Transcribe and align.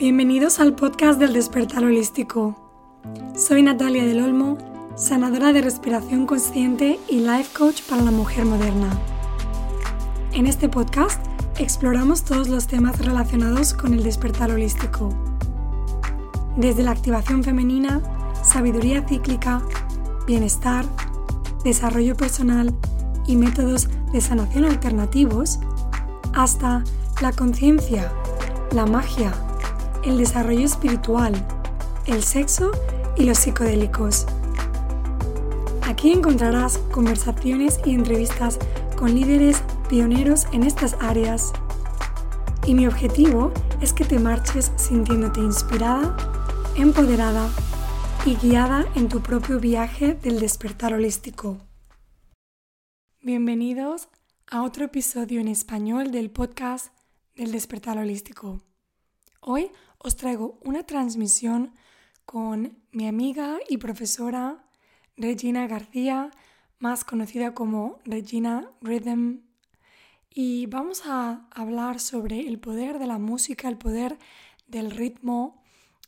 Bienvenidos 0.00 0.60
al 0.60 0.74
podcast 0.74 1.20
del 1.20 1.34
despertar 1.34 1.84
holístico. 1.84 2.56
Soy 3.36 3.62
Natalia 3.62 4.06
del 4.06 4.22
Olmo, 4.22 4.56
sanadora 4.96 5.52
de 5.52 5.60
respiración 5.60 6.24
consciente 6.24 6.98
y 7.06 7.16
life 7.20 7.50
coach 7.52 7.82
para 7.82 8.00
la 8.00 8.10
mujer 8.10 8.46
moderna. 8.46 8.88
En 10.32 10.46
este 10.46 10.70
podcast 10.70 11.22
exploramos 11.58 12.24
todos 12.24 12.48
los 12.48 12.66
temas 12.66 12.98
relacionados 12.98 13.74
con 13.74 13.92
el 13.92 14.02
despertar 14.02 14.50
holístico. 14.50 15.10
Desde 16.56 16.82
la 16.82 16.92
activación 16.92 17.44
femenina, 17.44 18.00
sabiduría 18.42 19.06
cíclica, 19.06 19.60
bienestar, 20.26 20.86
desarrollo 21.62 22.16
personal 22.16 22.74
y 23.26 23.36
métodos 23.36 23.90
de 24.14 24.22
sanación 24.22 24.64
alternativos, 24.64 25.60
hasta 26.32 26.84
la 27.20 27.32
conciencia, 27.32 28.10
la 28.72 28.86
magia, 28.86 29.34
el 30.04 30.16
desarrollo 30.16 30.64
espiritual, 30.64 31.34
el 32.06 32.22
sexo 32.22 32.70
y 33.16 33.24
los 33.24 33.38
psicodélicos. 33.38 34.26
Aquí 35.82 36.12
encontrarás 36.12 36.78
conversaciones 36.90 37.80
y 37.84 37.94
entrevistas 37.94 38.58
con 38.96 39.14
líderes 39.14 39.62
pioneros 39.88 40.46
en 40.52 40.62
estas 40.62 40.96
áreas. 41.00 41.52
Y 42.66 42.74
mi 42.74 42.86
objetivo 42.86 43.52
es 43.80 43.92
que 43.92 44.04
te 44.04 44.18
marches 44.18 44.72
sintiéndote 44.76 45.40
inspirada, 45.40 46.16
empoderada 46.76 47.50
y 48.24 48.36
guiada 48.36 48.86
en 48.94 49.08
tu 49.08 49.20
propio 49.20 49.58
viaje 49.58 50.14
del 50.14 50.40
despertar 50.40 50.94
holístico. 50.94 51.58
Bienvenidos 53.20 54.08
a 54.46 54.62
otro 54.62 54.84
episodio 54.84 55.40
en 55.40 55.48
español 55.48 56.10
del 56.10 56.30
podcast 56.30 56.94
del 57.34 57.52
despertar 57.52 57.98
holístico. 57.98 58.60
Hoy 59.40 59.70
os 60.02 60.16
traigo 60.16 60.58
una 60.64 60.84
transmisión 60.84 61.74
con 62.24 62.78
mi 62.90 63.06
amiga 63.06 63.58
y 63.68 63.76
profesora 63.76 64.64
Regina 65.16 65.66
García, 65.66 66.30
más 66.78 67.04
conocida 67.04 67.52
como 67.54 67.98
Regina 68.04 68.70
Rhythm, 68.80 69.42
y 70.30 70.66
vamos 70.66 71.02
a 71.04 71.46
hablar 71.50 72.00
sobre 72.00 72.48
el 72.48 72.58
poder 72.58 72.98
de 72.98 73.06
la 73.06 73.18
música, 73.18 73.68
el 73.68 73.76
poder 73.76 74.18
del 74.68 74.90
ritmo 74.90 75.62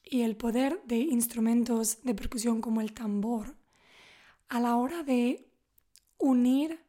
y 0.04 0.22
el 0.22 0.36
poder 0.36 0.80
de 0.86 0.96
instrumentos 0.96 2.02
de 2.02 2.14
percusión 2.14 2.62
como 2.62 2.80
el 2.80 2.94
tambor. 2.94 3.56
A 4.48 4.60
la 4.60 4.76
hora 4.76 5.02
de 5.02 5.50
unir 6.16 6.80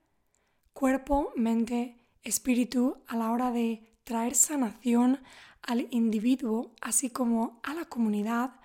cuerpo, 0.71 1.33
mente, 1.35 1.97
espíritu, 2.21 3.03
a 3.07 3.17
la 3.17 3.31
hora 3.31 3.51
de 3.51 3.93
traer 4.05 4.35
sanación 4.35 5.19
al 5.63 5.87
individuo, 5.91 6.71
así 6.81 7.09
como 7.09 7.59
a 7.63 7.73
la 7.73 7.85
comunidad, 7.85 8.59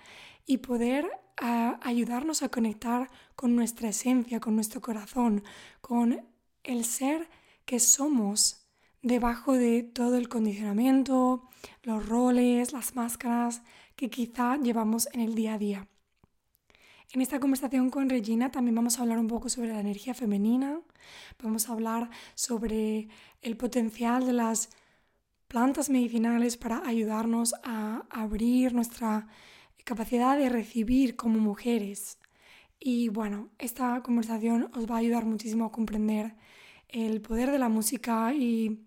y 0.47 0.59
poder 0.59 1.07
ah, 1.37 1.79
ayudarnos 1.83 2.43
a 2.43 2.49
conectar 2.49 3.11
con 3.37 3.55
nuestra 3.55 3.89
esencia, 3.89 4.41
con 4.41 4.55
nuestro 4.55 4.81
corazón, 4.81 5.45
con 5.81 6.21
el 6.65 6.85
ser 6.85 7.29
que 7.65 7.81
somos 7.81 8.67
debajo 9.03 9.55
de 9.55 9.83
todo 9.83 10.17
el 10.17 10.29
condicionamiento, 10.29 11.49
los 11.83 12.07
roles, 12.07 12.73
las 12.73 12.95
máscaras 12.95 13.63
que 13.97 14.11
quizá 14.11 14.57
llevamos 14.57 15.09
en 15.13 15.21
el 15.21 15.35
día 15.35 15.55
a 15.55 15.59
día. 15.59 15.89
En 17.13 17.23
esta 17.23 17.41
conversación 17.41 17.89
con 17.89 18.11
Regina 18.11 18.51
también 18.51 18.75
vamos 18.75 18.99
a 18.99 19.03
hablar 19.03 19.19
un 19.19 19.29
poco 19.29 19.49
sobre 19.49 19.69
la 19.69 19.81
energía 19.81 20.13
femenina, 20.13 20.81
vamos 21.43 21.69
a 21.69 21.73
hablar 21.73 22.11
sobre 22.35 23.09
el 23.41 23.57
potencial 23.57 24.27
de 24.27 24.35
las 24.35 24.69
plantas 25.49 25.89
medicinales 25.89 26.57
para 26.59 26.87
ayudarnos 26.87 27.55
a 27.65 28.05
abrir 28.11 28.75
nuestra 28.75 29.27
capacidad 29.85 30.37
de 30.37 30.51
recibir 30.51 31.17
como 31.17 31.39
mujeres. 31.39 32.19
Y 32.79 33.09
bueno, 33.09 33.51
esta 33.59 34.03
conversación 34.03 34.71
os 34.75 34.89
va 34.89 34.97
a 34.97 34.99
ayudar 34.99 35.25
muchísimo 35.25 35.65
a 35.65 35.73
comprender 35.73 36.37
el 36.89 37.21
poder 37.23 37.51
de 37.51 37.59
la 37.59 37.71
música 37.71 38.33
y 38.35 38.87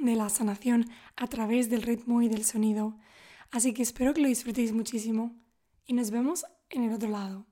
de 0.00 0.16
la 0.16 0.28
sanación 0.28 0.86
a 1.16 1.28
través 1.28 1.70
del 1.70 1.82
ritmo 1.82 2.20
y 2.22 2.28
del 2.28 2.44
sonido. 2.44 2.98
Así 3.52 3.72
que 3.72 3.82
espero 3.82 4.12
que 4.12 4.20
lo 4.20 4.28
disfrutéis 4.28 4.72
muchísimo 4.72 5.36
y 5.86 5.94
nos 5.94 6.10
vemos 6.10 6.44
en 6.70 6.82
el 6.82 6.92
otro 6.92 7.08
lado. 7.08 7.46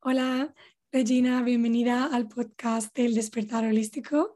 Hola, 0.00 0.54
Regina, 0.90 1.42
bienvenida 1.42 2.06
al 2.06 2.28
podcast 2.28 2.96
del 2.96 3.14
despertar 3.14 3.66
holístico. 3.66 4.34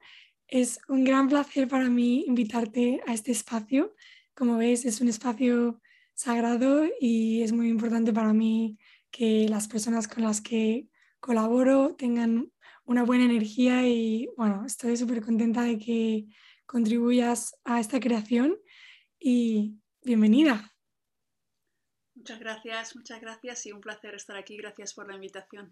Es 0.50 0.80
un 0.88 1.04
gran 1.04 1.28
placer 1.28 1.68
para 1.68 1.88
mí 1.88 2.24
invitarte 2.26 3.00
a 3.06 3.14
este 3.14 3.30
espacio. 3.30 3.94
Como 4.34 4.58
ves, 4.58 4.84
es 4.84 5.00
un 5.00 5.06
espacio 5.06 5.80
sagrado 6.12 6.86
y 7.00 7.42
es 7.42 7.52
muy 7.52 7.68
importante 7.68 8.12
para 8.12 8.32
mí 8.32 8.76
que 9.12 9.46
las 9.48 9.68
personas 9.68 10.08
con 10.08 10.24
las 10.24 10.40
que 10.40 10.88
colaboro 11.20 11.94
tengan 11.94 12.50
una 12.84 13.04
buena 13.04 13.26
energía 13.26 13.86
y 13.86 14.28
bueno, 14.36 14.66
estoy 14.66 14.96
súper 14.96 15.22
contenta 15.22 15.62
de 15.62 15.78
que 15.78 16.26
contribuyas 16.66 17.54
a 17.62 17.78
esta 17.78 18.00
creación 18.00 18.58
y 19.20 19.76
bienvenida. 20.02 20.74
Muchas 22.16 22.40
gracias, 22.40 22.96
muchas 22.96 23.20
gracias 23.20 23.66
y 23.66 23.72
un 23.72 23.80
placer 23.80 24.16
estar 24.16 24.36
aquí. 24.36 24.56
Gracias 24.56 24.94
por 24.94 25.06
la 25.06 25.14
invitación. 25.14 25.68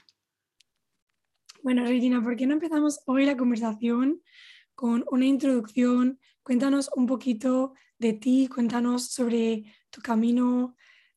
Bueno, 1.64 1.84
Regina, 1.84 2.22
¿por 2.22 2.36
qué 2.36 2.46
no 2.46 2.54
empezamos 2.54 3.00
hoy 3.06 3.26
la 3.26 3.36
conversación 3.36 4.22
con 4.78 5.04
una 5.10 5.26
introducción. 5.26 6.20
Cuéntanos 6.44 6.88
un 6.94 7.08
poquito 7.08 7.74
de 7.98 8.12
ti, 8.12 8.46
cuéntanos 8.46 9.08
sobre 9.08 9.64
tu 9.90 10.00
camino 10.00 10.76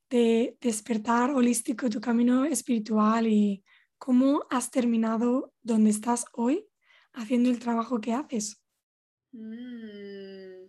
de 0.10 0.58
despertar 0.60 1.30
holístico, 1.30 1.88
tu 1.88 2.02
camino 2.02 2.44
espiritual 2.44 3.28
y 3.28 3.64
cómo 4.00 4.48
has 4.50 4.72
terminado 4.72 5.54
donde 5.62 5.92
estás 5.92 6.26
hoy 6.34 6.68
haciendo 7.14 7.52
el 7.52 7.60
trabajo 7.60 8.02
que 8.02 8.14
haces. 8.14 8.64
Mm. 9.32 10.66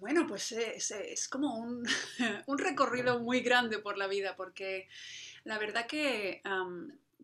bueno, 0.00 0.26
pues 0.28 0.52
es, 0.52 1.28
como 1.30 1.56
un, 1.56 1.82
un, 2.46 2.58
recorrido 2.58 3.20
muy 3.20 3.40
grande 3.40 3.78
por 3.78 3.96
la 3.96 4.06
vida, 4.06 4.36
porque 4.36 4.86
la 5.44 5.58
verdad 5.58 5.86
que 5.86 6.42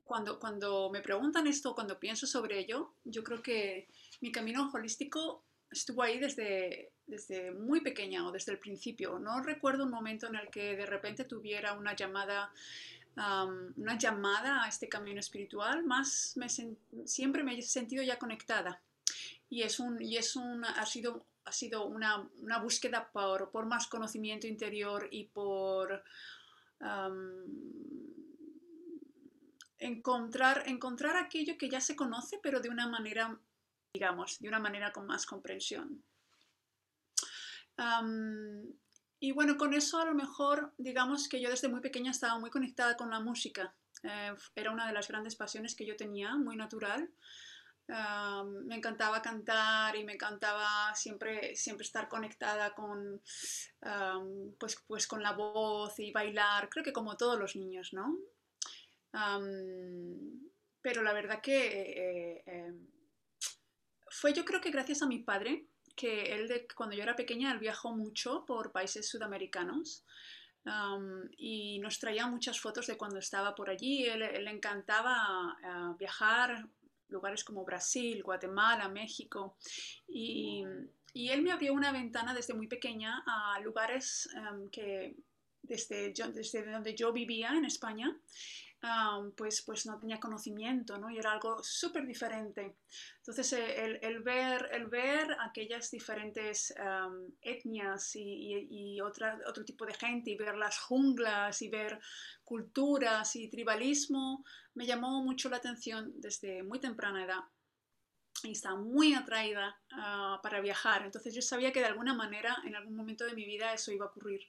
cuando, 0.08 0.40
cuando 0.40 0.90
me 0.90 1.02
preguntan 1.02 1.46
esto, 1.46 1.74
cuando 1.74 2.00
pienso 2.00 2.26
sobre 2.26 2.58
ello, 2.58 2.94
yo 3.04 3.22
creo 3.22 3.42
que 3.42 3.86
mi 4.22 4.32
camino 4.32 4.70
holístico 4.72 5.44
estuvo 5.70 6.02
ahí 6.02 6.18
desde, 6.18 6.90
desde 7.06 7.52
muy 7.52 7.82
pequeña 7.82 8.26
o 8.26 8.32
desde 8.32 8.52
el 8.52 8.58
principio. 8.58 9.18
No 9.18 9.42
recuerdo 9.42 9.84
un 9.84 9.90
momento 9.90 10.26
en 10.26 10.36
el 10.36 10.48
que 10.48 10.76
de 10.76 10.86
repente 10.86 11.24
tuviera 11.24 11.74
una 11.74 11.94
llamada, 11.94 12.50
una 13.76 13.98
llamada 13.98 14.64
a 14.64 14.68
este 14.68 14.88
camino 14.88 15.20
espiritual, 15.20 15.84
más 15.84 16.34
me 16.36 16.48
siempre 16.48 17.44
me 17.44 17.58
he 17.58 17.62
sentido 17.62 18.02
ya 18.02 18.18
conectada. 18.18 18.80
Y, 19.50 19.62
es 19.62 19.78
un, 19.78 20.00
y 20.00 20.16
es 20.16 20.36
un, 20.36 20.64
ha 20.64 20.86
sido, 20.86 21.26
ha 21.44 21.52
sido 21.52 21.86
una, 21.86 22.26
una 22.40 22.58
búsqueda 22.58 23.10
por, 23.12 23.50
por, 23.50 23.66
más 23.66 23.86
conocimiento 23.88 24.46
interior 24.46 25.08
y 25.10 25.24
por 25.24 26.02
encontrar, 29.78 30.64
encontrar 30.66 31.16
aquello 31.16 31.56
que 31.56 31.68
ya 31.68 31.80
se 31.80 31.96
conoce, 31.96 32.38
pero 32.42 32.60
de 32.60 32.68
una 32.68 32.88
manera, 32.88 33.38
digamos, 33.92 34.38
de 34.38 34.48
una 34.48 34.58
manera 34.58 34.92
con 34.92 35.06
más 35.06 35.26
comprensión. 35.26 36.02
y 39.20 39.32
bueno, 39.32 39.56
con 39.56 39.72
eso 39.74 40.00
a 40.00 40.04
lo 40.04 40.14
mejor, 40.14 40.72
digamos 40.78 41.28
que 41.28 41.40
yo 41.40 41.50
desde 41.50 41.68
muy 41.68 41.80
pequeña 41.80 42.10
estaba 42.10 42.38
muy 42.38 42.50
conectada 42.50 42.96
con 42.96 43.10
la 43.10 43.20
música. 43.20 43.74
Eh, 44.02 44.34
era 44.54 44.70
una 44.70 44.86
de 44.86 44.92
las 44.92 45.08
grandes 45.08 45.36
pasiones 45.36 45.74
que 45.74 45.86
yo 45.86 45.96
tenía, 45.96 46.36
muy 46.36 46.56
natural. 46.56 47.08
me 48.66 48.76
encantaba 48.76 49.22
cantar 49.22 49.96
y 49.96 50.04
me 50.04 50.14
encantaba 50.14 50.94
siempre, 50.94 51.56
siempre 51.56 51.84
estar 51.84 52.08
conectada 52.08 52.74
con, 52.74 53.22
pues, 54.58 54.76
pues 54.86 55.06
con 55.06 55.22
la 55.22 55.32
voz 55.32 55.98
y 55.98 56.12
bailar, 56.12 56.68
creo 56.68 56.84
que 56.84 56.92
como 56.92 57.16
todos 57.16 57.38
los 57.38 57.56
niños, 57.56 57.92
¿no? 57.92 58.18
Pero 59.12 61.02
la 61.02 61.12
verdad 61.12 61.40
que 61.40 61.66
eh, 61.66 62.42
em, 62.46 62.86
fue 64.10 64.32
yo 64.32 64.44
creo 64.44 64.60
que 64.60 64.70
gracias 64.70 65.02
a 65.02 65.06
mi 65.06 65.18
padre, 65.18 65.66
que 65.96 66.32
él 66.34 66.48
de, 66.48 66.66
cuando 66.68 66.94
yo 66.94 67.02
era 67.02 67.16
pequeña, 67.16 67.52
él 67.52 67.58
viajó 67.58 67.94
mucho 67.94 68.44
por 68.46 68.72
países 68.72 69.08
sudamericanos 69.08 70.04
y 71.36 71.78
nos 71.78 71.98
traía 71.98 72.26
muchas 72.26 72.60
fotos 72.60 72.86
de 72.86 72.96
cuando 72.96 73.18
estaba 73.18 73.54
por 73.54 73.70
allí. 73.70 74.04
Él, 74.04 74.20
le 74.20 74.50
encantaba 74.50 75.56
uh, 75.62 75.96
viajar 75.96 76.68
lugares 77.08 77.42
como 77.42 77.64
Brasil, 77.64 78.22
Guatemala, 78.22 78.88
México 78.88 79.56
y, 80.06 80.62
y, 81.14 81.30
él 81.30 81.40
me 81.40 81.52
abrió 81.52 81.72
una 81.72 81.90
ventana 81.90 82.34
desde 82.34 82.52
muy 82.52 82.66
pequeña 82.66 83.24
a 83.26 83.58
lugares 83.60 84.28
que 84.70 85.16
desde, 85.62 86.12
desde 86.12 86.70
donde 86.70 86.94
yo 86.94 87.12
vivía 87.12 87.50
en 87.56 87.64
España 87.64 88.14
pues, 89.36 89.62
pues 89.62 89.86
no 89.86 89.98
tenía 89.98 90.20
conocimiento, 90.20 90.98
¿no? 90.98 91.10
Y 91.10 91.18
era 91.18 91.32
algo 91.32 91.62
súper 91.62 92.06
diferente. 92.06 92.76
Entonces, 93.18 93.52
eh, 93.54 93.98
el, 94.02 94.20
ver, 94.20 94.68
el 94.72 94.86
ver 94.86 95.36
aquellas 95.40 95.90
diferentes 95.90 96.72
etnias 97.40 98.12
y, 98.14 99.00
otra, 99.00 99.38
otro 99.46 99.64
tipo 99.64 99.84
de 99.84 99.94
gente, 99.94 100.30
y 100.30 100.36
ver 100.36 100.56
las 100.56 100.78
junglas, 100.78 101.60
y 101.62 101.68
ver 101.68 101.98
culturas 102.44 103.34
y 103.36 103.48
tribalismo, 103.48 104.44
me 104.74 104.86
llamó 104.86 105.22
mucho 105.22 105.48
la 105.48 105.56
atención 105.56 106.12
desde 106.16 106.62
muy 106.62 106.80
temprana 106.80 107.24
edad. 107.24 107.44
Y 108.44 108.52
estaba 108.52 108.76
muy 108.76 109.14
atraída 109.14 109.76
ah, 109.92 110.38
para 110.40 110.60
viajar. 110.60 111.04
Entonces 111.04 111.34
yo 111.34 111.42
sabía 111.42 111.72
que 111.72 111.80
de 111.80 111.86
alguna 111.86 112.14
manera, 112.14 112.56
en 112.64 112.76
algún 112.76 112.94
momento 112.94 113.24
de 113.24 113.34
mi 113.34 113.44
vida, 113.44 113.74
eso 113.74 113.90
iba 113.90 114.06
a 114.06 114.10
ocurrir 114.10 114.40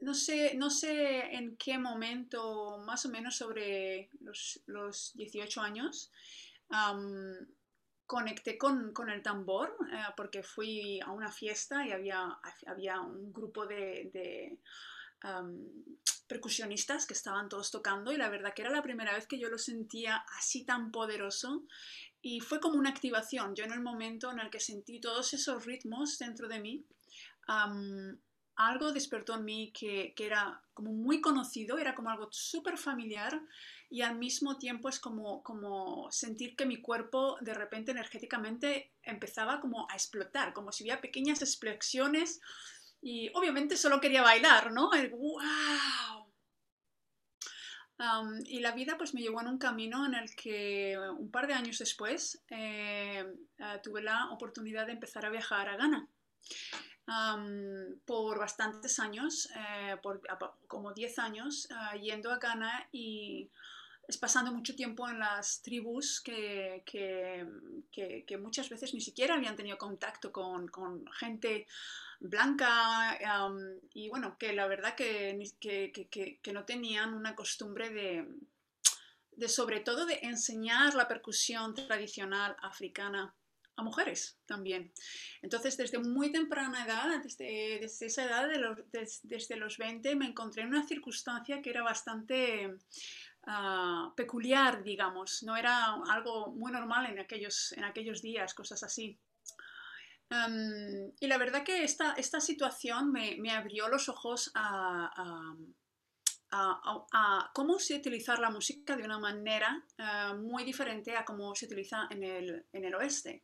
no 0.00 0.14
sé, 0.14 0.54
no 0.56 0.70
sé 0.70 1.34
en 1.34 1.56
qué 1.56 1.78
momento, 1.78 2.78
más 2.84 3.06
o 3.06 3.08
menos 3.08 3.36
sobre 3.36 4.10
los, 4.20 5.12
18 5.14 5.60
años, 5.60 6.10
conecté 8.06 8.58
con, 8.58 8.92
el 9.10 9.22
tambor 9.22 9.76
eh, 9.92 9.96
porque 10.16 10.42
fui 10.42 11.00
a 11.00 11.10
una 11.10 11.30
fiesta 11.30 11.86
y 11.86 11.92
había, 11.92 12.38
había 12.66 13.00
un 13.00 13.32
grupo 13.32 13.66
de, 13.66 14.60
percusionistas 16.28 17.06
que 17.06 17.14
estaban 17.14 17.48
todos 17.48 17.70
tocando 17.70 18.12
y 18.12 18.16
la 18.16 18.28
verdad 18.28 18.52
que 18.54 18.62
era 18.62 18.70
la 18.70 18.82
primera 18.82 19.14
vez 19.14 19.26
que 19.26 19.38
yo 19.38 19.48
lo 19.48 19.58
sentía 19.58 20.24
así 20.38 20.64
tan 20.64 20.92
poderoso 20.92 21.64
y 22.20 22.40
fue 22.40 22.60
como 22.60 22.78
una 22.78 22.90
activación. 22.90 23.54
Yo 23.54 23.64
en 23.64 23.72
el 23.72 23.80
momento 23.80 24.30
en 24.30 24.40
el 24.40 24.50
que 24.50 24.60
sentí 24.60 25.00
todos 25.00 25.32
esos 25.34 25.64
ritmos 25.64 26.18
dentro 26.18 26.48
de 26.48 26.60
mí, 26.60 26.84
algo 28.56 28.92
despertó 28.92 29.34
en 29.34 29.44
mí 29.44 29.72
que, 29.72 30.14
era 30.18 30.62
como 30.74 30.92
muy 30.92 31.20
conocido, 31.20 31.78
era 31.78 31.94
como 31.94 32.10
algo 32.10 32.28
súper 32.30 32.78
familiar 32.78 33.40
y 33.90 34.00
al 34.02 34.16
mismo 34.16 34.58
tiempo 34.58 34.88
es 34.88 34.98
como, 34.98 36.08
sentir 36.10 36.56
que 36.56 36.66
mi 36.66 36.80
cuerpo 36.80 37.36
de 37.40 37.54
repente 37.54 37.92
energéticamente 37.92 38.92
empezaba 39.02 39.60
como 39.60 39.88
a 39.90 39.94
explotar, 39.94 40.52
como 40.52 40.72
si 40.72 40.84
hubiera 40.84 41.00
pequeñas 41.00 41.42
explosiones 41.42 42.40
y 43.02 43.30
obviamente 43.34 43.76
solo 43.76 44.00
quería 44.00 44.22
bailar, 44.22 44.72
¿no? 44.72 44.90
Wow. 44.90 46.24
y 48.46 48.60
la 48.60 48.72
vida 48.72 48.96
pues 48.98 49.14
me 49.14 49.20
llevó 49.20 49.40
en 49.40 49.48
un 49.48 49.58
camino 49.58 50.04
en 50.06 50.14
el 50.14 50.34
que 50.34 50.98
un 51.18 51.30
par 51.30 51.46
de 51.46 51.54
años 51.54 51.78
después 51.78 52.42
eh, 52.48 53.24
eh, 53.58 53.80
tuve 53.82 54.02
la 54.02 54.30
oportunidad 54.30 54.86
de 54.86 54.92
empezar 54.92 55.24
a 55.24 55.30
viajar 55.30 55.68
a 55.68 55.76
Ghana 55.76 56.08
por 58.04 58.38
bastantes 58.38 58.98
años, 58.98 59.48
eh, 59.54 59.96
por 60.02 60.20
como 60.66 60.92
10 60.92 61.18
años, 61.20 61.68
ah, 61.70 61.94
yendo 61.94 62.32
a 62.32 62.38
Ghana 62.38 62.88
y 62.90 63.48
pasando 64.20 64.52
mucho 64.52 64.74
tiempo 64.74 65.08
en 65.08 65.18
las 65.18 65.62
tribus 65.62 66.20
que, 66.20 66.82
que, 66.84 68.38
muchas 68.38 68.68
veces 68.68 68.94
ni 68.94 69.00
siquiera 69.00 69.34
habían 69.34 69.56
tenido 69.56 69.78
contacto 69.78 70.32
con, 70.32 70.70
gente 71.12 71.66
blanca 72.18 73.18
y 73.92 74.08
bueno, 74.08 74.36
que 74.38 74.52
la 74.52 74.66
verdad 74.66 74.94
que, 74.94 75.48
que, 75.60 76.52
no 76.52 76.64
tenían 76.64 77.14
una 77.14 77.34
costumbre 77.34 77.90
de, 77.90 78.28
de 79.32 79.48
sobre 79.48 79.80
todo 79.80 80.06
de 80.06 80.20
enseñar 80.22 80.94
la 80.94 81.08
percusión 81.08 81.74
tradicional 81.74 82.56
africana 82.62 83.34
a 83.76 83.82
mujeres 83.82 84.38
también. 84.46 84.92
Entonces, 85.42 85.76
desde 85.76 85.98
muy 85.98 86.32
temprana 86.32 86.84
edad, 86.84 87.22
desde, 87.22 87.84
esa 87.84 88.24
edad, 88.24 88.48
desde 89.22 89.56
los 89.56 89.78
20, 89.78 90.16
me 90.16 90.26
encontré 90.26 90.62
en 90.62 90.68
una 90.68 90.86
circunstancia 90.86 91.60
que 91.60 91.70
era 91.70 91.82
bastante 91.82 92.74
ah, 93.44 94.12
peculiar, 94.16 94.82
digamos. 94.82 95.42
No 95.42 95.56
era 95.56 95.94
algo 96.10 96.52
muy 96.52 96.72
normal 96.72 97.06
en 97.06 97.18
aquellos, 97.18 97.72
en 97.72 97.84
aquellos 97.84 98.22
días, 98.22 98.54
cosas 98.54 98.82
así. 98.82 99.18
y 101.20 101.26
la 101.26 101.38
verdad 101.38 101.62
que 101.62 101.84
esta, 101.84 102.14
esta 102.14 102.40
situación 102.40 103.12
me, 103.12 103.50
abrió 103.52 103.88
los 103.88 104.08
ojos 104.08 104.50
a 104.54 105.54
a, 106.50 107.50
cómo 107.54 107.78
se 107.78 107.96
utilizar 107.96 108.38
la 108.38 108.50
música 108.50 108.96
de 108.96 109.04
una 109.04 109.18
manera 109.18 109.84
eh, 109.98 110.34
muy 110.34 110.64
diferente 110.64 111.16
a 111.16 111.24
cómo 111.24 111.54
se 111.54 111.66
utiliza 111.66 112.06
en 112.10 112.22
el, 112.22 112.66
en 112.72 112.84
el 112.84 112.94
oeste. 112.94 113.42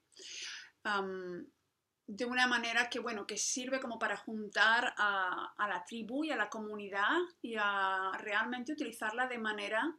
De 2.07 2.25
una 2.25 2.47
manera 2.47 2.91
que, 2.91 2.99
bueno, 2.99 3.27
que 3.27 3.37
sirve 3.37 3.81
como 3.81 3.99
para 3.99 4.17
juntar 4.17 4.95
a, 4.97 5.55
la 5.59 5.85
tribu 5.85 6.25
y 6.25 6.31
a 6.31 6.37
la 6.37 6.51
comunidad 6.51 7.19
y 7.41 7.57
a 7.59 8.13
realmente 8.19 8.73
utilizarla 8.73 9.27
de 9.27 9.39
manera 9.39 9.95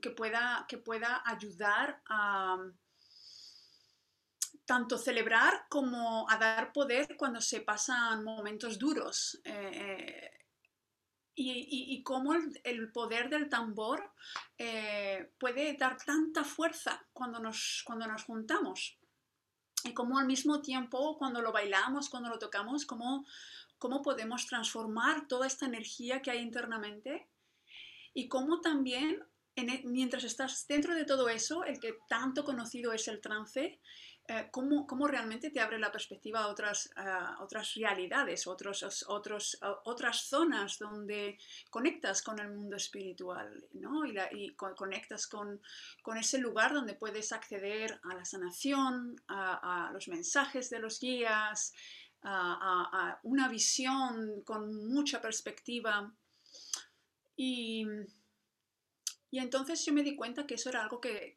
que, 0.00 0.10
pueda, 0.10 0.64
que 0.68 0.78
pueda 0.78 1.22
ayudar 1.24 2.02
a 2.08 2.58
tanto 4.64 4.98
celebrar 4.98 5.66
como 5.68 6.28
a 6.28 6.36
dar 6.38 6.72
poder 6.72 7.16
cuando 7.16 7.40
se 7.40 7.60
pasan 7.60 8.24
momentos 8.24 8.78
duros. 8.78 9.40
Eh, 9.44 10.35
y, 11.38 12.02
cómo 12.02 12.32
el, 12.64 12.90
poder 12.92 13.28
del 13.28 13.50
tambor 13.50 14.10
eh, 14.56 15.30
puede 15.38 15.74
dar 15.74 15.98
tanta 16.02 16.44
fuerza 16.44 17.06
cuando 17.12 17.38
nos, 17.38 17.82
cuando 17.84 18.06
nos 18.06 18.24
juntamos. 18.24 18.98
Y 19.84 19.92
cómo 19.92 20.18
al 20.18 20.26
mismo 20.26 20.62
tiempo, 20.62 21.18
cuando 21.18 21.42
lo 21.42 21.52
bailamos, 21.52 22.08
cuando 22.08 22.30
lo 22.30 22.38
tocamos, 22.38 22.86
cómo, 22.86 23.26
cómo 23.78 24.02
podemos 24.02 24.46
transformar 24.46 25.28
toda 25.28 25.46
esta 25.46 25.66
energía 25.66 26.22
que 26.22 26.30
hay 26.30 26.38
internamente. 26.38 27.28
Y 28.14 28.28
cómo 28.28 28.62
también, 28.62 29.22
e, 29.56 29.82
mientras 29.84 30.24
estás 30.24 30.66
dentro 30.66 30.94
de 30.94 31.04
todo 31.04 31.28
eso, 31.28 31.64
el 31.64 31.78
que 31.78 31.98
tanto 32.08 32.44
conocido 32.44 32.94
es 32.94 33.08
el 33.08 33.20
trance, 33.20 33.78
eh, 34.28 34.48
cómo, 34.50 34.86
cómo, 34.86 35.06
realmente 35.06 35.50
te 35.50 35.60
abre 35.60 35.78
la 35.78 35.92
perspectiva 35.92 36.40
a 36.40 36.48
otras, 36.48 36.90
otras 37.40 37.74
realidades, 37.74 38.46
otros, 38.46 39.04
otros, 39.08 39.58
otras 39.84 40.20
zonas 40.22 40.78
donde 40.78 41.38
conectas 41.70 42.22
con 42.22 42.38
el 42.38 42.50
mundo 42.50 42.76
espiritual 42.76 43.64
¿no? 43.74 44.04
y, 44.04 44.54
conectas 44.56 45.26
con, 45.26 45.60
con, 46.02 46.16
ese 46.16 46.38
lugar 46.38 46.72
donde 46.72 46.94
puedes 46.94 47.32
acceder 47.32 48.00
a 48.02 48.14
la 48.14 48.24
sanación, 48.24 49.20
a, 49.28 49.90
los 49.92 50.08
mensajes 50.08 50.70
de 50.70 50.80
los 50.80 50.98
guías, 51.00 51.72
a, 52.22 53.20
una 53.22 53.48
visión 53.48 54.42
con 54.42 54.88
mucha 54.88 55.20
perspectiva. 55.20 56.12
Y, 57.36 57.86
y 59.30 59.38
entonces 59.38 59.84
yo 59.84 59.92
me 59.92 60.02
di 60.02 60.16
cuenta 60.16 60.46
que 60.46 60.54
eso 60.54 60.70
era 60.70 60.82
algo 60.82 61.00
que 61.00 61.34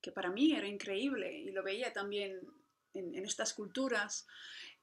que 0.00 0.12
para 0.12 0.30
mí 0.30 0.52
era 0.52 0.66
increíble 0.66 1.32
y 1.32 1.50
lo 1.50 1.62
veía 1.62 1.92
también 1.92 2.40
en, 2.94 3.24
estas 3.24 3.52
culturas. 3.54 4.26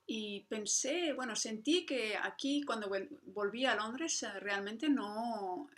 Y 0.06 0.42
pensé, 0.50 1.14
bueno, 1.14 1.36
sentí 1.36 1.86
que 1.86 2.18
aquí 2.18 2.64
cuando 2.64 2.92
volví 3.24 3.66
a 3.66 3.76
Londres 3.76 4.22
eh, 4.24 4.40
realmente 4.40 4.90
no, 4.90 5.70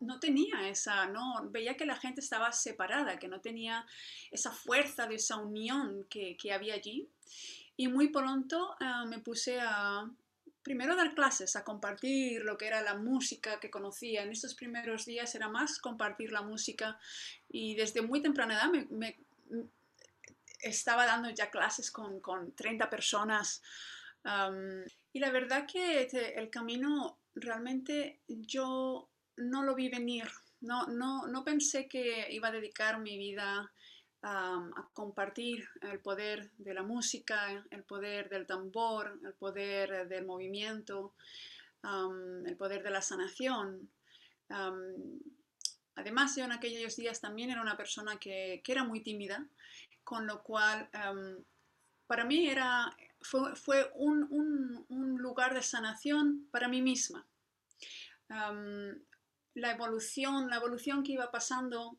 no 0.00 0.20
tenía 0.20 0.68
esa, 0.68 1.06
no, 1.06 1.48
veía 1.50 1.76
que 1.76 1.84
la 1.84 1.96
gente 1.96 2.20
estaba 2.20 2.50
separada, 2.52 3.18
que 3.18 3.28
no 3.28 3.40
tenía 3.40 3.86
esa 4.30 4.52
fuerza 4.52 5.06
de 5.06 5.16
esa 5.16 5.36
unión 5.36 6.06
que, 6.08 6.36
que 6.36 6.52
había 6.52 6.74
allí. 6.74 7.08
Y 7.76 7.88
muy 7.88 8.08
pronto 8.08 8.76
eh, 8.80 9.06
me 9.06 9.18
puse 9.18 9.60
a, 9.60 10.08
primero 10.64 10.96
dar 10.96 11.14
clases, 11.14 11.54
a 11.54 11.62
compartir 11.62 12.42
lo 12.42 12.56
que 12.56 12.66
era 12.66 12.82
la 12.82 12.94
música 12.94 13.60
que 13.60 13.70
conocía. 13.70 14.22
En 14.22 14.32
estos 14.32 14.54
primeros 14.54 15.04
días 15.04 15.32
era 15.34 15.48
más 15.48 15.78
compartir 15.78 16.32
la 16.32 16.42
música 16.42 16.98
y 17.48 17.76
desde 17.76 18.02
muy 18.02 18.22
temprana 18.22 18.54
edad 18.54 18.70
me, 18.90 19.16
estaba 20.60 21.04
dando 21.04 21.28
ya 21.30 21.50
clases 21.50 21.92
con, 21.92 22.18
con 22.20 22.52
30 22.52 22.90
personas. 22.90 23.62
y 25.12 25.20
la 25.20 25.30
verdad 25.30 25.66
que 25.70 26.08
el 26.34 26.50
camino 26.50 27.18
realmente 27.34 28.20
yo 28.26 29.08
no 29.36 29.62
lo 29.62 29.74
vi 29.74 29.88
venir. 29.90 30.28
No, 30.62 30.86
no, 30.86 31.26
no 31.26 31.44
pensé 31.44 31.86
que 31.88 32.26
iba 32.30 32.48
a 32.48 32.52
dedicar 32.52 32.98
mi 32.98 33.18
vida 33.18 33.70
a 34.26 34.88
compartir 34.94 35.68
el 35.82 36.00
poder 36.00 36.50
de 36.56 36.72
la 36.72 36.82
música, 36.82 37.66
el 37.70 37.84
poder 37.84 38.30
del 38.30 38.46
tambor, 38.46 39.20
el 39.22 39.34
poder 39.34 40.08
del 40.08 40.24
movimiento, 40.24 41.12
el 42.46 42.56
poder 42.56 42.82
de 42.82 42.90
la 42.90 43.02
sanación. 43.02 43.90
además, 45.94 46.36
yo 46.36 46.44
en 46.44 46.52
aquellos 46.52 46.96
días 46.96 47.20
también 47.20 47.50
era 47.50 47.60
una 47.60 47.76
persona 47.76 48.18
que, 48.18 48.62
era 48.66 48.84
muy 48.84 49.00
tímida, 49.00 49.46
con 50.04 50.26
lo 50.26 50.42
cual 50.42 50.88
para 52.06 52.24
mí 52.24 52.48
era, 52.48 52.96
fue, 53.20 53.90
un, 53.94 54.86
un, 54.88 55.18
lugar 55.18 55.52
de 55.52 55.62
sanación 55.62 56.48
para 56.50 56.68
mí 56.68 56.80
misma. 56.80 57.26
la 58.28 59.70
evolución, 59.70 60.48
la 60.48 60.56
evolución 60.56 61.02
que 61.02 61.12
iba 61.12 61.30
pasando 61.30 61.98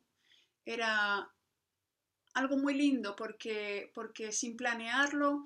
era 0.66 1.30
algo 2.36 2.58
muy 2.58 2.74
lindo 2.74 3.16
porque, 3.16 3.92
porque 3.94 4.32
sin 4.32 4.56
planearlo 4.56 5.46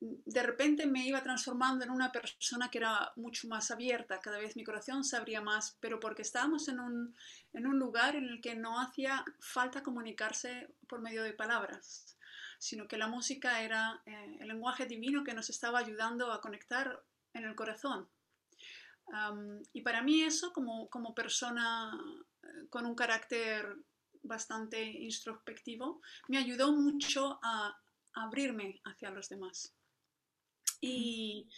de 0.00 0.42
repente 0.42 0.86
me 0.86 1.06
iba 1.06 1.22
transformando 1.22 1.84
en 1.84 1.90
una 1.90 2.10
persona 2.10 2.70
que 2.70 2.78
era 2.78 3.12
mucho 3.16 3.48
más 3.48 3.70
abierta, 3.70 4.20
cada 4.20 4.38
vez 4.38 4.56
mi 4.56 4.64
corazón 4.64 5.04
se 5.04 5.16
abría 5.16 5.42
más, 5.42 5.76
pero 5.80 6.00
porque 6.00 6.22
estábamos 6.22 6.68
en 6.68 6.80
un, 6.80 7.14
en 7.52 7.66
un 7.66 7.78
lugar 7.78 8.16
en 8.16 8.24
el 8.24 8.40
que 8.40 8.54
no 8.54 8.80
hacía 8.80 9.24
falta 9.40 9.82
comunicarse 9.82 10.70
por 10.88 11.02
medio 11.02 11.22
de 11.22 11.34
palabras, 11.34 12.16
sino 12.58 12.88
que 12.88 12.96
la 12.96 13.08
música 13.08 13.60
era 13.62 14.00
eh, 14.06 14.38
el 14.40 14.48
lenguaje 14.48 14.86
divino 14.86 15.22
que 15.22 15.34
nos 15.34 15.50
estaba 15.50 15.80
ayudando 15.80 16.32
a 16.32 16.40
conectar 16.40 17.02
en 17.34 17.44
el 17.44 17.54
corazón. 17.54 18.08
y 19.74 19.82
para 19.82 20.02
mí 20.02 20.22
eso, 20.22 20.52
como, 20.52 20.88
como 20.88 21.14
persona 21.14 21.92
eh, 22.42 22.68
con 22.70 22.86
un 22.86 22.94
carácter 22.94 23.76
bastante 24.22 24.82
introspectivo, 24.82 26.00
me 26.28 26.38
ayudó 26.38 26.72
mucho 26.72 27.38
a 27.42 27.76
abrirme 28.14 28.80
hacia 28.84 29.10
los 29.10 29.28
demás 29.28 29.74
y, 30.80 31.48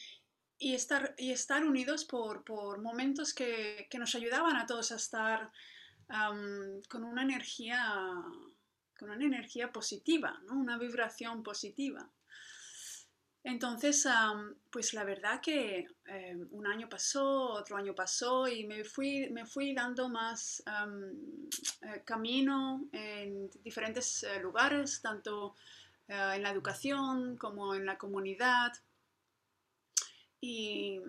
estar, 0.59 1.65
unidos 1.65 2.05
por, 2.05 2.81
momentos 2.81 3.35
que, 3.35 3.89
nos 3.99 4.15
ayudaban 4.15 4.57
a 4.57 4.67
todos 4.67 4.93
a 4.93 4.97
estar 4.97 5.51
con 6.89 7.05
una 7.05 7.23
energía 7.23 8.15
con 8.99 9.11
una 9.11 9.25
energía 9.25 9.73
positiva, 9.73 10.41
una 10.51 10.79
vibración 10.79 11.43
positiva. 11.43 12.09
Entonces, 13.45 14.07
pues 14.71 14.95
la 14.95 15.03
verdad 15.03 15.41
que 15.41 15.89
em, 16.07 16.49
un 16.53 16.67
año 16.67 16.89
pasó, 16.89 17.55
otro 17.55 17.77
año 17.77 17.93
pasó 17.93 18.47
y 18.47 18.65
me 18.67 18.85
fui, 18.85 19.31
me 19.31 19.47
fui 19.47 19.75
dando 19.75 20.09
más 20.09 20.63
eh, 21.83 22.03
camino 22.05 22.89
en 22.93 23.51
diferentes 23.65 24.23
eh, 24.23 24.41
lugares, 24.41 25.03
tanto 25.03 25.57
eh, 26.07 26.33
en 26.37 26.43
la 26.43 26.51
educación 26.51 27.37
como 27.37 27.75
en 27.75 27.85
la 27.85 27.99
comunidad. 27.99 28.73
Y, 30.41 31.01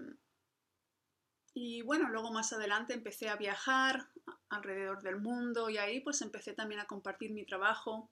bueno, 1.86 2.10
luego 2.10 2.32
más 2.32 2.52
adelante 2.54 2.94
empecé 2.94 3.30
a 3.30 3.36
viajar 3.36 4.10
alrededor 4.50 5.02
del 5.04 5.18
mundo 5.18 5.70
y 5.70 5.78
ahí 5.78 6.00
pues 6.02 6.22
empecé 6.22 6.54
también 6.54 6.80
a 6.80 6.88
compartir 6.88 7.32
mi 7.32 7.46
trabajo. 7.46 8.12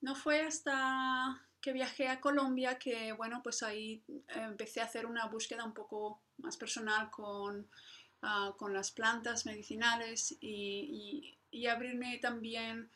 No 0.00 0.14
fue 0.14 0.42
hasta 0.42 1.40
que 1.60 1.72
viajé 1.72 2.08
a 2.08 2.20
Colombia 2.20 2.78
que, 2.78 3.12
bueno, 3.12 3.42
pues 3.42 3.62
ahí 3.62 4.02
empecé 4.28 4.80
a 4.80 4.84
hacer 4.84 5.06
una 5.06 5.26
búsqueda 5.26 5.64
un 5.64 5.74
poco 5.74 6.22
más 6.38 6.56
personal 6.56 7.10
con, 7.10 7.68
ah, 8.22 8.54
las 8.70 8.90
plantas 8.90 9.46
medicinales 9.46 10.36
y, 10.40 11.36
abrirme 11.68 12.18
también 12.18 12.90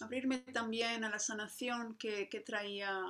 abrirme 0.00 0.38
también 0.38 1.04
a 1.04 1.10
la 1.10 1.18
sanación 1.18 1.96
que, 1.96 2.28
que 2.28 2.40
traía 2.40 3.02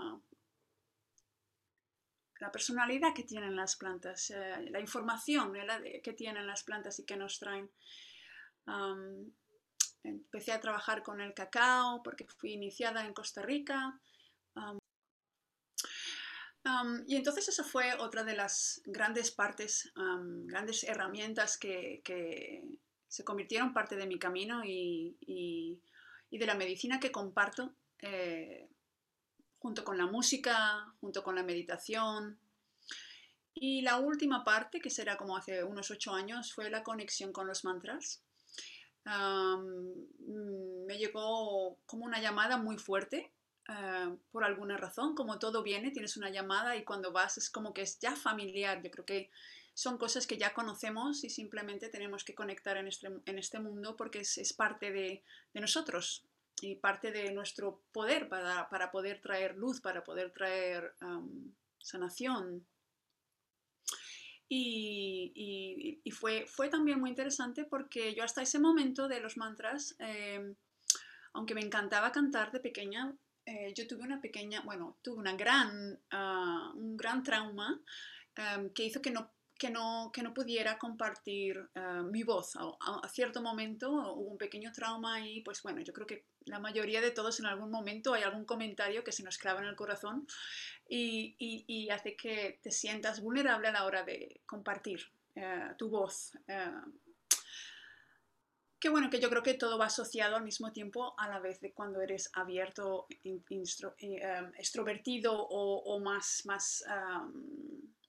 la 2.40 2.50
personalidad 2.50 3.14
que 3.14 3.22
tienen 3.22 3.54
las 3.54 3.76
plantas, 3.76 4.30
eh, 4.30 4.68
la 4.70 4.80
información 4.80 5.52
que 6.02 6.12
tienen 6.14 6.46
las 6.46 6.64
plantas 6.64 6.98
y 6.98 7.04
que 7.04 7.16
nos 7.16 7.38
traen. 7.38 7.70
Empecé 10.02 10.52
a 10.52 10.61
trabajar 10.61 11.02
con 11.02 11.21
el 11.21 11.35
cacao 11.35 12.02
porque 12.02 12.26
fui 12.38 12.52
iniciada 12.52 13.04
en 13.04 13.14
Costa 13.14 13.42
Rica. 13.42 14.00
y 17.07 17.16
entonces 17.16 17.49
esa 17.49 17.64
fue 17.64 17.95
otra 17.99 18.23
de 18.23 18.37
las 18.37 18.83
grandes 18.85 19.30
partes, 19.30 19.92
grandes 19.95 20.85
herramientas 20.85 21.59
que, 21.59 22.02
se 23.09 23.25
convirtieron 23.25 23.75
parte 23.75 23.97
de 23.97 24.07
mi 24.07 24.21
camino 24.21 24.62
y, 24.64 25.16
de 26.30 26.47
la 26.47 26.54
medicina 26.54 27.00
que 27.00 27.11
comparto 27.11 27.75
eh, 27.99 28.69
junto 29.59 29.85
con 29.85 29.99
la 29.99 30.07
música, 30.07 30.95
junto 31.00 31.23
con 31.23 31.35
la 31.35 31.42
meditación. 31.42 32.38
Y 33.52 33.83
la 33.83 33.99
última 33.99 34.45
parte, 34.45 34.80
que 34.80 34.90
será 34.90 35.16
como 35.16 35.37
hace 35.37 35.64
unos 35.64 35.90
ocho 35.90 36.14
años, 36.14 36.54
fue 36.54 36.71
la 36.71 36.85
conexión 36.85 37.33
con 37.33 37.47
los 37.47 37.64
mantras. 37.64 38.23
Me 39.04 40.99
llegó 40.99 41.78
como 41.87 42.04
una 42.04 42.21
llamada 42.21 42.57
muy 42.57 42.78
fuerte, 42.78 43.33
eh, 43.69 44.16
por 44.33 44.45
alguna 44.45 44.76
razón, 44.76 45.14
como 45.14 45.38
todo 45.38 45.62
viene, 45.62 45.90
tienes 45.90 46.16
una 46.16 46.30
llamada 46.30 46.76
y 46.76 46.85
cuando 46.85 47.12
vas 47.12 47.38
es 47.38 47.50
como 47.50 47.73
que 47.73 47.83
es 47.83 47.99
ya 48.00 48.16
familiar. 48.16 48.83
Yo 48.83 48.90
creo 48.90 49.04
que 49.04 49.30
son 49.75 49.97
cosas 49.97 50.26
que 50.26 50.38
ya 50.38 50.52
conocemos 50.52 51.25
y 51.25 51.30
simplemente 51.30 51.88
tenemos 51.88 52.25
que 52.25 52.35
conectar 52.35 52.76
en 52.76 52.88
este, 52.88 53.09
en 53.25 53.38
este 53.38 53.61
mundo 53.61 53.97
porque 53.97 54.21
es, 54.21 54.52
parte 54.54 54.90
de, 54.90 55.23
de, 55.54 55.61
nosotros 55.61 56.25
y 56.61 56.75
parte 56.76 57.12
de 57.12 57.33
nuestro 57.33 57.80
poder 57.92 58.28
para, 58.28 58.69
para 58.69 58.90
poder 58.90 59.21
traer 59.21 59.57
luz, 59.57 59.80
para 59.80 60.02
poder 60.02 60.33
traer 60.33 60.95
sanación. 61.78 62.66
Y, 64.52 66.00
y, 66.02 66.11
fue, 66.11 66.45
fue 66.45 66.69
también 66.69 66.99
muy 66.99 67.11
interesante 67.11 67.64
porque 67.64 68.14
yo 68.14 68.25
hasta 68.25 68.42
ese 68.42 68.59
momento 68.59 69.07
de 69.07 69.21
los 69.21 69.37
mantras, 69.37 69.95
em, 70.00 70.57
aunque 71.33 71.54
me 71.54 71.61
encantaba 71.61 72.11
cantar 72.11 72.50
de 72.50 72.59
pequeña, 72.59 73.14
eh, 73.47 73.73
yo 73.76 73.87
tuve 73.87 74.02
una 74.02 74.21
pequeña, 74.21 74.61
bueno, 74.62 74.99
tuve 75.02 75.21
una 75.21 75.35
gran, 75.35 76.00
ah, 76.11 76.73
un 76.75 76.97
gran 76.97 77.23
trauma 77.23 77.80
em, 78.35 78.71
que 78.71 78.85
hizo 78.85 79.00
que 79.00 79.12
no 79.12 79.30
que 79.61 79.69
no, 79.69 80.11
que 80.11 80.23
no 80.23 80.33
pudiera 80.33 80.78
compartir 80.78 81.69
eh, 81.75 82.02
mi 82.11 82.23
voz. 82.23 82.57
A, 82.57 83.09
cierto 83.09 83.42
momento 83.42 83.90
hubo 83.90 84.30
un 84.30 84.38
pequeño 84.38 84.73
trauma 84.73 85.21
y 85.21 85.42
pues 85.42 85.62
bueno, 85.62 85.83
yo 85.83 85.92
creo 85.92 86.07
que 86.07 86.25
la 86.47 86.59
mayoría 86.59 87.02
de 87.02 87.11
todos 87.11 87.40
en 87.40 87.47
algún 87.47 87.71
momento 87.71 88.14
hay 88.14 88.23
algún 88.23 88.47
comentario 88.47 89.04
que 89.04 89.12
se 89.12 89.23
nos 89.23 89.37
clava 89.37 89.61
en 89.61 89.66
el 89.66 89.76
corazón 89.76 90.26
y, 90.90 91.88
hace 91.90 92.16
que 92.16 92.59
te 92.62 92.70
sientas 92.70 93.20
vulnerable 93.20 93.68
a 93.68 93.73
la 93.73 93.85
hora 93.85 94.02
de 94.02 94.40
compartir 94.47 95.00
eh, 95.35 95.75
tu 95.78 95.88
voz. 95.88 96.32
Eh. 96.49 96.73
Bueno 98.90 99.11
que 99.11 99.20
yo 99.20 99.28
creo 99.28 99.42
que 99.42 99.54
todo 99.54 99.78
va 99.78 99.87
asociado 99.87 100.37
al 100.37 100.42
mismo 100.42 100.73
tiempo 100.73 101.14
a 101.18 101.28
la 101.28 101.38
vez 101.38 101.61
de 101.61 101.73
cuando 101.73 102.00
eres 102.00 102.30
abierto, 102.32 103.06
extrovertido 104.59 105.47
o, 105.49 106.00
más, 106.00 106.42
más 106.47 106.85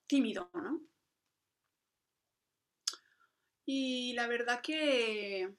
tímido, 0.08 0.50
¿no? 0.54 0.82
Y 3.66 4.14
la 4.14 4.28
verdad 4.28 4.62
que 4.62 5.54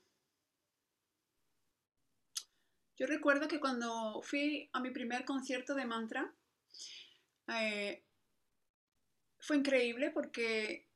yo 2.97 3.07
recuerdo 3.07 3.49
que 3.49 3.61
cuando 3.61 4.23
fui 4.23 4.69
a 4.73 4.81
mi 4.81 4.91
primer 4.91 5.25
concierto 5.25 5.75
de 5.75 5.87
mantra, 5.87 6.35
eh, 7.49 8.03
fue 9.39 9.57
increíble 9.57 10.11
porque 10.11 10.89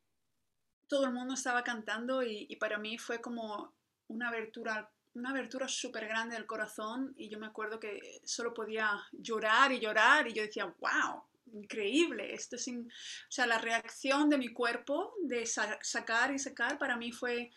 todo 0.88 1.04
el 1.04 1.12
mundo 1.12 1.34
estaba 1.34 1.64
cantando 1.64 2.22
y, 2.22 2.54
para 2.56 2.78
mí 2.78 2.96
fue 2.98 3.20
como 3.20 3.74
una 4.08 4.28
abertura, 4.28 4.90
una 5.14 5.30
abertura 5.30 5.66
súper 5.68 6.06
grande 6.06 6.36
del 6.36 6.46
corazón 6.46 7.12
y 7.16 7.28
yo 7.28 7.38
me 7.38 7.46
acuerdo 7.46 7.80
que 7.80 8.20
solo 8.24 8.54
podía 8.54 9.02
llorar 9.12 9.72
y 9.72 9.80
llorar 9.80 10.28
y 10.28 10.32
yo 10.32 10.42
decía, 10.42 10.66
wow, 10.78 11.24
increíble. 11.52 12.34
Esto 12.34 12.56
es 12.56 12.68
o 12.68 12.84
sea, 13.30 13.46
la 13.46 13.58
reacción 13.58 14.30
de 14.30 14.38
mi 14.38 14.48
cuerpo 14.48 15.14
de 15.22 15.44
sacar 15.46 16.32
y 16.32 16.38
sacar 16.38 16.78
para 16.78 16.96
mí 16.96 17.10
fue, 17.10 17.50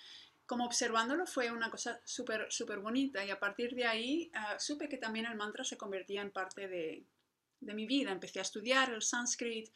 como 0.48 0.66
observándolo, 0.66 1.28
fue 1.28 1.52
una 1.52 1.70
cosa 1.70 2.02
súper, 2.04 2.52
súper 2.52 2.80
bonita. 2.80 3.24
Y 3.24 3.30
a 3.30 3.40
partir 3.40 3.76
de 3.76 3.86
ahí 3.86 4.32
ah, 4.34 4.58
supe 4.58 4.90
que 4.90 4.98
también 4.98 5.28
el 5.28 5.38
mantra 5.38 5.64
se 5.64 5.78
convertía 5.78 6.22
en 6.22 6.32
parte 6.32 6.68
de, 6.68 7.06
de 7.60 7.74
mi 7.74 7.86
vida. 7.86 8.12
Empecé 8.12 8.40
a 8.40 8.44
estudiar 8.44 8.92
el 8.92 9.02
sánscrito, 9.02 9.72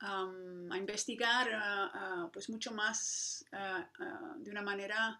a 0.00 0.76
investigar 0.76 2.30
pues 2.32 2.50
mucho 2.50 2.72
más 2.72 3.44
de 4.38 4.50
una 4.50 4.62
manera 4.62 5.18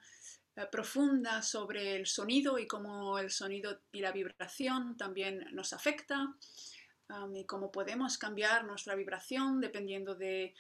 profunda 0.70 1.42
sobre 1.42 1.96
el 1.96 2.06
sonido 2.06 2.58
y 2.58 2.66
cómo 2.66 3.18
el 3.18 3.30
sonido 3.30 3.80
y 3.92 4.00
la 4.00 4.12
vibración 4.12 4.96
también 4.96 5.46
nos 5.52 5.72
afecta 5.72 6.34
y 7.34 7.44
cómo 7.44 7.70
podemos 7.70 8.18
cambiar 8.18 8.64
nuestra 8.64 8.94
vibración 8.94 9.60
dependiendo 9.60 10.14
de, 10.14 10.54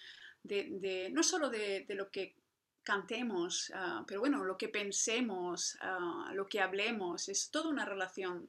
no 1.12 1.22
solo 1.22 1.50
de, 1.50 1.86
lo 1.90 2.10
que 2.10 2.36
cantemos, 2.82 3.72
ah, 3.74 4.04
pero 4.06 4.20
bueno, 4.20 4.44
lo 4.44 4.56
que 4.56 4.68
pensemos, 4.68 5.76
ah, 5.80 6.30
lo 6.34 6.46
que 6.46 6.60
hablemos, 6.60 7.28
es 7.28 7.50
toda 7.50 7.68
una 7.68 7.84
relación 7.84 8.48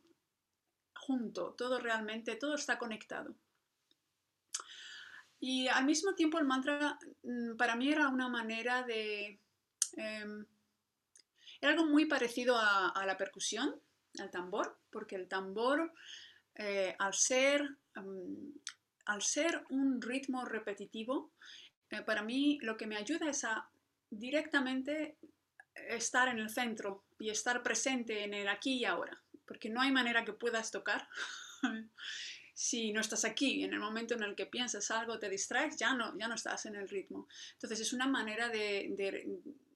junto, 1.08 1.54
todo 1.54 1.80
realmente, 1.80 2.36
todo 2.36 2.56
está 2.56 2.78
conectado. 2.78 3.34
Y 5.40 5.68
al 5.70 5.86
mismo 5.86 6.14
tiempo 6.16 6.38
el 6.38 6.46
mantra 6.46 7.00
mm, 7.24 7.56
para 7.56 7.76
mí 7.76 7.92
era 7.92 8.10
una 8.10 8.28
manera 8.28 8.84
de... 8.84 9.40
Em, 9.96 10.46
era 11.62 11.72
algo 11.72 11.86
muy 11.86 12.06
parecido 12.06 12.56
a, 12.58 13.04
la 13.06 13.18
percusión, 13.18 13.82
al 14.20 14.30
tambor, 14.30 14.78
porque 14.92 15.16
el 15.16 15.28
tambor, 15.28 15.92
eh, 16.56 16.96
al 17.00 17.14
ser 17.14 17.68
al 19.06 19.22
ser 19.24 19.64
un 19.70 20.00
ritmo 20.02 20.46
repetitivo, 20.46 21.32
eh, 21.90 22.04
para 22.04 22.22
mí 22.22 22.60
lo 22.62 22.78
que 22.78 22.86
me 22.86 22.98
ayuda 22.98 23.30
es 23.30 23.44
a 23.44 23.68
directamente 24.12 25.18
estar 25.74 26.28
en 26.28 26.40
el 26.40 26.50
centro 26.50 27.06
y 27.18 27.30
estar 27.30 27.64
presente 27.64 28.24
en 28.24 28.34
el 28.34 28.48
aquí 28.48 28.80
y 28.80 28.86
ahora, 28.86 29.20
porque 29.48 29.70
no 29.70 29.82
hay 29.82 29.92
manera 29.92 30.25
que 30.25 30.34
puedas 30.34 30.72
tocar 30.72 31.08
si 32.54 32.92
no 32.92 33.01
estás 33.01 33.25
aquí, 33.25 33.63
en 33.63 33.74
el 33.74 33.80
momento 33.80 34.16
en 34.16 34.24
el 34.24 34.36
que 34.36 34.46
piensas 34.46 34.89
algo, 34.92 35.20
te 35.20 35.30
distraes, 35.30 35.77
ya 35.77 35.94
no, 35.94 36.18
ya 36.18 36.27
no 36.27 36.36
estás 36.36 36.66
en 36.66 36.75
el 36.75 36.89
ritmo. 36.89 37.27
Entonces 37.54 37.80
es 37.80 37.94
una 37.94 38.08
manera 38.08 38.50
de, 38.50 38.94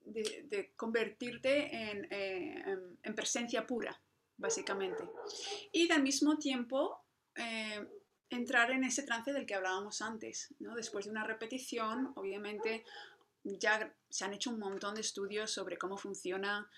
de, 0.06 0.72
convertirte 0.76 1.76
eh, 1.76 2.64
en, 2.66 2.98
en, 3.04 3.16
presencia 3.16 3.68
pura, 3.68 4.00
básicamente. 4.38 5.04
Y 5.72 5.92
al 5.92 6.04
mismo 6.04 6.38
tiempo... 6.38 7.04
Eh, 7.36 7.88
entrar 8.32 8.72
en 8.72 8.86
ese 8.86 9.04
trance 9.04 9.34
del 9.34 9.46
que 9.46 9.56
hablábamos 9.56 10.02
antes, 10.02 10.54
¿no? 10.60 10.74
Después 10.74 11.06
de 11.06 11.12
una 11.12 11.26
repetición, 11.26 12.14
obviamente 12.16 12.86
ya 13.44 13.94
se 14.10 14.24
han 14.24 14.34
hecho 14.34 14.52
un 14.52 14.60
montón 14.60 14.96
de 14.96 15.02
estudios 15.02 15.52
sobre 15.52 15.78
cómo 15.78 15.98
funciona 15.98 16.70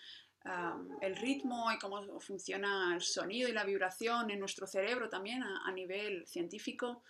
el 1.01 1.15
ritmo 1.15 1.71
y 1.71 1.79
cómo 1.79 2.19
funciona 2.19 2.93
el 2.93 3.01
sonido 3.01 3.47
y 3.47 3.53
la 3.53 3.63
vibración 3.63 4.29
en 4.29 4.39
nuestro 4.39 4.67
cerebro 4.67 5.09
también 5.09 5.41
a, 5.43 5.71
nivel 5.71 6.27
científico. 6.27 7.03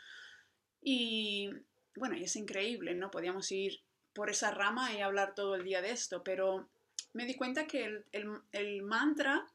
Y 0.82 1.50
bueno, 1.96 2.16
y 2.16 2.24
es 2.24 2.36
increíble, 2.36 2.94
¿no? 2.94 3.10
Podíamos 3.10 3.52
ir 3.52 3.82
por 4.14 4.30
esa 4.30 4.52
rama 4.52 4.94
y 4.94 5.02
hablar 5.02 5.34
todo 5.34 5.56
el 5.56 5.64
día 5.64 5.82
de 5.82 5.92
esto, 5.92 6.24
pero 6.24 6.70
me 7.14 7.26
di 7.26 7.36
cuenta 7.36 7.66
que 7.66 8.04
el, 8.12 8.84
mantra 8.84 9.48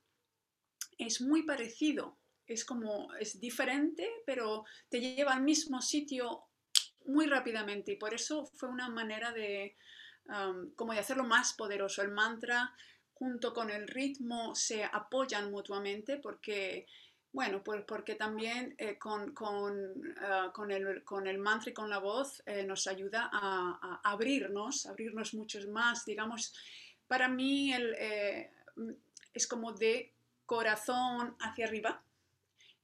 es 0.96 1.20
muy 1.20 1.44
parecido, 1.44 2.18
es 2.46 2.64
como, 2.64 3.14
es 3.14 3.38
diferente, 3.38 4.08
pero 4.26 4.64
te 4.88 5.00
lleva 5.00 5.34
al 5.34 5.42
mismo 5.42 5.80
sitio 5.82 6.44
muy 7.04 7.26
rápidamente 7.26 7.92
y 7.92 7.96
por 7.96 8.14
eso 8.14 8.46
fue 8.56 8.68
una 8.68 8.88
manera 8.88 9.32
de, 9.32 9.76
como 10.74 10.92
de 10.92 10.98
hacerlo 10.98 11.24
más 11.24 11.52
poderoso. 11.52 12.02
El 12.02 12.10
mantra 12.10 12.74
junto 13.18 13.52
con 13.52 13.70
el 13.70 13.88
ritmo 13.88 14.54
se 14.54 14.84
apoyan 14.84 15.50
mutuamente 15.50 16.18
porque, 16.18 16.86
bueno, 17.32 17.62
pues 17.64 17.82
porque 17.84 18.14
también 18.14 18.74
eh, 18.78 18.96
con, 18.98 19.34
ah, 20.20 20.50
con, 20.54 20.70
el, 20.70 21.02
con, 21.04 21.26
el, 21.26 21.38
mantra 21.38 21.70
y 21.70 21.74
con 21.74 21.90
la 21.90 21.98
voz 21.98 22.42
eh, 22.46 22.64
nos 22.64 22.86
ayuda 22.86 23.28
a, 23.32 24.00
abrirnos, 24.04 24.86
abrirnos 24.86 25.34
muchos 25.34 25.66
más. 25.66 26.04
Digamos, 26.04 26.54
para 27.08 27.28
mí 27.28 27.72
el, 27.72 27.94
eh, 27.98 28.50
es 29.34 29.46
como 29.46 29.72
de 29.72 30.12
corazón 30.46 31.36
hacia 31.40 31.66
arriba 31.66 32.02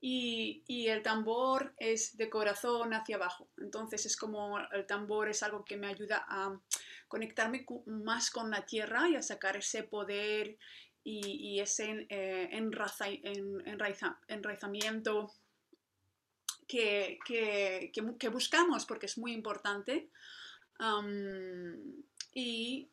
y, 0.00 0.86
el 0.88 1.02
tambor 1.02 1.74
es 1.78 2.16
de 2.16 2.28
corazón 2.28 2.92
hacia 2.92 3.16
abajo. 3.16 3.48
Entonces 3.56 4.04
es 4.04 4.16
como 4.16 4.58
el 4.58 4.84
tambor 4.86 5.28
es 5.28 5.42
algo 5.42 5.64
que 5.64 5.78
me 5.78 5.86
ayuda 5.86 6.24
a 6.28 6.60
conectarme 7.14 7.64
más 7.87 8.28
con 8.28 8.50
la 8.50 8.66
tierra 8.66 9.09
y 9.09 9.14
a 9.14 9.23
sacar 9.23 9.56
ese 9.56 9.85
poder 9.85 10.59
y, 11.04 11.61
ese 11.61 12.09
eh, 12.09 12.49
enraizamiento 14.26 15.33
que, 16.66 17.21
que, 17.25 18.28
buscamos 18.30 18.85
porque 18.85 19.06
es 19.06 19.16
muy 19.16 19.33
importante. 19.33 20.11
y 22.35 22.90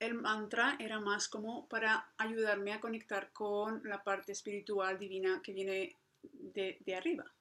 el 0.00 0.14
mantra 0.14 0.76
era 0.80 0.98
más 0.98 1.28
como 1.28 1.68
para 1.68 2.12
ayudarme 2.18 2.72
a 2.72 2.80
conectar 2.80 3.32
con 3.32 3.82
la 3.84 4.02
parte 4.02 4.32
espiritual 4.32 4.98
divina 4.98 5.40
que 5.44 5.52
viene 5.52 5.96
de, 6.24 6.94
arriba. 6.96 7.32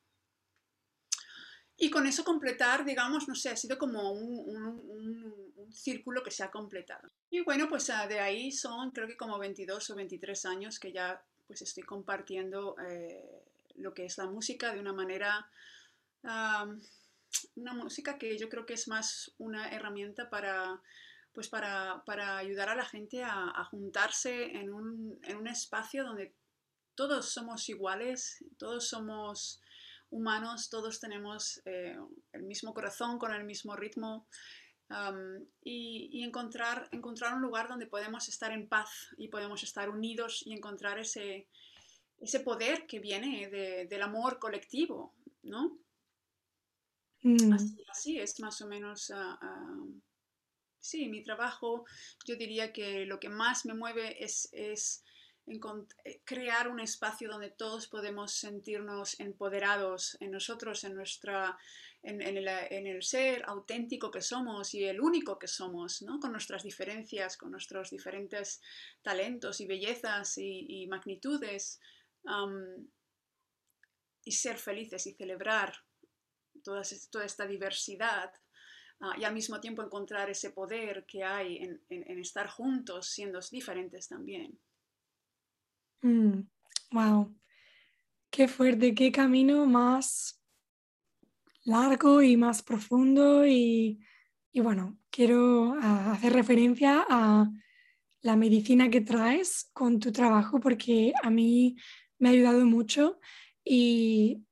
Y 1.82 1.90
con 1.90 2.06
eso 2.06 2.26
completar, 2.26 2.84
digamos, 2.84 3.30
no 3.30 3.36
sé, 3.36 3.50
ha 3.50 3.56
sido 3.56 3.78
como 3.78 4.12
un, 4.12 5.50
círculo 5.72 6.24
que 6.24 6.32
se 6.32 6.44
ha 6.44 6.50
completado. 6.50 7.10
Y 7.30 7.42
bueno, 7.42 7.70
pues 7.70 7.90
ah, 7.92 8.08
de 8.08 8.20
ahí 8.20 8.52
son 8.52 8.90
creo 8.90 9.08
que 9.08 9.16
como 9.16 9.38
22 9.38 9.92
o 9.92 9.96
23 9.96 10.46
años 10.46 10.80
que 10.80 10.92
ya 10.92 11.22
pues 11.46 11.62
estoy 11.62 11.84
compartiendo 11.84 12.76
eh, 12.80 13.44
lo 13.76 13.94
que 13.94 14.06
es 14.06 14.18
la 14.18 14.26
música 14.26 14.74
de 14.74 14.80
una 14.80 14.94
manera, 14.94 15.48
una 16.24 17.74
música 17.74 18.18
que 18.18 18.36
yo 18.38 18.50
creo 18.50 18.66
que 18.66 18.74
es 18.74 18.88
más 18.88 19.32
una 19.38 19.70
herramienta 19.70 20.30
para, 20.30 20.82
pues 21.34 21.48
para, 21.48 22.02
ayudar 22.38 22.70
a 22.70 22.76
la 22.76 22.86
gente 22.86 23.24
a, 23.24 23.64
juntarse 23.66 24.58
en 24.58 24.74
un, 24.74 25.20
en 25.24 25.38
un 25.38 25.48
espacio 25.48 26.04
donde 26.04 26.34
todos 26.96 27.30
somos 27.30 27.70
iguales, 27.70 28.44
todos 28.58 28.90
somos 28.90 29.62
humanos, 30.10 30.70
todos 30.70 31.00
tenemos 31.00 31.62
eh, 31.66 31.96
el 32.34 32.44
mismo 32.44 32.74
corazón 32.74 33.20
con 33.20 33.34
el 33.34 33.44
mismo 33.44 33.76
ritmo 33.76 34.28
y, 35.64 36.24
encontrar, 36.24 36.90
encontrar 36.92 37.36
un 37.36 37.42
lugar 37.42 37.68
donde 37.68 37.86
podemos 37.86 38.28
estar 38.28 38.52
en 38.52 38.68
paz 38.68 38.90
y 39.18 39.28
podemos 39.28 39.62
estar 39.62 39.90
unidos 39.90 40.42
y 40.46 40.54
encontrar 40.54 40.98
ese, 40.98 41.48
ese 42.20 42.40
poder 42.40 42.88
que 42.88 43.00
viene 43.00 43.50
del 43.88 44.02
amor 44.02 44.40
colectivo, 44.40 45.14
¿no? 45.44 45.78
Mm. 47.22 47.54
Así, 47.90 48.20
es 48.20 48.40
más 48.40 48.62
o 48.62 48.68
menos... 48.68 49.12
Ah, 49.12 49.38
ah, 49.42 49.86
sí, 50.80 51.08
mi 51.08 51.24
trabajo, 51.24 51.86
yo 52.26 52.36
diría 52.36 52.74
que 52.74 53.06
lo 53.06 53.20
que 53.20 53.30
más 53.30 53.66
me 53.66 53.74
mueve 53.74 54.24
es, 54.24 54.50
es 54.54 55.04
crear 56.24 56.68
un 56.68 56.80
espacio 56.80 57.30
donde 57.30 57.50
todos 57.50 57.88
podemos 57.88 58.34
sentirnos 58.34 59.20
empoderados 59.20 60.18
en 60.20 60.32
nosotros, 60.32 60.84
en, 60.84 60.96
nuestra, 60.96 61.58
en, 62.04 62.22
el, 62.22 63.04
ser 63.04 63.44
auténtico 63.48 64.12
que 64.12 64.22
somos 64.22 64.74
y 64.74 64.84
el 64.86 65.02
único 65.02 65.40
que 65.40 65.48
somos, 65.48 66.02
¿no? 66.02 66.20
con 66.20 66.32
nuestras 66.32 66.64
diferencias, 66.64 67.38
con 67.38 67.52
nuestros 67.52 67.90
diferentes 67.90 68.62
talentos 69.02 69.60
y 69.62 69.66
bellezas 69.66 70.38
y, 70.38 70.86
magnitudes, 70.88 71.80
y 74.24 74.32
ser 74.32 74.58
felices 74.58 75.08
y 75.08 75.14
celebrar 75.14 75.74
toda, 76.64 76.82
esta 76.82 77.48
diversidad. 77.48 78.32
Ah, 79.02 79.16
y 79.18 79.24
al 79.24 79.34
mismo 79.34 79.62
tiempo 79.62 79.82
encontrar 79.82 80.30
ese 80.30 80.50
poder 80.50 81.06
que 81.06 81.24
hay 81.24 81.58
en 81.58 82.20
estar 82.20 82.50
juntos 82.50 83.08
siendo 83.08 83.40
diferentes 83.50 84.10
también 84.10 84.60
wow, 86.02 87.26
mm, 87.26 87.36
qué 88.30 88.48
fuerte, 88.48 88.94
qué 88.94 89.12
camino 89.12 89.66
más 89.66 90.42
largo 91.64 92.22
y 92.22 92.38
más 92.38 92.64
profundo 92.64 93.46
y, 93.46 94.00
bueno, 94.54 94.98
quiero 95.10 95.76
ah, 95.82 96.12
hacer 96.12 96.34
referencia 96.34 97.06
a 97.10 97.50
la 98.22 98.36
medicina 98.36 98.90
que 98.90 99.02
traes 99.02 99.70
con 99.74 100.00
tu 100.00 100.12
trabajo 100.12 100.60
porque 100.60 101.14
a 101.24 101.30
mí 101.30 101.78
me 102.18 102.30
ha 102.30 102.32
ayudado 102.34 102.66
mucho 102.66 103.20
y 103.64 104.44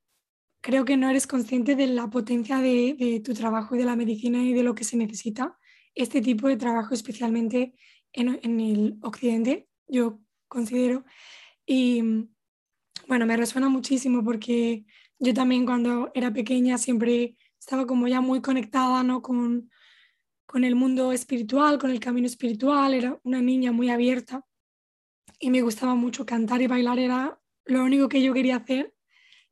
creo 0.62 0.86
que 0.86 0.98
no 0.98 1.10
eres 1.10 1.28
consciente 1.28 1.76
de 1.76 1.88
la 1.88 2.10
potencia 2.10 2.60
de, 2.60 3.22
tu 3.24 3.34
trabajo 3.34 3.76
y 3.76 3.80
de 3.80 3.86
la 3.86 3.96
medicina 3.96 4.44
y 4.44 4.54
de 4.54 4.64
lo 4.64 4.76
que 4.76 4.84
se 4.84 4.98
necesita 4.98 5.58
este 5.96 6.22
tipo 6.22 6.48
de 6.48 6.58
trabajo, 6.58 6.94
especialmente 6.94 7.74
en, 8.14 8.40
en 8.44 8.60
el 8.60 8.98
occidente. 9.02 9.68
Yo 9.88 10.20
considero 10.48 11.06
y 11.66 12.28
bueno, 13.08 13.26
me 13.26 13.38
resuena 13.38 13.70
muchísimo 13.70 14.24
porque 14.24 14.86
yo 15.20 15.34
también 15.34 15.66
cuando 15.66 16.12
era 16.14 16.32
pequeña 16.32 16.78
siempre 16.78 17.36
estaba 17.60 17.86
como 17.86 18.08
ya 18.08 18.22
muy 18.22 18.42
conectada 18.42 19.04
¿no? 19.04 19.22
con, 19.22 19.70
con 20.46 20.64
el 20.64 20.76
mundo 20.76 21.12
espiritual, 21.12 21.78
con 21.78 21.92
el 21.92 22.00
camino 22.00 22.28
espiritual, 22.28 22.94
era 22.94 23.20
una 23.24 23.42
niña 23.42 23.72
muy 23.72 23.90
abierta 23.90 24.46
y 25.40 25.50
me 25.50 25.62
gustaba 25.62 25.96
mucho 25.96 26.26
cantar 26.26 26.62
y 26.62 26.68
bailar, 26.68 27.00
era 27.00 27.40
lo 27.66 27.84
único 27.84 28.10
que 28.10 28.22
yo 28.24 28.34
quería 28.34 28.58
hacer. 28.58 28.94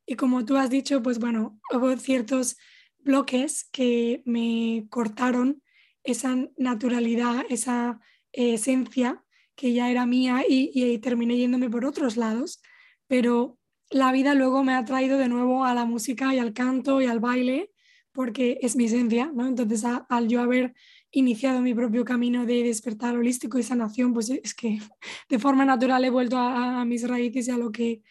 Y 0.06 0.16
como 0.16 0.44
tú 0.44 0.56
has 0.56 0.70
dicho, 0.70 1.02
pues 1.02 1.18
bueno, 1.18 1.60
hubo 1.72 1.96
ciertos 1.96 2.56
bloques 2.98 3.68
que 3.70 4.22
me 4.24 4.86
cortaron 4.88 5.62
esa 6.02 6.36
naturalidad, 6.56 7.44
esa 7.48 8.00
esencia 8.32 9.24
que 9.56 9.72
ya 9.72 9.90
era 9.90 10.06
mía 10.06 10.44
y, 10.48 10.98
terminé 10.98 11.36
yéndome 11.36 11.70
por 11.70 11.84
otros 11.84 12.16
lados, 12.16 12.62
pero 13.08 13.58
la 13.90 14.12
vida 14.12 14.34
luego 14.34 14.62
me 14.62 14.74
ha 14.74 14.84
traído 14.84 15.18
de 15.18 15.28
nuevo 15.28 15.64
a 15.64 15.74
la 15.74 15.84
música 15.84 16.34
y 16.34 16.38
al 16.38 16.52
canto 16.52 17.00
y 17.00 17.06
al 17.06 17.20
baile, 17.20 17.72
porque 18.12 18.58
es 18.62 18.76
mi 18.76 18.84
esencia, 18.84 19.30
¿no? 19.34 19.46
Entonces, 19.46 19.84
al 19.84 20.28
yo 20.28 20.40
haber 20.40 20.74
iniciado 21.10 21.60
mi 21.60 21.74
propio 21.74 22.04
camino 22.04 22.46
de 22.46 22.62
despertar 22.62 23.16
holístico 23.16 23.58
y 23.58 23.62
sanación, 23.62 24.12
pues 24.12 24.30
es 24.30 24.54
que 24.54 24.78
de 25.28 25.38
forma 25.38 25.64
natural 25.64 26.04
he 26.04 26.10
vuelto 26.10 26.36
a, 26.38 26.84
mis 26.84 27.08
raíces 27.08 27.48
y 27.48 27.50
a 27.50 27.58
lo 27.58 27.72
que 27.72 28.02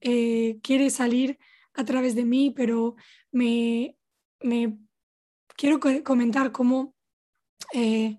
eh, 0.00 0.58
quiere 0.62 0.90
salir 0.90 1.38
a 1.74 1.84
través 1.84 2.14
de 2.14 2.24
mí, 2.24 2.52
pero 2.54 2.94
me, 3.32 3.96
me 4.40 4.78
quiero 5.56 5.80
comentar 6.04 6.52
cómo 6.52 6.94
eh, 7.72 8.16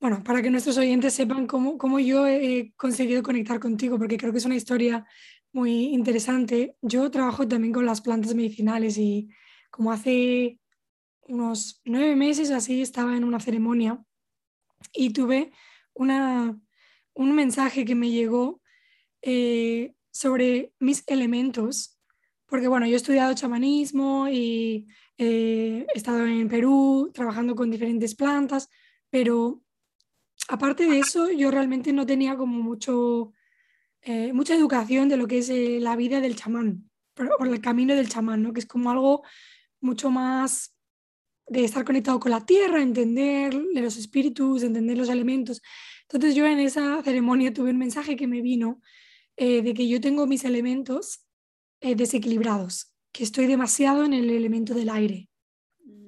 bueno, 0.00 0.24
para 0.24 0.40
que 0.40 0.50
nuestros 0.50 0.78
oyentes 0.78 1.12
sepan 1.12 1.46
cómo, 1.46 1.76
cómo 1.76 2.00
yo 2.00 2.26
he 2.26 2.72
conseguido 2.76 3.22
conectar 3.22 3.60
contigo, 3.60 3.98
porque 3.98 4.16
creo 4.16 4.32
que 4.32 4.38
es 4.38 4.46
una 4.46 4.56
historia 4.56 5.06
muy 5.52 5.88
interesante. 5.88 6.76
Yo 6.80 7.10
trabajo 7.10 7.46
también 7.46 7.74
con 7.74 7.84
las 7.84 8.00
plantas 8.00 8.34
medicinales 8.34 8.96
y 8.96 9.28
como 9.70 9.92
hace 9.92 10.58
unos 11.28 11.82
nueve 11.84 12.16
meses 12.16 12.50
así 12.50 12.80
estaba 12.80 13.16
en 13.16 13.24
una 13.24 13.40
ceremonia 13.40 14.02
y 14.94 15.12
tuve 15.12 15.52
una, 15.92 16.58
un 17.14 17.34
mensaje 17.34 17.84
que 17.84 17.94
me 17.94 18.10
llegó 18.10 18.62
eh, 19.20 19.94
sobre 20.10 20.72
mis 20.78 21.04
elementos, 21.06 21.98
porque 22.46 22.68
bueno, 22.68 22.86
yo 22.86 22.94
he 22.94 22.96
estudiado 22.96 23.34
chamanismo 23.34 24.28
y 24.28 24.86
eh, 25.18 25.86
he 25.94 25.98
estado 25.98 26.24
en 26.26 26.48
Perú 26.48 27.10
trabajando 27.12 27.54
con 27.54 27.70
diferentes 27.70 28.14
plantas, 28.14 28.70
pero 29.10 29.62
aparte 30.50 30.86
de 30.86 30.98
eso, 30.98 31.30
yo 31.30 31.50
realmente 31.50 31.92
no 31.92 32.04
tenía 32.04 32.36
como 32.36 32.60
mucho, 32.60 33.32
eh, 34.02 34.32
mucha 34.32 34.54
educación 34.54 35.08
de 35.08 35.16
lo 35.16 35.28
que 35.28 35.38
es 35.38 35.48
eh, 35.48 35.78
la 35.80 35.94
vida 35.94 36.20
del 36.20 36.36
chamán, 36.36 36.90
por, 37.14 37.46
el 37.46 37.60
camino 37.60 37.94
del 37.94 38.08
chamán, 38.08 38.42
¿no? 38.42 38.52
que 38.52 38.60
es 38.60 38.66
como 38.66 38.90
algo 38.90 39.22
mucho 39.80 40.10
más 40.10 40.74
de 41.46 41.64
estar 41.64 41.84
conectado 41.84 42.18
con 42.18 42.32
la 42.32 42.44
tierra, 42.44 42.82
entender 42.82 43.54
de 43.54 43.80
los 43.80 43.96
espíritus, 43.96 44.62
entender 44.62 44.98
los 44.98 45.08
elementos. 45.08 45.62
Entonces 46.02 46.34
yo 46.34 46.46
en 46.46 46.58
esa 46.58 47.00
ceremonia 47.02 47.52
tuve 47.52 47.70
un 47.70 47.78
mensaje 47.78 48.16
que 48.16 48.26
me 48.26 48.42
vino 48.42 48.80
de 49.36 49.72
que 49.74 49.88
yo 49.88 50.02
tengo 50.02 50.26
mis 50.26 50.44
elementos 50.44 51.26
desequilibrados, 51.80 52.92
que 53.10 53.24
estoy 53.24 53.46
demasiado 53.46 54.04
en 54.04 54.12
el 54.12 54.28
elemento 54.28 54.74
del 54.74 54.90
aire, 54.90 55.30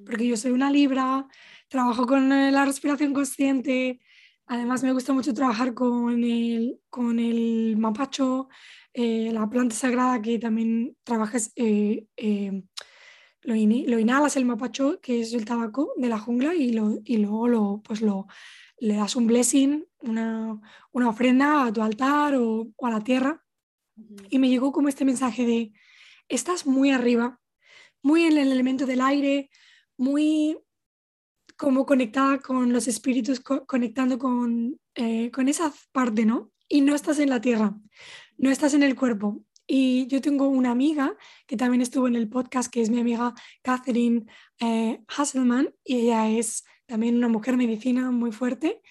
porque 0.05 0.27
yo 0.27 0.37
soy 0.37 0.51
una 0.51 0.69
libra, 0.69 1.27
trabajo 1.67 2.05
con 2.05 2.29
la 2.29 2.63
respiración 2.63 3.11
consciente, 3.11 3.99
Además, 4.45 4.83
me 4.83 4.91
gusta 4.91 5.13
mucho 5.13 5.33
trabajar 5.33 5.73
con 5.73 6.23
el, 6.23 6.79
con 6.89 7.19
el 7.19 7.77
mapacho, 7.77 8.49
eh, 8.93 9.31
la 9.31 9.49
planta 9.49 9.75
sagrada 9.75 10.21
que 10.21 10.37
también 10.37 10.97
trabajas, 11.03 11.51
eh, 11.55 12.07
eh, 12.17 12.63
lo, 13.41 13.55
lo, 13.55 13.99
inhalas 13.99 14.35
el 14.35 14.45
mapacho, 14.45 14.99
que 15.01 15.21
es 15.21 15.33
el 15.33 15.45
tabaco 15.45 15.93
de 15.97 16.09
la 16.09 16.19
jungla, 16.19 16.53
y, 16.55 16.73
lo, 16.73 16.99
y 17.05 17.17
luego 17.17 17.47
lo, 17.47 17.81
pues 17.83 18.01
lo, 18.01 18.27
le 18.79 18.95
das 18.95 19.15
un 19.15 19.27
blessing, 19.27 19.85
una, 20.01 20.59
una 20.91 21.09
ofrenda 21.09 21.65
a 21.65 21.73
tu 21.73 21.81
altar 21.81 22.35
o, 22.35 22.67
o 22.75 22.85
a 22.87 22.91
la 22.91 23.01
tierra. 23.01 23.43
Y 24.29 24.39
me 24.39 24.49
llegó 24.49 24.71
como 24.71 24.89
este 24.89 25.05
mensaje 25.05 25.45
de, 25.45 25.73
estás 26.27 26.65
muy 26.65 26.91
arriba, 26.91 27.39
muy 28.01 28.23
en 28.23 28.37
el 28.37 28.51
elemento 28.51 28.85
del 28.85 29.01
aire, 29.01 29.49
muy 29.97 30.57
como 31.57 31.85
conectada 31.85 32.39
con 32.39 32.73
los 32.73 32.87
espíritus, 32.87 33.39
conectando 33.39 34.17
con, 34.17 34.79
eh, 34.95 35.31
con 35.31 35.47
esa 35.47 35.73
parte, 35.91 36.25
¿no? 36.25 36.51
Y 36.67 36.81
no 36.81 36.95
estás 36.95 37.19
en 37.19 37.29
la 37.29 37.41
tierra, 37.41 37.75
no 38.37 38.49
estás 38.49 38.73
en 38.73 38.83
el 38.83 38.95
cuerpo. 38.95 39.43
Y 39.65 40.07
yo 40.07 40.21
tengo 40.21 40.47
una 40.47 40.71
amiga 40.71 41.15
que 41.47 41.55
también 41.55 41.81
estuvo 41.81 42.07
en 42.07 42.15
el 42.15 42.29
podcast, 42.29 42.71
que 42.71 42.81
es 42.81 42.89
mi 42.89 42.99
amiga 42.99 43.33
Catherine 43.61 44.25
eh, 44.59 45.01
Hasselman, 45.07 45.73
y 45.83 46.01
ella 46.01 46.29
es 46.29 46.63
también 46.85 47.15
una 47.15 47.29
mujer 47.29 47.55
medicina 47.57 48.11
muy 48.11 48.31
fuerte. 48.31 48.81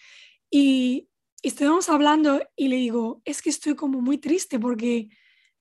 Y, 0.51 1.09
estuvimos 1.43 1.89
hablando 1.89 2.41
y 2.57 2.69
le 2.69 2.77
digo, 2.77 3.21
es 3.25 3.43
que 3.43 3.51
estoy 3.51 3.75
como 3.75 4.01
muy 4.01 4.19
triste 4.19 4.59
porque 4.59 5.09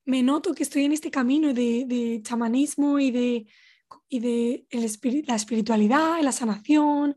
me 0.05 0.23
noto 0.23 0.53
que 0.53 0.63
estoy 0.63 0.85
en 0.85 0.91
este 0.91 1.11
camino 1.11 1.53
de, 1.53 1.85
de 1.87 2.21
chamanismo 2.23 2.99
y 2.99 3.11
de 3.11 3.47
y 4.09 4.19
de 4.19 4.67
la 4.71 5.35
espiritualidad, 5.35 6.21
la 6.21 6.31
sanación, 6.31 7.15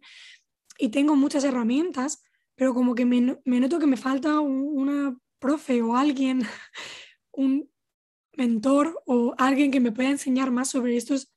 y 0.78 0.88
tengo 0.88 1.16
muchas 1.16 1.44
herramientas, 1.44 2.22
pero 2.54 2.74
como 2.74 2.94
que 2.94 3.04
me, 3.04 3.20
noto 3.44 3.78
que 3.78 3.86
me 3.86 3.96
falta 3.96 4.40
una 4.40 5.16
profe 5.38 5.82
o 5.82 5.96
alguien, 5.96 6.42
un 7.32 7.70
mentor 8.36 9.00
o 9.06 9.34
alguien 9.38 9.70
que 9.70 9.80
me 9.80 9.92
pueda 9.92 10.10
enseñar 10.10 10.50
más 10.50 10.70
sobre 10.70 10.96
estos 10.96 11.32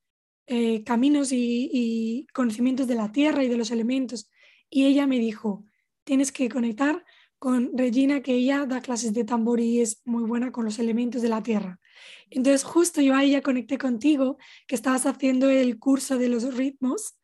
eh, 0.47 0.83
caminos 0.83 1.31
y, 1.31 1.69
y, 1.71 2.27
conocimientos 2.33 2.87
de 2.87 2.95
la 2.95 3.11
tierra 3.11 3.43
y 3.43 3.49
de 3.49 3.57
los 3.57 3.71
elementos. 3.71 4.29
Y 4.69 4.85
ella 4.85 5.05
me 5.07 5.19
dijo, 5.19 5.65
tienes 6.03 6.31
que 6.31 6.49
conectar 6.49 7.05
con 7.39 7.77
Regina, 7.77 8.21
que 8.21 8.33
ella 8.33 8.65
da 8.65 8.81
clases 8.81 9.13
de 9.13 9.23
tambor 9.23 9.59
y 9.59 9.81
es 9.81 10.01
muy 10.05 10.23
buena 10.23 10.51
con 10.51 10.65
los 10.65 10.79
elementos 10.79 11.21
de 11.21 11.29
la 11.29 11.43
tierra. 11.43 11.79
Entonces 12.29 12.63
justo 12.63 13.01
yo 13.01 13.15
ahí 13.15 13.31
ya 13.31 13.41
conecté 13.41 13.77
contigo, 13.77 14.37
que 14.67 14.75
estabas 14.75 15.05
haciendo 15.05 15.49
el 15.49 15.79
curso 15.79 16.17
de 16.17 16.29
los 16.29 16.55
ritmos, 16.55 17.17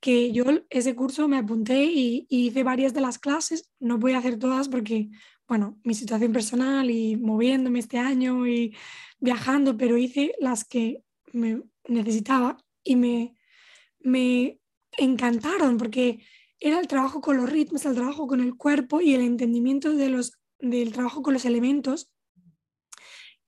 que 0.00 0.32
yo 0.32 0.44
ese 0.70 0.94
curso 0.94 1.28
me 1.28 1.38
apunté 1.38 1.84
y, 1.84 2.26
hice 2.28 2.62
varias 2.62 2.94
de 2.94 3.00
las 3.00 3.18
clases, 3.18 3.70
no 3.80 3.98
voy 3.98 4.12
a 4.12 4.18
hacer 4.18 4.38
todas 4.38 4.68
porque, 4.68 5.08
bueno, 5.48 5.78
mi 5.84 5.94
situación 5.94 6.32
personal 6.32 6.90
y 6.90 7.16
moviéndome 7.16 7.80
este 7.80 7.98
año 7.98 8.46
y 8.46 8.76
viajando, 9.18 9.76
pero 9.76 9.96
hice 9.96 10.34
las 10.40 10.64
que 10.64 11.02
me 11.32 11.62
necesitaba 11.88 12.58
y 12.84 12.96
me, 12.96 13.34
me 14.00 14.60
encantaron 14.96 15.78
porque 15.78 16.20
era 16.60 16.80
el 16.80 16.88
trabajo 16.88 17.20
con 17.20 17.36
los 17.36 17.50
ritmos, 17.50 17.84
el 17.84 17.94
trabajo 17.94 18.26
con 18.26 18.40
el 18.40 18.56
cuerpo 18.56 19.00
y 19.00 19.14
el 19.14 19.20
entendimiento 19.22 19.92
de 19.92 20.08
los, 20.08 20.32
del 20.58 20.92
trabajo 20.92 21.22
con 21.22 21.34
los 21.34 21.44
elementos 21.44 22.10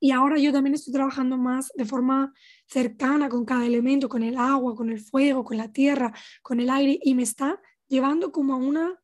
y 0.00 0.12
ahora 0.12 0.38
yo 0.38 0.50
también 0.50 0.74
estoy 0.74 0.94
trabajando 0.94 1.36
más 1.36 1.70
de 1.76 1.84
forma 1.84 2.32
cercana 2.66 3.28
con 3.28 3.44
cada 3.44 3.66
elemento, 3.66 4.08
con 4.08 4.22
el 4.22 4.38
agua, 4.38 4.74
con 4.74 4.88
el 4.88 4.98
fuego, 4.98 5.44
con 5.44 5.58
la 5.58 5.70
tierra, 5.70 6.12
con 6.42 6.58
el 6.58 6.70
aire, 6.70 6.98
y 7.02 7.14
me 7.14 7.22
está 7.22 7.60
llevando 7.86 8.32
como 8.32 8.54
a 8.54 8.56
una 8.56 8.98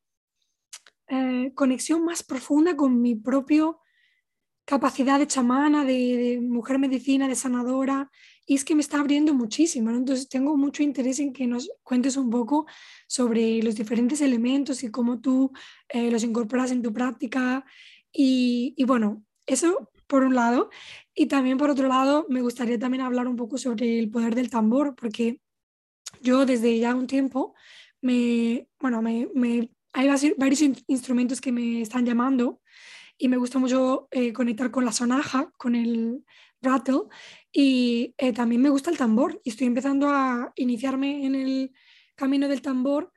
eh, 1.08 1.52
conexión 1.54 2.02
más 2.02 2.22
profunda 2.22 2.74
con 2.76 3.00
mi 3.02 3.14
propia 3.14 3.74
capacidad 4.64 5.18
de 5.18 5.26
chamana, 5.26 5.84
de, 5.84 6.40
mujer 6.42 6.78
medicina, 6.78 7.28
de 7.28 7.36
sanadora, 7.36 8.10
y 8.46 8.54
es 8.54 8.64
que 8.64 8.74
me 8.74 8.80
está 8.80 8.98
abriendo 8.98 9.34
muchísimo. 9.34 9.90
Entonces 9.90 10.30
tengo 10.30 10.56
mucho 10.56 10.82
interés 10.82 11.20
en 11.20 11.34
que 11.34 11.46
nos 11.46 11.70
cuentes 11.82 12.16
un 12.16 12.30
poco 12.30 12.66
sobre 13.06 13.62
los 13.62 13.74
diferentes 13.74 14.22
elementos 14.22 14.82
y 14.82 14.90
cómo 14.90 15.20
tú 15.20 15.52
eh, 15.90 16.10
los 16.10 16.24
incorporas 16.24 16.70
en 16.70 16.80
tu 16.80 16.92
práctica. 16.92 17.66
Y, 18.10 18.72
y 18.76 18.84
bueno, 18.84 19.24
eso 19.46 19.90
por 20.06 20.22
un 20.24 20.34
lado. 20.34 20.70
Y 21.14 21.26
también 21.26 21.58
por 21.58 21.70
otro 21.70 21.88
lado, 21.88 22.26
me 22.28 22.42
gustaría 22.42 22.78
también 22.78 23.02
hablar 23.02 23.28
un 23.28 23.36
poco 23.36 23.58
sobre 23.58 23.98
el 23.98 24.10
poder 24.10 24.34
del 24.34 24.50
tambor, 24.50 24.94
porque 24.94 25.40
yo 26.20 26.46
desde 26.46 26.78
ya 26.78 26.94
un 26.94 27.06
tiempo, 27.06 27.54
me, 28.00 28.68
bueno, 28.80 29.02
me, 29.02 29.28
me 29.34 29.70
hay 29.92 30.08
varios 30.36 30.62
instrumentos 30.88 31.40
que 31.40 31.52
me 31.52 31.80
están 31.80 32.04
llamando 32.04 32.60
y 33.16 33.28
me 33.28 33.38
gusta 33.38 33.58
mucho 33.58 34.08
eh, 34.10 34.32
conectar 34.32 34.70
con 34.70 34.84
la 34.84 34.92
sonaja, 34.92 35.50
con 35.56 35.74
el 35.74 36.22
rattle 36.60 37.04
y 37.50 38.14
eh, 38.18 38.32
también 38.32 38.60
me 38.60 38.68
gusta 38.68 38.90
el 38.90 38.98
tambor 38.98 39.40
y 39.42 39.50
estoy 39.50 39.66
empezando 39.66 40.10
a 40.10 40.52
iniciarme 40.56 41.24
en 41.24 41.34
el 41.34 41.72
camino 42.14 42.46
del 42.46 42.60
tambor 42.60 43.10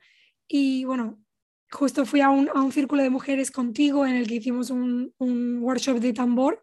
y 0.48 0.84
bueno, 0.84 1.22
justo 1.70 2.04
fui 2.04 2.20
a 2.20 2.30
un, 2.30 2.48
a 2.54 2.60
un 2.60 2.72
círculo 2.72 3.02
de 3.02 3.10
mujeres 3.10 3.50
contigo 3.50 4.06
en 4.06 4.16
el 4.16 4.26
que 4.26 4.36
hicimos 4.36 4.70
un, 4.70 5.14
un 5.18 5.58
workshop 5.62 5.98
de 5.98 6.12
tambor 6.12 6.62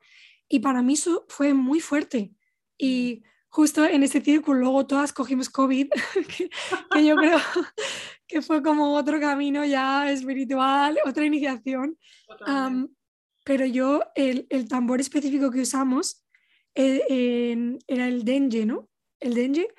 y 0.49 0.59
para 0.59 0.81
mí 0.81 0.93
eso 0.93 1.25
fue 1.27 1.53
muy 1.53 1.79
fuerte. 1.79 2.31
Y 2.77 3.23
justo 3.49 3.85
en 3.85 4.03
ese 4.03 4.21
círculo 4.21 4.59
luego 4.59 4.87
todas 4.87 5.13
cogimos 5.13 5.49
COVID, 5.49 5.89
que, 6.91 7.05
yo 7.05 7.15
creo 7.15 7.39
que 8.27 8.41
fue 8.41 8.61
como 8.61 8.95
otro 8.95 9.19
camino 9.19 9.65
ya 9.65 10.11
espiritual, 10.11 10.97
otra 11.05 11.25
iniciación. 11.25 11.97
pero 13.43 13.65
yo, 13.65 14.01
el, 14.15 14.45
el, 14.49 14.67
tambor 14.67 14.99
específico 14.99 15.51
que 15.51 15.61
usamos 15.61 16.25
eh, 16.75 17.77
era 17.87 18.07
el 18.07 18.23
dengue, 18.23 18.65
¿no? 18.65 18.89
El 19.19 19.33
dengue. 19.33 19.73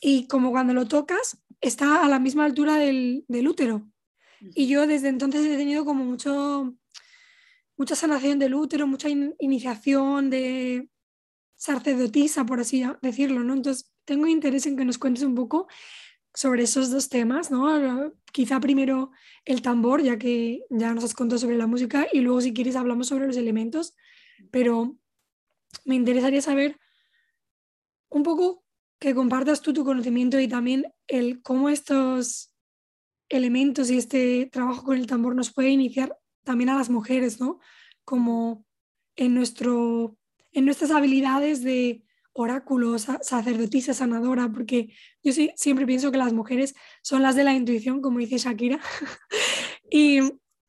Y 0.00 0.26
como 0.26 0.50
cuando 0.50 0.72
lo 0.72 0.86
tocas, 0.86 1.36
está 1.62 2.04
a 2.04 2.08
la 2.08 2.18
misma 2.18 2.44
altura 2.44 2.76
del, 2.76 3.24
del 3.28 3.48
útero. 3.48 3.88
Y 4.54 4.66
yo 4.66 4.86
desde 4.86 5.08
entonces 5.08 5.46
he 5.46 5.56
tenido 5.56 5.84
como 5.84 6.04
mucho 6.04 6.74
mucha 7.76 7.96
sanación 7.96 8.38
del 8.38 8.54
útero, 8.54 8.86
mucha 8.86 9.08
iniciación 9.08 10.30
de 10.30 10.88
sacerdotisa, 11.56 12.44
por 12.44 12.60
así 12.60 12.84
decirlo, 13.00 13.42
¿no? 13.42 13.54
Entonces, 13.54 13.92
tengo 14.04 14.26
interés 14.26 14.66
en 14.66 14.76
que 14.76 14.84
nos 14.84 14.98
cuentes 14.98 15.24
un 15.24 15.34
poco 15.34 15.68
sobre 16.34 16.64
esos 16.64 16.90
dos 16.90 17.08
temas, 17.08 17.50
¿no? 17.50 18.12
Quizá 18.32 18.60
primero 18.60 19.10
el 19.44 19.62
tambor, 19.62 20.02
ya 20.02 20.18
que 20.18 20.62
ya 20.70 20.94
nos 20.94 21.04
has 21.04 21.14
contado 21.14 21.38
sobre 21.38 21.56
la 21.56 21.66
música, 21.66 22.06
y 22.12 22.20
luego 22.20 22.40
si 22.40 22.52
quieres 22.52 22.76
hablamos 22.76 23.08
sobre 23.08 23.26
los 23.26 23.36
elementos, 23.36 23.94
pero 24.50 24.96
me 25.84 25.94
interesaría 25.94 26.42
saber 26.42 26.78
un 28.08 28.22
poco 28.22 28.61
que 29.02 29.16
compartas 29.16 29.62
tú 29.62 29.72
tu 29.72 29.84
conocimiento 29.84 30.38
y 30.38 30.46
también 30.46 30.86
el 31.08 31.42
cómo 31.42 31.68
estos 31.68 32.54
elementos 33.28 33.90
y 33.90 33.98
este 33.98 34.46
trabajo 34.46 34.84
con 34.84 34.96
el 34.96 35.08
tambor 35.08 35.34
nos 35.34 35.52
puede 35.52 35.70
iniciar 35.70 36.16
también 36.44 36.70
a 36.70 36.76
las 36.76 36.88
mujeres, 36.88 37.40
¿no? 37.40 37.58
Como 38.04 38.64
en, 39.16 39.34
nuestro, 39.34 40.16
en 40.52 40.66
nuestras 40.66 40.92
habilidades 40.92 41.64
de 41.64 42.04
oráculo, 42.32 42.96
sacerdotisa, 42.96 43.92
sanadora, 43.92 44.52
porque 44.52 44.94
yo 45.24 45.32
sí, 45.32 45.50
siempre 45.56 45.84
pienso 45.84 46.12
que 46.12 46.18
las 46.18 46.32
mujeres 46.32 46.76
son 47.02 47.22
las 47.22 47.34
de 47.34 47.42
la 47.42 47.54
intuición, 47.54 48.02
como 48.02 48.20
dice 48.20 48.38
Shakira, 48.38 48.78
y, 49.90 50.20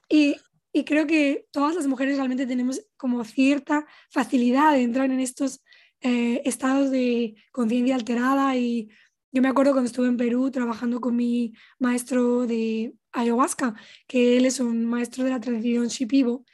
y, 0.10 0.38
y, 0.74 0.84
creo 0.86 1.06
que 1.06 1.46
todas 1.52 1.76
las 1.76 1.86
mujeres 1.86 2.18
realmente 2.18 2.48
tenemos 2.48 2.82
como 2.98 3.24
cierta 3.26 3.86
facilidad 4.10 4.74
de 4.74 4.82
entrar 4.82 5.12
en 5.12 5.20
estos 5.20 5.62
eh, 6.04 6.42
estados 6.46 6.92
de 6.92 7.36
conciencia 7.52 7.96
alterada 7.96 8.56
y 8.56 8.90
yo 9.32 9.42
me 9.42 9.48
acuerdo 9.48 9.72
cuando 9.72 9.88
estuve 9.88 10.08
en 10.08 10.18
Perú 10.18 10.52
trabajando 10.52 11.02
con 11.02 11.16
mi 11.16 11.54
maestro 11.80 12.46
de 12.46 12.94
ayahuasca, 13.12 13.74
que 14.08 14.38
él 14.38 14.46
es 14.46 14.60
un 14.60 14.86
maestro 14.86 15.24
de 15.24 15.32
la 15.32 15.40
tradición 15.40 15.88
Shipibo, 15.88 16.46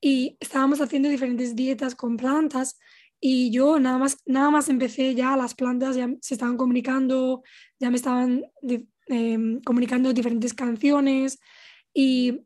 y 0.00 0.36
estábamos 0.40 0.80
haciendo 0.80 1.08
diferentes 1.08 1.54
dietas 1.54 1.94
con 1.94 2.16
plantas 2.16 2.78
y 3.20 3.50
yo 3.52 3.78
nada 3.78 3.98
más, 3.98 4.16
nada 4.26 4.50
más 4.50 4.68
empecé 4.68 5.14
ya, 5.14 5.36
las 5.36 5.54
plantas 5.54 5.94
ya 5.94 6.08
se 6.20 6.34
estaban 6.34 6.56
comunicando, 6.56 7.42
ya 7.78 7.90
me 7.90 7.96
estaban 7.96 8.44
em, 9.06 9.60
comunicando 9.62 10.12
diferentes 10.12 10.54
canciones 10.54 11.38
y 11.94 12.40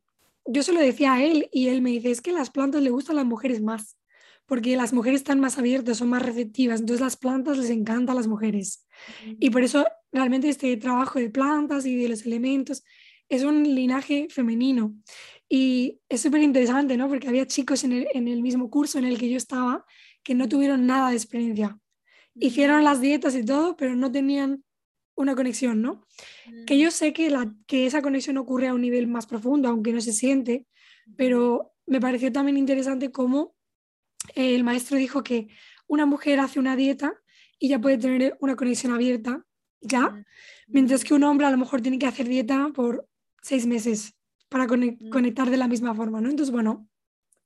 yo 0.45 0.62
se 0.62 0.73
lo 0.73 0.81
decía 0.81 1.14
a 1.14 1.25
él 1.25 1.49
y 1.51 1.69
él 1.69 1.81
me 1.81 1.90
dice, 1.90 2.11
es 2.11 2.21
que 2.21 2.33
las 2.33 2.51
plantas 2.51 2.83
le 2.83 2.90
gustan 2.90 3.16
a 3.16 3.21
las 3.21 3.27
mujeres 3.27 3.62
más, 3.62 3.96
porque 4.47 4.77
las 4.77 4.93
mujeres 4.93 5.21
están 5.21 5.41
más 5.41 5.59
abiertas, 5.59 5.99
son 5.99 6.09
más 6.09 6.23
receptivas, 6.23 6.81
entonces 6.81 7.01
las 7.01 7.17
plantas 7.17 7.59
les 7.59 7.71
encantan 7.71 8.15
a 8.15 8.19
las 8.19 8.29
mujeres. 8.29 8.87
Y 9.41 9.51
por 9.51 9.63
eso 9.63 9.85
realmente 10.13 10.49
este 10.49 10.77
trabajo 10.77 11.19
de 11.19 11.31
plantas 11.31 11.85
y 11.85 11.97
de 11.97 12.09
los 12.09 12.25
elementos 12.25 12.85
es 13.29 13.43
un 13.43 13.63
linaje 13.63 14.29
femenino. 14.31 14.95
Y 15.49 16.01
es 16.09 16.21
súper 16.21 16.43
interesante, 16.43 16.97
¿no? 16.97 17.09
Porque 17.09 17.29
había 17.29 17.47
chicos 17.47 17.85
en 17.85 17.93
el, 17.93 18.43
mismo 18.43 18.71
curso 18.71 18.99
en 18.99 19.05
el 19.05 19.19
que 19.19 19.29
yo 19.29 19.37
estaba 19.37 19.85
que 20.23 20.35
no 20.35 20.49
tuvieron 20.49 20.87
nada 20.87 21.11
de 21.11 21.17
experiencia. 21.17 21.79
Hicieron 22.35 22.85
las 22.85 23.01
dietas 23.01 23.35
y 23.35 23.45
todo, 23.45 23.77
pero 23.77 23.95
no 23.95 24.11
tenían 24.11 24.65
una 25.15 25.35
conexión, 25.35 25.83
¿no? 25.83 26.07
Que 26.67 26.79
yo 26.79 26.91
sé 26.91 27.13
que, 27.13 27.31
la, 27.31 27.53
que 27.67 27.87
esa 27.87 28.03
conexión 28.03 28.37
ocurre 28.37 28.69
a 28.69 28.75
un 28.75 28.83
nivel 28.83 29.07
más 29.07 29.27
profundo, 29.27 29.69
aunque 29.69 29.93
no 29.93 30.01
se 30.01 30.13
siente, 30.13 30.67
pero 31.17 31.73
me 31.87 32.01
pareció 32.01 32.31
también 32.33 32.59
interesante 32.59 33.11
cómo 33.11 33.56
el 34.35 34.65
maestro 34.65 34.97
dijo 34.97 35.23
que 35.23 35.49
una 35.87 36.07
mujer 36.07 36.41
hace 36.41 36.59
una 36.59 36.77
dieta 36.77 37.15
y 37.59 37.69
ya 37.69 37.81
puede 37.81 37.99
tener 37.99 38.37
una 38.41 38.57
conexión 38.57 38.93
abierta, 38.93 39.45
ya, 39.81 40.25
mientras 40.67 41.05
que 41.05 41.15
un 41.15 41.25
hombre 41.25 41.47
a 41.47 41.51
lo 41.51 41.57
mejor 41.57 41.81
tiene 41.81 41.99
que 41.99 42.07
hacer 42.07 42.29
dieta 42.29 42.71
por 42.75 43.09
seis 43.43 43.67
meses 43.67 44.15
para 44.49 44.67
conectar 44.67 45.51
de 45.51 45.57
la 45.57 45.69
misma 45.69 45.95
forma, 45.95 46.21
¿no? 46.21 46.29
Entonces, 46.31 46.53
bueno, 46.53 46.89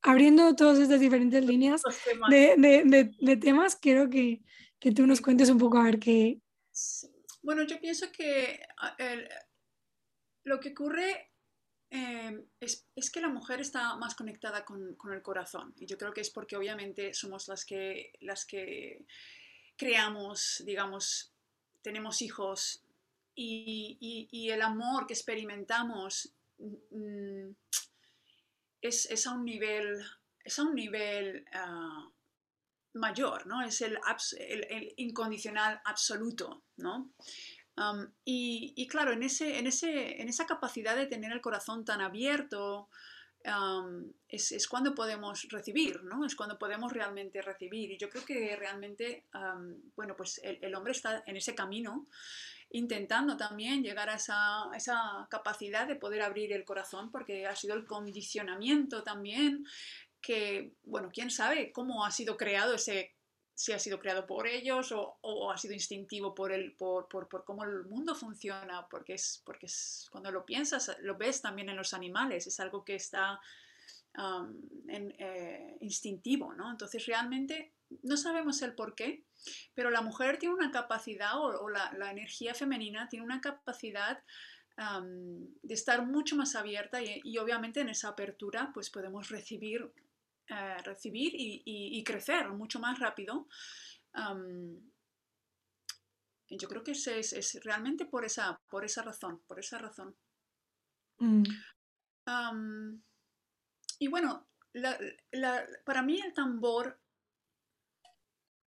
abriendo 0.01 0.55
todas 0.55 0.79
estas 0.79 0.99
diferentes 0.99 1.45
líneas 1.45 1.81
de, 2.29 2.55
de, 2.57 3.11
de, 3.19 3.37
temas, 3.37 3.75
quiero 3.75 4.09
que, 4.09 4.41
que, 4.79 4.91
tú 4.91 5.05
nos 5.05 5.21
cuentes 5.21 5.49
un 5.49 5.57
poco 5.57 5.77
a 5.77 5.83
ver 5.83 5.99
qué... 5.99 6.39
Bueno, 7.43 7.63
yo 7.63 7.79
pienso 7.79 8.11
que 8.11 8.59
lo 10.43 10.59
que 10.59 10.69
ocurre 10.69 11.30
Em, 11.93 12.45
es, 12.61 13.11
que 13.11 13.19
la 13.19 13.27
mujer 13.27 13.59
está 13.59 13.97
más 13.97 14.15
conectada 14.15 14.63
con, 14.63 14.95
el 15.11 15.21
corazón 15.21 15.73
y 15.75 15.85
yo 15.85 15.97
creo 15.97 16.13
que 16.13 16.21
es 16.21 16.29
porque 16.29 16.55
obviamente 16.55 17.13
somos 17.13 17.49
las 17.49 17.65
que, 17.65 18.13
las 18.21 18.45
que 18.45 19.05
creamos, 19.75 20.63
digamos, 20.65 21.33
tenemos 21.81 22.21
hijos 22.21 22.85
y, 23.35 24.49
el 24.49 24.61
amor 24.61 25.05
que 25.05 25.13
experimentamos 25.15 26.33
mm, 26.59 27.49
es, 28.81 29.05
es, 29.07 29.27
a 29.27 29.31
un 29.33 29.43
nivel, 29.43 30.01
es 30.45 30.59
a 30.59 30.63
un 30.63 30.75
nivel 30.75 31.45
uh, 31.53 32.09
mayor, 32.93 33.47
¿no? 33.47 33.63
Es 33.63 33.81
el, 33.81 33.99
el, 34.39 34.93
incondicional 34.95 35.81
absoluto, 35.83 36.63
¿no? 36.77 37.11
Y, 38.25 38.87
claro, 38.87 39.11
en, 39.11 39.23
ese, 39.23 39.57
en, 39.57 39.67
ese, 39.67 40.21
en 40.21 40.29
esa 40.29 40.45
capacidad 40.45 40.95
de 40.95 41.07
tener 41.07 41.31
el 41.31 41.41
corazón 41.41 41.85
tan 41.85 42.01
abierto, 42.01 42.89
es, 44.27 44.51
es, 44.51 44.67
cuando 44.67 44.93
podemos 44.93 45.47
recibir, 45.49 46.03
¿no? 46.03 46.25
Es 46.25 46.35
cuando 46.35 46.59
podemos 46.59 46.93
realmente 46.93 47.41
recibir. 47.41 47.91
Y 47.91 47.97
yo 47.97 48.09
creo 48.09 48.23
que 48.23 48.55
realmente, 48.55 49.25
bueno, 49.95 50.15
pues 50.15 50.39
el, 50.43 50.59
el, 50.61 50.75
hombre 50.75 50.91
está 50.91 51.23
en 51.25 51.37
ese 51.37 51.55
camino 51.55 52.07
intentando 52.71 53.35
también 53.35 53.83
llegar 53.83 54.09
a 54.09 54.15
esa, 54.15 54.69
esa, 54.75 55.27
capacidad 55.29 55.87
de 55.87 55.95
poder 55.95 56.21
abrir 56.21 56.53
el 56.53 56.63
corazón, 56.63 57.11
porque 57.11 57.45
ha 57.45 57.55
sido 57.55 57.75
el 57.75 57.85
condicionamiento 57.85 59.03
también 59.03 59.65
que, 60.21 60.73
bueno, 60.83 61.09
quién 61.11 61.31
sabe 61.31 61.71
cómo 61.71 62.05
ha 62.05 62.11
sido 62.11 62.37
creado 62.37 62.75
ese 62.75 63.15
si 63.61 63.73
ha 63.73 63.77
sido 63.77 63.99
creado 63.99 64.25
por 64.25 64.47
ellos 64.47 64.91
o, 64.91 65.51
ha 65.51 65.57
sido 65.59 65.75
instintivo 65.75 66.33
por, 66.33 66.51
el, 66.51 66.73
por, 66.73 67.07
por, 67.07 67.27
por, 67.27 67.45
cómo 67.45 67.63
el 67.63 67.83
mundo 67.83 68.15
funciona, 68.15 68.87
porque, 68.89 69.13
es, 69.13 69.43
porque 69.45 69.67
es, 69.67 70.07
cuando 70.11 70.31
lo 70.31 70.47
piensas, 70.47 70.97
lo 71.01 71.15
ves 71.15 71.43
también 71.43 71.69
en 71.69 71.77
los 71.77 71.93
animales, 71.93 72.47
es 72.47 72.59
algo 72.59 72.83
que 72.83 72.95
está 72.95 73.39
en, 74.87 75.13
eh, 75.19 75.77
instintivo, 75.79 76.55
¿no? 76.55 76.71
Entonces 76.71 77.05
realmente 77.05 77.71
no 78.01 78.17
sabemos 78.17 78.63
el 78.63 78.73
por 78.73 78.95
qué, 78.95 79.25
pero 79.75 79.91
la 79.91 80.01
mujer 80.01 80.39
tiene 80.39 80.55
una 80.55 80.71
capacidad, 80.71 81.37
o, 81.37 81.69
la, 81.69 81.93
la, 81.93 82.09
energía 82.09 82.55
femenina 82.55 83.09
tiene 83.09 83.25
una 83.25 83.41
capacidad 83.41 84.23
de 85.61 85.73
estar 85.75 86.03
mucho 86.03 86.35
más 86.35 86.55
abierta 86.55 87.03
y, 87.03 87.21
y, 87.23 87.37
obviamente 87.37 87.81
en 87.81 87.89
esa 87.89 88.07
apertura 88.07 88.71
pues 88.73 88.89
podemos 88.89 89.29
recibir 89.29 89.93
eh, 90.51 90.77
recibir 90.83 91.31
y, 91.33 92.03
crecer 92.03 92.49
mucho 92.49 92.79
más 92.79 92.99
rápido. 92.99 93.47
yo 96.49 96.67
creo 96.67 96.83
que 96.83 96.91
es, 96.91 97.07
es, 97.07 97.63
realmente 97.63 98.05
por 98.05 98.25
esa, 98.25 98.59
por 98.69 98.83
esa 98.83 99.01
razón, 99.01 99.41
por 99.47 99.59
esa 99.59 99.77
razón. 99.77 100.13
Mm. 101.19 101.43
y 103.99 104.07
bueno, 104.07 104.47
para 105.85 106.01
mí 106.01 106.19
el 106.19 106.33
tambor, 106.33 106.99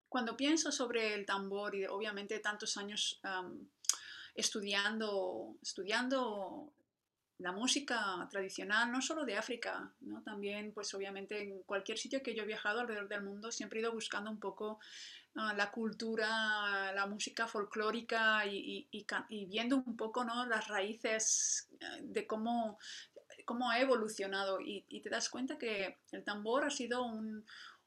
cuando 0.08 0.38
pienso 0.38 0.72
sobre 0.72 1.16
el 1.16 1.26
tambor 1.26 1.74
y 1.74 1.86
obviamente 1.86 2.40
tantos 2.40 2.78
años 2.78 3.20
estudiando, 4.36 5.58
estudiando 5.64 6.76
la 7.42 7.52
música 7.52 8.28
tradicional, 8.30 8.92
no 8.92 9.02
solo 9.02 9.26
de 9.26 9.36
África, 9.36 9.92
¿no? 10.02 10.22
también 10.22 10.72
pues 10.74 10.94
obviamente 10.94 11.42
en 11.42 11.64
cualquier 11.64 11.98
sitio 11.98 12.22
que 12.22 12.36
yo 12.36 12.44
he 12.44 12.48
viajado 12.48 12.80
alrededor 12.80 13.08
del 13.08 13.24
mundo 13.24 13.52
siempre 13.52 13.80
he 13.80 13.82
ido 13.82 13.92
buscando 13.92 14.30
un 14.30 14.40
poco 14.40 14.80
uh, 15.36 15.56
la 15.56 15.72
cultura, 15.72 16.94
la 16.94 17.08
música 17.08 17.48
folclórica 17.48 18.46
y, 18.46 18.88
y, 18.92 19.06
y, 19.30 19.46
viendo 19.48 19.78
un 19.78 19.98
poco 19.98 20.24
¿no? 20.24 20.46
las 20.46 20.68
raíces 20.68 21.68
eh, 21.80 21.86
de 22.02 22.28
cómo, 22.28 22.78
cómo 23.46 23.72
ha 23.72 23.80
evolucionado 23.80 24.60
y, 24.62 25.02
te 25.02 25.10
das 25.10 25.30
cuenta 25.30 25.58
que 25.58 25.98
el 26.12 26.24
tambor 26.24 26.66
ha 26.66 26.70
sido 26.70 27.04
un, 27.04 27.44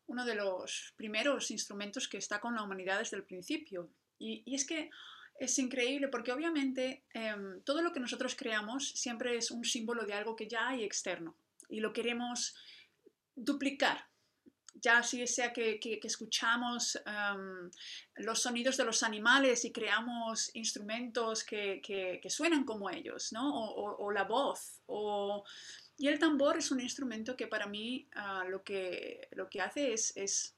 uno 0.07 0.25
de 0.25 0.35
los 0.35 0.93
primeros 0.97 1.53
instrumentos 1.53 2.09
que 2.09 2.19
está 2.19 2.41
con 2.41 2.57
la 2.57 2.63
humanidad 2.63 2.99
desde 2.99 3.17
el 3.17 3.25
principio. 3.25 3.89
y 4.19 4.55
es 4.55 4.67
que 4.67 4.91
es 5.39 5.59
increíble 5.59 6.09
porque 6.09 6.33
obviamente 6.33 7.05
em, 7.13 7.61
todo 7.63 7.83
lo 7.83 7.93
que 7.93 8.01
nosotros 8.01 8.35
creamos 8.35 8.91
siempre 8.91 9.37
es 9.37 9.51
un 9.51 9.65
símbolo 9.65 10.05
de 10.05 10.15
algo 10.15 10.37
que 10.37 10.49
ya 10.49 10.69
hay 10.69 10.85
externo 10.85 11.37
y 11.69 11.81
lo 11.81 11.93
queremos 11.93 12.55
duplicar. 13.35 14.07
Ya 14.75 15.03
si 15.03 15.25
sea 15.27 15.53
que, 15.53 15.79
escuchamos 16.03 16.97
em, 17.07 17.71
los 18.17 18.43
sonidos 18.43 18.77
de 18.77 18.85
los 18.85 19.03
animales 19.03 19.65
y 19.65 19.73
creamos 19.73 20.51
instrumentos 20.55 21.45
que, 21.45 22.21
suenan 22.29 22.65
como 22.65 22.91
ellos, 22.91 23.33
¿no? 23.33 23.51
o, 23.55 24.11
la 24.11 24.25
voz. 24.25 24.81
Y 25.97 26.09
el 26.09 26.19
tambor 26.19 26.59
es 26.59 26.73
un 26.73 26.81
instrumento 26.81 27.37
que 27.37 27.47
para 27.47 27.67
mí 27.67 28.09
ah, 28.17 28.45
lo, 28.49 28.65
que, 28.65 29.29
lo 29.33 29.49
que 29.49 29.61
hace 29.61 29.93
es, 29.93 30.13
es 30.17 30.57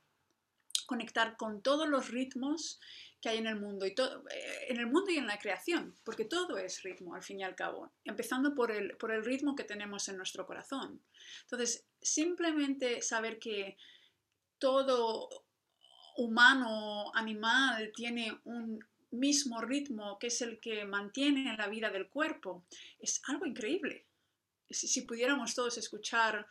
conectar 0.86 1.36
con 1.36 1.60
todos 1.60 1.88
los 1.88 2.08
ritmos 2.08 2.80
que 3.20 3.30
hay 3.30 3.38
en 3.38 3.46
el 3.46 3.60
mundo 3.60 3.86
y 3.86 3.94
todo, 3.94 4.24
eh, 4.28 4.66
en 4.68 4.78
el 4.78 4.86
mundo 4.86 5.10
y 5.10 5.16
en 5.16 5.26
la 5.26 5.38
creación, 5.38 5.94
porque 6.04 6.24
todo 6.24 6.58
es 6.58 6.82
ritmo 6.82 7.14
al 7.14 7.22
fin 7.22 7.40
y 7.40 7.44
al 7.44 7.54
cabo, 7.54 7.92
empezando 8.04 8.54
por 8.54 8.70
el, 8.70 8.96
por 8.96 9.12
el 9.12 9.24
ritmo 9.24 9.54
que 9.54 9.64
tenemos 9.64 10.08
en 10.08 10.16
nuestro 10.16 10.46
corazón. 10.46 11.00
Entonces, 11.42 11.84
simplemente 12.00 13.02
saber 13.02 13.38
que 13.38 13.76
todo 14.58 15.28
humano, 16.16 17.12
animal, 17.14 17.92
tiene 17.94 18.40
un 18.44 18.84
mismo 19.10 19.60
ritmo 19.60 20.18
que 20.18 20.28
es 20.28 20.40
el 20.42 20.58
que 20.60 20.84
mantiene 20.84 21.56
la 21.56 21.68
vida 21.68 21.90
del 21.90 22.08
cuerpo, 22.08 22.64
es 22.98 23.22
algo 23.28 23.46
increíble. 23.46 24.04
Si, 24.68 25.02
pudiéramos 25.02 25.54
todos 25.54 25.78
escuchar 25.78 26.46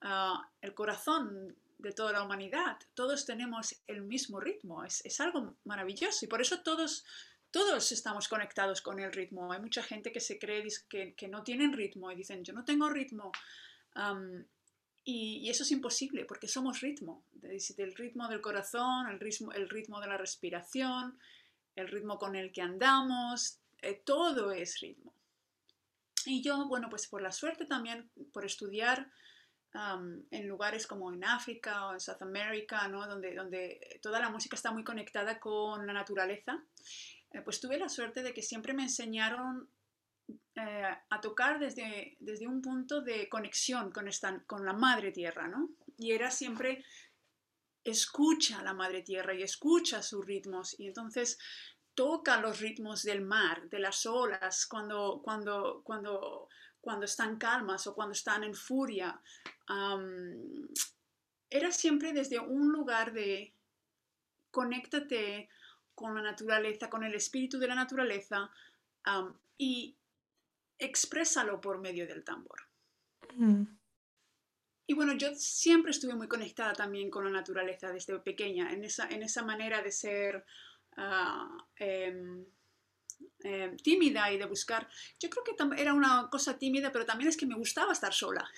ah, 0.00 0.48
el 0.62 0.74
corazón 0.74 1.56
de 1.78 1.92
toda 1.92 2.12
la 2.12 2.22
humanidad. 2.22 2.78
Todos 2.94 3.24
tenemos 3.24 3.80
el 3.86 4.02
mismo 4.02 4.40
ritmo, 4.40 4.84
es, 4.84 5.04
es, 5.04 5.20
algo 5.20 5.56
maravilloso 5.64 6.24
y 6.24 6.28
por 6.28 6.40
eso 6.40 6.60
todos, 6.60 7.04
todos 7.50 7.92
estamos 7.92 8.28
conectados 8.28 8.82
con 8.82 8.98
el 8.98 9.12
ritmo. 9.12 9.52
Hay 9.52 9.60
mucha 9.60 9.82
gente 9.82 10.12
que 10.12 10.20
se 10.20 10.38
cree 10.38 10.66
que, 10.88 11.14
que 11.14 11.28
no 11.28 11.42
tienen 11.42 11.72
ritmo 11.72 12.10
y 12.10 12.16
dicen, 12.16 12.44
yo 12.44 12.52
no 12.52 12.64
tengo 12.64 12.90
ritmo. 12.90 13.32
y, 15.04 15.48
eso 15.48 15.62
es 15.62 15.70
imposible 15.70 16.24
porque 16.24 16.48
somos 16.48 16.80
ritmo, 16.80 17.24
el 17.42 17.94
ritmo 17.94 18.28
del 18.28 18.40
corazón, 18.40 19.08
el 19.08 19.20
ritmo, 19.20 19.52
el 19.52 19.68
ritmo 19.68 20.00
de 20.00 20.08
la 20.08 20.18
respiración, 20.18 21.18
el 21.76 21.88
ritmo 21.88 22.18
con 22.18 22.34
el 22.36 22.52
que 22.52 22.60
andamos, 22.60 23.60
eh, 23.82 24.02
todo 24.04 24.50
es 24.50 24.80
ritmo. 24.80 25.14
Y 26.26 26.42
yo, 26.42 26.66
bueno, 26.66 26.90
pues 26.90 27.06
por 27.06 27.22
la 27.22 27.32
suerte 27.32 27.64
también, 27.64 28.10
por 28.32 28.44
estudiar 28.44 29.10
en 29.74 30.48
lugares 30.48 30.86
como 30.86 31.12
en 31.12 31.24
África 31.24 31.86
o 31.86 31.92
en 31.92 32.00
South 32.00 32.22
America, 32.22 32.88
¿no? 32.88 33.06
donde, 33.06 33.34
donde 33.34 34.00
toda 34.02 34.18
la 34.18 34.30
música 34.30 34.56
está 34.56 34.72
muy 34.72 34.82
conectada 34.82 35.38
con 35.38 35.86
la 35.86 35.92
naturaleza, 35.92 36.62
eh, 37.30 37.42
pues 37.42 37.60
tuve 37.60 37.78
la 37.78 37.88
suerte 37.88 38.22
de 38.22 38.32
que 38.32 38.42
siempre 38.42 38.74
me 38.74 38.84
enseñaron 38.84 39.68
eh, 40.54 40.96
a 41.10 41.20
tocar 41.20 41.58
desde, 41.58 42.16
desde 42.20 42.46
un 42.46 42.60
punto 42.60 43.00
de 43.02 43.28
conexión 43.28 43.90
con, 43.92 44.08
esta, 44.08 44.42
con 44.46 44.64
la 44.64 44.72
madre 44.72 45.12
tierra, 45.12 45.48
¿no? 45.48 45.70
Y 45.96 46.12
era 46.12 46.30
siempre 46.30 46.84
escucha 47.84 48.58
a 48.58 48.62
la 48.62 48.74
madre 48.74 49.02
tierra 49.02 49.34
y 49.34 49.42
escucha 49.42 50.02
sus 50.02 50.24
ritmos 50.24 50.78
y 50.78 50.88
entonces 50.88 51.38
toca 51.94 52.40
los 52.40 52.60
ritmos 52.60 53.02
del 53.02 53.22
mar, 53.22 53.68
de 53.70 53.80
las 53.80 54.06
olas, 54.06 54.66
cuando, 54.66 55.20
cuando, 55.22 55.82
cuando, 55.84 56.48
cuando 56.80 57.04
están 57.06 57.38
calmas 57.38 57.86
o 57.86 57.94
cuando 57.94 58.12
están 58.12 58.44
en 58.44 58.54
furia. 58.54 59.20
Era 61.50 61.70
siempre 61.72 62.12
desde 62.12 62.38
un 62.38 62.72
lugar 62.72 63.12
de 63.12 63.54
conéctate 64.50 65.48
con 65.94 66.14
la 66.14 66.22
naturaleza, 66.22 66.88
con 66.88 67.04
el 67.04 67.14
espíritu 67.14 67.58
de 67.58 67.68
la 67.68 67.74
naturaleza 67.74 68.50
y 69.56 69.96
exprésalo 70.78 71.60
por 71.60 71.80
medio 71.80 72.06
del 72.06 72.24
tambor. 72.24 72.60
Mm. 73.34 73.64
Y 74.86 74.94
bueno, 74.94 75.12
yo 75.14 75.34
siempre 75.34 75.90
estuve 75.90 76.14
muy 76.14 76.28
conectada 76.28 76.72
también 76.72 77.10
con 77.10 77.24
la 77.24 77.30
naturaleza 77.30 77.92
desde 77.92 78.18
pequeña, 78.20 78.72
en 78.72 78.84
esa, 78.84 79.08
en 79.08 79.22
esa 79.22 79.42
manera 79.42 79.82
de 79.82 79.92
ser 79.92 80.46
ah, 80.96 81.58
em, 81.76 82.46
em, 83.40 83.76
tímida 83.76 84.32
y 84.32 84.38
de 84.38 84.46
buscar. 84.46 84.88
Yo 85.20 85.28
creo 85.30 85.44
que 85.44 85.80
era 85.80 85.94
una 85.94 86.28
cosa 86.30 86.58
tímida, 86.58 86.90
pero 86.92 87.06
también 87.06 87.28
es 87.28 87.36
que 87.36 87.46
me 87.46 87.54
gustaba 87.54 87.92
estar 87.92 88.12
sola. 88.12 88.48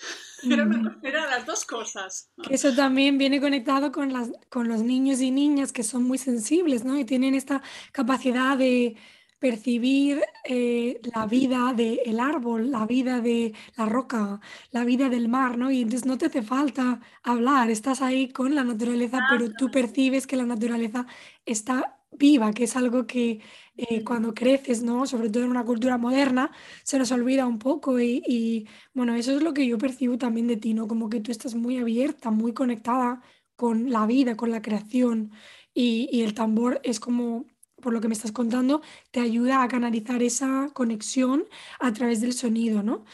Eran 0.43 0.99
era 1.03 1.27
las 1.27 1.47
dos 1.47 1.65
cosas. 1.65 2.31
eso 2.49 2.75
también 2.75 3.19
viene 3.19 3.41
conectado 3.41 3.93
con, 3.93 4.13
las, 4.13 4.31
con 4.49 4.69
los 4.69 4.83
niños 4.83 5.21
y 5.21 5.31
niñas 5.31 5.73
que 5.73 5.83
son 5.83 6.05
muy 6.05 6.19
sensibles, 6.19 6.85
¿no? 6.85 6.99
Y 6.99 7.05
tienen 7.05 7.35
esta 7.35 7.63
capacidad 7.93 8.57
de 8.57 8.97
percibir 9.41 10.23
eh, 10.45 11.01
la 11.15 11.27
vida 11.27 11.73
del 11.75 12.21
árbol, 12.21 12.71
la 12.71 12.87
vida 12.87 13.21
de 13.21 13.55
la 13.75 13.87
roca, 13.87 14.39
la 14.71 14.85
vida 14.85 15.09
del 15.09 15.29
mar, 15.29 15.57
¿no? 15.57 15.71
Y 15.71 15.81
entonces 15.81 16.07
no 16.07 16.19
te 16.19 16.27
hace 16.27 16.43
falta 16.43 17.01
hablar, 17.23 17.71
estás 17.71 18.03
ahí 18.03 18.29
con 18.29 18.55
la 18.55 18.65
naturaleza, 18.65 19.19
pero 19.31 19.51
tú 19.51 19.71
percibes 19.71 20.27
que 20.27 20.37
la 20.37 20.45
naturaleza 20.45 21.07
está 21.47 22.00
viva, 22.13 22.53
que 22.53 22.65
es 22.65 22.77
algo 22.77 23.07
que 23.07 23.41
eh, 23.77 24.05
cuando 24.05 24.35
creces, 24.35 24.83
¿no? 24.83 25.07
Sobre 25.07 25.31
todo 25.31 25.45
en 25.45 25.51
una 25.51 25.65
cultura 25.65 25.99
moderna, 25.99 26.51
se 26.85 26.99
nos 26.99 27.13
olvida 27.13 27.47
un 27.47 27.59
poco 27.59 28.01
y, 28.01 28.69
bueno, 28.95 29.15
eso 29.15 29.37
es 29.37 29.43
lo 29.43 29.55
que 29.55 29.67
yo 29.67 29.79
percibo 29.79 30.19
también 30.19 30.47
de 30.47 30.57
ti, 30.57 30.75
¿no? 30.75 30.89
Como 30.89 31.09
que 31.09 31.21
tú 31.21 31.31
estás 31.33 31.55
muy 31.55 31.79
abierta, 31.79 32.31
muy 32.31 32.53
conectada 32.53 33.23
con 33.57 33.91
la 33.91 34.07
vida, 34.07 34.37
con 34.37 34.51
la 34.51 34.63
creación 34.63 35.33
y, 35.75 36.09
y 36.13 36.23
el 36.23 36.35
tambor 36.35 36.81
es 36.85 37.01
como 37.01 37.47
por 37.81 37.93
lo 37.93 38.01
que 38.01 38.09
me 38.09 38.15
estás 38.15 38.33
contando, 38.33 38.83
te 39.11 39.21
ayuda 39.21 39.63
a 39.63 39.69
canalizar 39.69 40.23
esa 40.23 40.71
conexión 40.75 41.45
a 41.79 41.93
través 41.93 42.21
del 42.21 42.35
sonido, 42.35 42.83
¿no? 42.83 43.05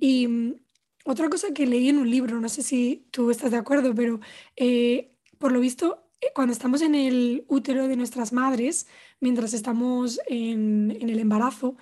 Y 0.00 0.26
mm, 0.28 0.54
otra 1.04 1.28
cosa 1.28 1.52
que 1.52 1.66
leí 1.66 1.88
en 1.88 1.98
un 1.98 2.10
libro, 2.10 2.40
no 2.40 2.48
sé 2.48 2.62
si 2.62 3.06
tú 3.10 3.30
estás 3.30 3.50
de 3.50 3.58
acuerdo, 3.58 3.94
pero 3.94 4.20
eh, 4.56 5.12
por 5.38 5.52
lo 5.52 5.60
visto, 5.60 6.03
cuando 6.34 6.52
estamos 6.52 6.82
en 6.82 6.94
el 6.94 7.44
útero 7.48 7.88
de 7.88 7.96
nuestras 7.96 8.32
madres, 8.32 8.86
mientras 9.20 9.54
estamos 9.54 10.20
en, 10.26 10.96
el 11.00 11.18
embarazo, 11.18 11.76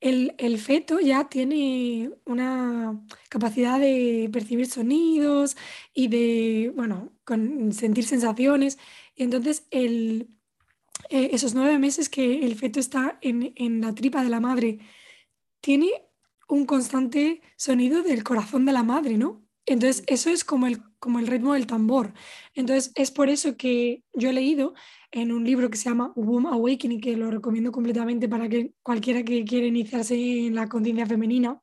el, 0.00 0.58
feto 0.58 1.00
ya 1.00 1.28
tiene 1.28 2.10
una 2.26 3.00
capacidad 3.28 3.80
de 3.80 4.28
percibir 4.32 4.66
sonidos 4.66 5.56
y 5.94 6.08
de, 6.08 6.72
bueno, 6.76 7.12
sentir 7.72 8.04
sensaciones. 8.04 8.78
Y 9.14 9.22
entonces 9.22 9.66
eh, 11.10 11.30
esos 11.32 11.54
nueve 11.54 11.78
meses 11.78 12.08
que 12.08 12.44
el 12.44 12.54
feto 12.56 12.80
está 12.80 13.18
en, 13.22 13.80
la 13.80 13.94
tripa 13.94 14.22
de 14.22 14.30
la 14.30 14.40
madre, 14.40 14.78
tiene 15.60 15.90
un 16.48 16.66
constante 16.66 17.40
sonido 17.56 18.02
del 18.02 18.24
corazón 18.24 18.64
de 18.66 18.72
la 18.72 18.82
madre, 18.82 19.16
¿no? 19.16 19.42
Entonces, 19.66 20.04
eso 20.06 20.28
es 20.30 20.44
como 20.44 20.66
el, 20.66 20.82
como 21.04 21.18
el 21.18 21.26
ritmo 21.26 21.52
del 21.52 21.66
tambor. 21.66 22.14
Entonces, 22.54 22.90
es 22.94 23.10
por 23.10 23.28
eso 23.28 23.58
que 23.58 24.02
yo 24.14 24.30
he 24.30 24.32
leído 24.32 24.72
en 25.12 25.32
un 25.32 25.44
libro 25.44 25.68
que 25.68 25.76
se 25.76 25.90
llama 25.90 26.14
Womb 26.16 26.46
Awakening, 26.46 26.98
que 26.98 27.14
lo 27.14 27.30
recomiendo 27.30 27.70
completamente 27.70 28.26
para 28.26 28.48
que 28.48 28.72
cualquiera 28.82 29.22
que 29.22 29.44
quiera 29.44 29.66
iniciarse 29.66 30.14
en 30.46 30.54
la 30.54 30.66
conciencia 30.66 31.04
femenina. 31.04 31.60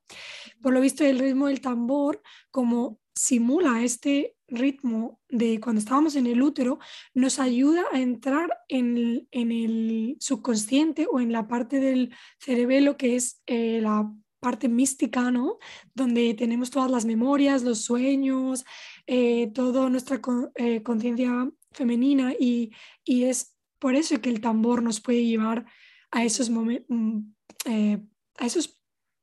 Por 0.62 0.72
lo 0.72 0.80
visto, 0.80 1.04
el 1.04 1.18
ritmo 1.18 1.48
del 1.48 1.60
tambor, 1.60 2.22
como 2.52 3.00
simula 3.16 3.82
este 3.82 4.36
ritmo 4.46 5.20
de 5.28 5.58
cuando 5.58 5.80
estábamos 5.80 6.14
en 6.14 6.28
el 6.28 6.40
útero 6.40 6.78
nos 7.14 7.40
ayuda 7.40 7.82
a 7.92 7.98
entrar 7.98 8.48
en 8.68 9.26
el, 9.32 10.16
subconsciente 10.20 11.08
o 11.10 11.18
en 11.18 11.32
la 11.32 11.48
parte 11.48 11.80
del 11.80 12.14
cerebelo 12.38 12.96
que 12.96 13.16
es 13.16 13.42
eh, 13.46 13.80
la 13.82 14.08
parte 14.42 14.68
mística, 14.68 15.30
¿no? 15.30 15.58
Donde 15.94 16.34
tenemos 16.34 16.70
todas 16.70 16.90
las 16.90 17.04
memorias, 17.04 17.62
los 17.62 17.84
sueños, 17.84 18.64
eh, 19.06 19.50
toda 19.54 19.88
nuestra 19.88 20.20
eh, 20.54 20.82
conciencia 20.82 21.50
femenina 21.72 22.32
y, 22.38 22.72
es 23.06 23.56
por 23.78 23.94
eso 23.94 24.20
que 24.20 24.30
el 24.30 24.40
tambor 24.40 24.82
nos 24.82 25.00
puede 25.00 25.24
llevar 25.24 25.66
a 26.10 26.24
esos, 26.24 26.50
mm, 26.50 27.18
a 27.66 28.46
esos 28.46 28.82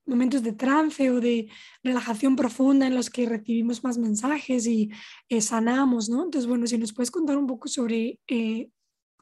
momentos 0.10 0.44
de 0.44 0.52
trance 0.52 1.10
o 1.12 1.22
de 1.22 1.48
relajación 1.84 2.36
profunda 2.36 2.88
en 2.88 2.96
los 2.96 3.10
que 3.10 3.26
recibimos 3.26 3.84
más 3.84 3.98
mensajes 3.98 4.68
y 4.68 4.90
eh, 5.30 5.40
sanamos, 5.40 6.10
¿no? 6.10 6.24
Entonces, 6.24 6.48
bueno, 6.48 6.68
si 6.68 6.78
nos 6.78 6.94
puedes 6.94 7.12
contar 7.12 7.38
un 7.38 7.48
poco 7.48 7.70
sobre 7.70 8.20
eh, 8.28 8.70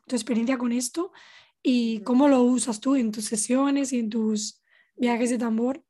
tu 0.08 0.16
experiencia 0.16 0.58
con 0.58 0.72
esto 0.72 1.12
y 1.62 2.00
cómo 2.00 2.28
lo 2.28 2.42
usas 2.42 2.80
tú 2.80 2.96
en 2.96 3.12
tus 3.12 3.26
sesiones 3.26 3.94
y 3.94 4.00
en 4.00 4.10
tus 4.10 4.64
viajes 4.96 5.30
de 5.30 5.38
tambor. 5.38 5.84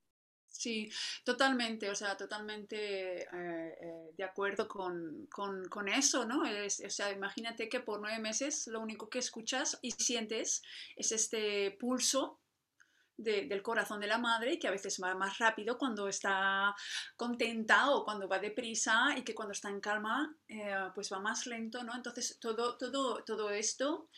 Sí, 0.57 0.89
totalmente, 1.23 1.87
o 1.87 1.95
sea, 1.95 2.17
totalmente 2.17 3.27
eh, 3.31 4.11
de 4.17 4.23
acuerdo 4.23 4.67
con, 4.67 5.27
con, 5.27 5.63
con 5.65 5.87
eso, 5.87 6.25
¿no? 6.25 6.41
o 6.41 6.89
sea, 6.89 7.11
imagínate 7.11 7.69
que 7.69 7.79
por 7.79 8.01
nueve 8.01 8.17
meses 8.19 8.65
lo 8.65 8.79
único 8.79 9.07
que 9.07 9.19
escuchas 9.19 9.77
y 9.83 9.91
sientes 9.91 10.63
es 10.95 11.11
este 11.11 11.77
pulso 11.79 12.39
del 13.17 13.61
corazón 13.61 13.99
de 13.99 14.07
la 14.07 14.17
madre, 14.17 14.57
que 14.57 14.67
a 14.67 14.71
veces 14.71 14.99
va 15.01 15.13
más 15.15 15.37
rápido 15.39 15.77
cuando 15.77 16.07
está 16.07 16.75
contenta 17.15 17.91
o 17.91 18.03
cuando 18.03 18.27
va 18.27 18.39
deprisa 18.39 19.15
y 19.15 19.23
que 19.23 19.35
cuando 19.35 19.53
está 19.53 19.69
en 19.69 19.79
calma 19.79 20.35
eh, 20.47 20.89
pues 20.93 21.11
va 21.11 21.19
más 21.19 21.45
lento, 21.47 21.83
¿no? 21.83 21.95
Entonces 21.95 22.37
todo, 22.39 22.77
todo, 22.77 23.23
todo 23.23 23.49
esto 23.49 24.09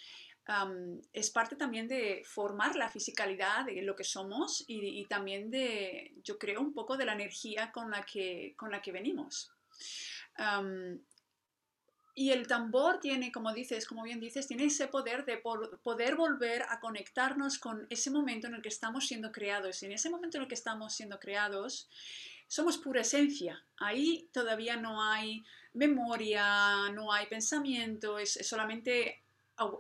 es 1.14 1.30
parte 1.30 1.56
también 1.56 1.88
de 1.88 2.24
formar 2.26 2.76
la 2.76 2.90
fisicalidad 2.90 3.66
de 3.66 3.82
lo 3.82 3.96
que 3.96 4.04
somos 4.04 4.64
y, 4.68 5.06
también 5.06 5.52
de, 5.52 6.14
yo 6.24 6.38
creo, 6.38 6.62
un 6.62 6.74
poco 6.74 6.98
de 6.98 7.06
la 7.06 7.14
energía 7.14 7.72
con 7.72 7.92
la 7.92 8.04
que, 8.04 8.54
con 8.58 8.72
la 8.72 8.82
que 8.82 8.92
venimos. 8.92 9.52
Y 12.16 12.32
el 12.32 12.48
tambor 12.48 13.00
tiene, 13.00 13.32
como 13.32 13.54
dices, 13.54 13.88
como 13.88 14.04
bien 14.04 14.20
dices, 14.20 14.48
tiene 14.48 14.66
ese 14.66 14.88
poder 14.88 15.24
de 15.24 15.38
poder 15.38 16.16
volver 16.16 16.64
a 16.64 16.80
conectarnos 16.82 17.60
con 17.60 17.88
ese 17.90 18.12
momento 18.12 18.48
en 18.48 18.56
el 18.56 18.62
que 18.62 18.68
estamos 18.70 19.08
siendo 19.08 19.32
creados. 19.32 19.82
Y 19.82 19.86
en 19.86 19.94
ese 19.94 20.10
momento 20.10 20.38
en 20.38 20.44
el 20.44 20.50
que 20.50 20.56
estamos 20.56 20.94
siendo 20.94 21.18
creados, 21.20 21.90
somos 22.48 22.78
pura 22.78 23.02
esencia. 23.02 23.64
Ahí 23.78 24.28
todavía 24.34 24.76
no 24.76 25.02
hay 25.02 25.46
memoria, 25.74 26.90
no 26.94 27.14
hay 27.14 27.28
pensamiento, 27.28 28.20
es, 28.20 28.34
solamente, 28.46 29.22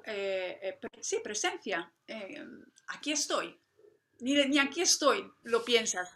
eh, 0.06 0.60
eh, 0.62 0.80
sí, 1.02 1.20
presencia. 1.24 1.92
Eh, 2.08 2.46
aquí 2.88 3.12
estoy. 3.12 3.60
Ni, 4.20 4.34
ni 4.46 4.60
aquí 4.60 4.82
estoy, 4.82 5.32
lo 5.44 5.64
piensas. 5.64 6.10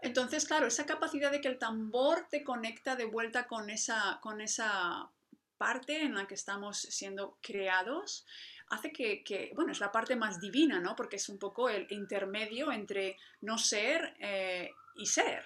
Entonces, 0.00 0.46
claro, 0.46 0.66
esa 0.66 0.86
capacidad 0.86 1.30
de 1.30 1.40
que 1.40 1.48
el 1.48 1.58
tambor 1.58 2.28
te 2.30 2.44
conecta 2.44 2.94
de 2.94 3.06
vuelta 3.06 3.46
con 3.46 3.68
esa, 3.68 4.20
con 4.22 4.40
esa 4.40 5.10
parte 5.56 6.02
en 6.02 6.14
la 6.14 6.26
que 6.26 6.34
estamos 6.34 6.78
siendo 6.78 7.38
creados, 7.42 8.24
hace 8.70 8.92
que, 8.92 9.52
bueno, 9.54 9.72
es 9.72 9.80
la 9.80 9.90
parte 9.90 10.14
más 10.14 10.40
divina, 10.40 10.80
¿no? 10.80 10.94
Porque 10.94 11.16
es 11.16 11.28
un 11.28 11.38
poco 11.38 11.68
el 11.68 11.86
intermedio 11.90 12.70
entre 12.70 13.16
no 13.40 13.58
ser 13.58 14.14
eh, 14.20 14.70
y 14.94 15.06
ser. 15.06 15.44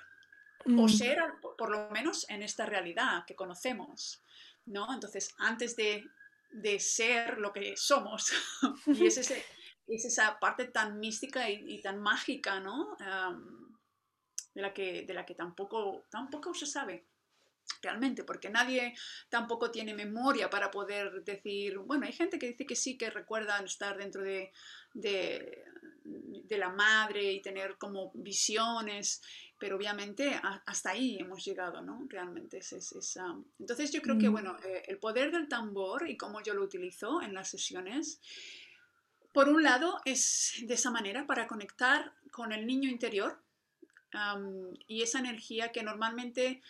O 0.67 0.85
mm. 0.85 0.89
ser, 0.89 1.19
por 1.59 1.71
lo 1.71 1.91
menos, 1.91 2.29
en 2.29 2.43
esta 2.43 2.67
realidad 2.67 3.25
que 3.27 3.35
conocemos, 3.35 4.23
¿no? 4.67 4.93
Entonces, 4.93 5.35
antes 5.39 5.77
de, 5.77 6.05
ser 6.79 7.39
lo 7.39 7.53
que 7.53 7.77
somos, 7.77 8.33
y 8.87 9.07
es, 9.07 9.17
ese, 9.19 9.45
es 9.87 10.05
esa 10.05 10.39
parte 10.39 10.67
tan 10.67 10.99
mística 10.99 11.49
y, 11.49 11.81
tan 11.81 12.01
mágica, 12.01 12.61
¿no? 12.61 12.97
de 14.55 14.61
la 14.61 14.75
que, 14.75 15.03
de 15.03 15.15
la 15.15 15.25
que 15.25 15.35
tampoco, 15.35 16.05
tampoco 16.11 16.53
se 16.53 16.67
sabe 16.67 17.07
realmente, 17.81 18.25
porque 18.25 18.51
nadie 18.51 18.95
tampoco 19.29 19.71
tiene 19.71 19.95
memoria 19.95 20.51
para 20.51 20.71
poder 20.71 21.25
decir, 21.25 21.79
bueno, 21.79 22.07
hay 22.07 22.13
gente 22.13 22.39
que 22.39 22.49
dice 22.49 22.67
que 22.67 22.77
sí, 22.77 22.97
que 22.97 23.11
recuerdan 23.11 23.65
estar 23.65 23.97
dentro 23.97 24.23
de, 24.23 24.53
de, 24.95 25.65
la 26.59 26.69
madre 26.69 27.33
y 27.33 27.43
tener 27.43 27.79
como 27.79 28.13
visiones, 28.15 29.23
pero 29.63 29.77
obviamente 29.77 30.41
hasta 30.67 30.91
ahí 30.91 31.19
hemos 31.21 31.45
llegado, 31.45 31.83
¿no? 31.83 32.05
Realmente 32.09 32.59
es, 32.59 32.73
es, 32.73 33.17
Entonces 33.61 33.93
yo 33.93 34.03
creo 34.03 34.19
que, 34.19 34.29
mm. 34.29 34.33
bueno, 34.33 34.57
eh, 34.65 34.83
el 34.89 34.99
poder 34.99 35.31
del 35.31 35.47
tambor 35.47 36.11
y 36.11 36.17
cómo 36.17 36.43
yo 36.43 36.53
lo 36.53 36.65
utilizo 36.65 37.23
en 37.23 37.33
las 37.33 37.51
sesiones, 37.51 38.21
por 39.33 39.49
un 39.49 39.63
lado 39.63 40.01
es 40.05 40.65
de 40.67 40.75
esa 40.75 40.91
manera 40.91 41.29
para 41.29 41.47
conectar 41.47 42.13
con 42.33 42.51
el 42.51 42.67
niño 42.67 42.91
interior, 42.91 43.39
y 44.89 45.03
esa 45.03 45.21
energía 45.21 45.71
que 45.71 45.85
normalmente 45.85 46.61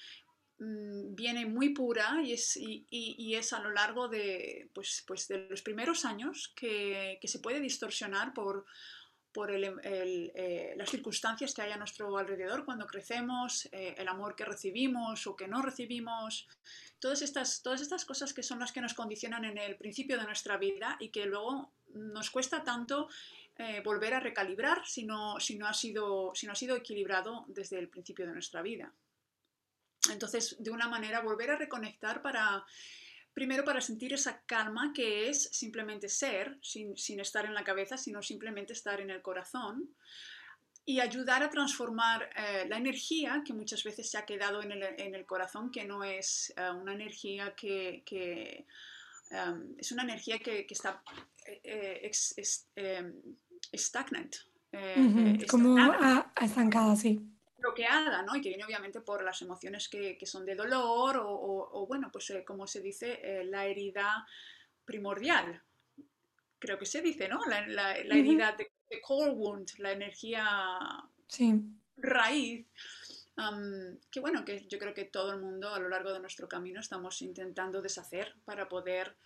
mm, 0.58 1.14
viene 1.14 1.46
muy 1.46 1.70
pura 1.70 2.20
y 2.22 2.34
es, 2.34 2.58
y, 2.58 2.86
y, 2.90 3.34
es, 3.36 3.54
a 3.54 3.60
lo 3.60 3.70
largo 3.70 4.08
de, 4.08 4.68
pues, 4.74 5.02
pues 5.06 5.28
de 5.28 5.48
los 5.48 5.62
primeros 5.62 6.04
años 6.04 6.52
que, 6.54 7.18
que 7.22 7.26
se 7.26 7.38
puede 7.38 7.58
distorsionar 7.58 8.34
por, 8.34 8.66
por 9.32 9.50
el, 9.50 9.64
eh, 9.84 10.74
las 10.76 10.90
circunstancias 10.90 11.54
que 11.54 11.62
hay 11.62 11.72
a 11.72 11.76
nuestro 11.76 12.16
alrededor 12.18 12.64
cuando 12.64 12.86
crecemos, 12.86 13.66
eh, 13.72 13.94
el 13.96 14.08
amor 14.08 14.36
que 14.36 14.44
recibimos 14.44 15.26
o 15.26 15.34
que 15.34 15.48
no 15.48 15.62
recibimos, 15.62 16.46
todas 16.98 17.22
estas, 17.22 17.62
todas 17.62 17.80
estas 17.80 18.04
cosas 18.04 18.32
que 18.34 18.42
son 18.42 18.58
las 18.58 18.72
que 18.72 18.80
nos 18.80 18.94
condicionan 18.94 19.44
en 19.44 19.58
el 19.58 19.76
principio 19.76 20.18
de 20.18 20.24
nuestra 20.24 20.56
vida 20.58 20.96
y 21.00 21.08
que 21.08 21.26
luego 21.26 21.72
nos 21.94 22.30
cuesta 22.30 22.62
tanto 22.62 23.08
eh, 23.56 23.80
volver 23.84 24.14
a 24.14 24.20
recalibrar 24.20 24.86
si 24.86 25.04
no, 25.04 25.40
si, 25.40 25.56
no 25.56 25.66
ha 25.66 25.74
sido, 25.74 26.32
si 26.34 26.46
no 26.46 26.52
ha 26.52 26.56
sido 26.56 26.76
equilibrado 26.76 27.44
desde 27.48 27.78
el 27.78 27.88
principio 27.88 28.26
de 28.26 28.32
nuestra 28.32 28.62
vida. 28.62 28.92
Entonces, 30.10 30.56
de 30.58 30.70
una 30.70 30.88
manera, 30.88 31.20
volver 31.20 31.50
a 31.50 31.56
reconectar 31.56 32.22
para 32.22 32.64
Primero 33.34 33.64
para 33.64 33.80
sentir 33.80 34.12
esa 34.12 34.42
calma 34.42 34.92
que 34.94 35.28
es 35.28 35.44
simplemente 35.52 36.08
ser, 36.08 36.58
sin, 36.62 37.20
estar 37.20 37.46
en 37.46 37.54
la 37.54 37.64
cabeza, 37.64 37.96
sino 37.96 38.22
simplemente 38.22 38.72
estar 38.72 39.00
en 39.00 39.10
el 39.10 39.22
corazón. 39.22 39.88
Y 40.84 40.98
ayudar 40.98 41.42
a 41.42 41.48
transformar 41.48 42.28
eh, 42.36 42.66
la 42.68 42.76
energía 42.76 43.42
que 43.46 43.52
muchas 43.52 43.84
veces 43.84 44.10
se 44.10 44.18
ha 44.18 44.26
quedado 44.26 44.62
en 44.62 44.72
el, 45.14 45.26
corazón, 45.26 45.70
que 45.70 45.84
no 45.84 46.02
es 46.02 46.52
eh, 46.56 46.70
una 46.70 46.92
energía 46.92 47.54
que, 47.54 48.02
em, 49.30 49.74
es 49.78 49.92
una 49.92 50.02
energía 50.02 50.40
que, 50.40 50.66
está 50.68 51.02
eh, 51.46 52.10
em, 52.74 53.14
stagnant. 53.74 54.36
Como 55.48 55.76
estancada, 56.40 56.96
sí 56.96 57.20
bloqueada, 57.62 58.22
¿no? 58.22 58.36
Y 58.36 58.40
que 58.40 58.48
viene 58.48 58.64
obviamente 58.64 59.00
por 59.00 59.24
las 59.24 59.40
emociones 59.42 59.88
que, 59.88 60.18
que 60.18 60.26
son 60.26 60.44
de 60.44 60.54
dolor 60.54 61.16
o, 61.18 61.30
o, 61.72 61.86
bueno, 61.86 62.10
pues 62.12 62.28
eh, 62.30 62.44
como 62.44 62.66
se 62.66 62.80
dice, 62.80 63.20
eh, 63.22 63.44
la 63.44 63.66
herida 63.66 64.26
primordial. 64.84 65.62
Creo 66.58 66.78
que 66.78 66.86
se 66.86 67.00
dice, 67.00 67.28
¿no? 67.28 67.40
La, 67.46 67.66
la, 67.66 67.96
herida 67.96 68.52
de, 68.52 68.70
core 69.00 69.30
wound, 69.30 69.70
la 69.78 69.92
energía 69.92 70.44
raíz. 71.96 72.66
que 74.10 74.20
bueno, 74.20 74.44
que 74.44 74.66
yo 74.68 74.78
creo 74.78 74.92
que 74.92 75.04
todo 75.04 75.32
el 75.32 75.40
mundo 75.40 75.72
a 75.74 75.80
lo 75.80 75.88
largo 75.88 76.12
de 76.12 76.20
nuestro 76.20 76.48
camino 76.48 76.80
estamos 76.80 77.22
intentando 77.22 77.80
deshacer 77.80 78.34
para 78.44 78.68
poder 78.68 79.16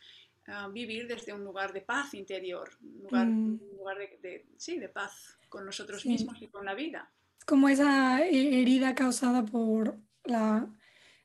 ah, 0.46 0.68
vivir 0.72 1.08
desde 1.08 1.32
un 1.32 1.42
lugar 1.42 1.72
de 1.72 1.82
paz 1.82 2.14
interior, 2.14 2.70
un 2.80 3.02
lugar, 3.02 3.26
mm. 3.26 3.60
un 3.70 3.76
lugar 3.76 3.98
de, 3.98 4.46
sí, 4.56 4.78
de 4.78 4.88
paz 4.88 5.36
con 5.48 5.66
nosotros 5.66 6.06
mismos 6.06 6.40
y 6.40 6.48
con 6.48 6.64
la 6.64 6.74
vida 6.74 7.10
como 7.46 7.68
esa 7.68 8.22
herida 8.26 8.94
causada 8.94 9.44
por 9.44 9.98
la 10.24 10.68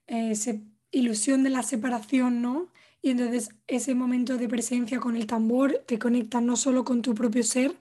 eh, 0.08 0.34
ilusión 0.92 1.44
de 1.44 1.50
la 1.50 1.64
separación, 1.64 2.42
¿no? 2.42 2.72
Y 3.02 3.10
entonces 3.10 3.50
ese 3.68 3.96
momento 3.96 4.38
de 4.38 4.48
presencia 4.48 5.00
con 5.00 5.16
el 5.16 5.26
tambor 5.26 5.84
te 5.88 5.98
conecta 5.98 6.40
no 6.40 6.56
solo 6.56 6.86
con 6.86 7.02
tu 7.02 7.16
propio 7.16 7.44
ser, 7.44 7.76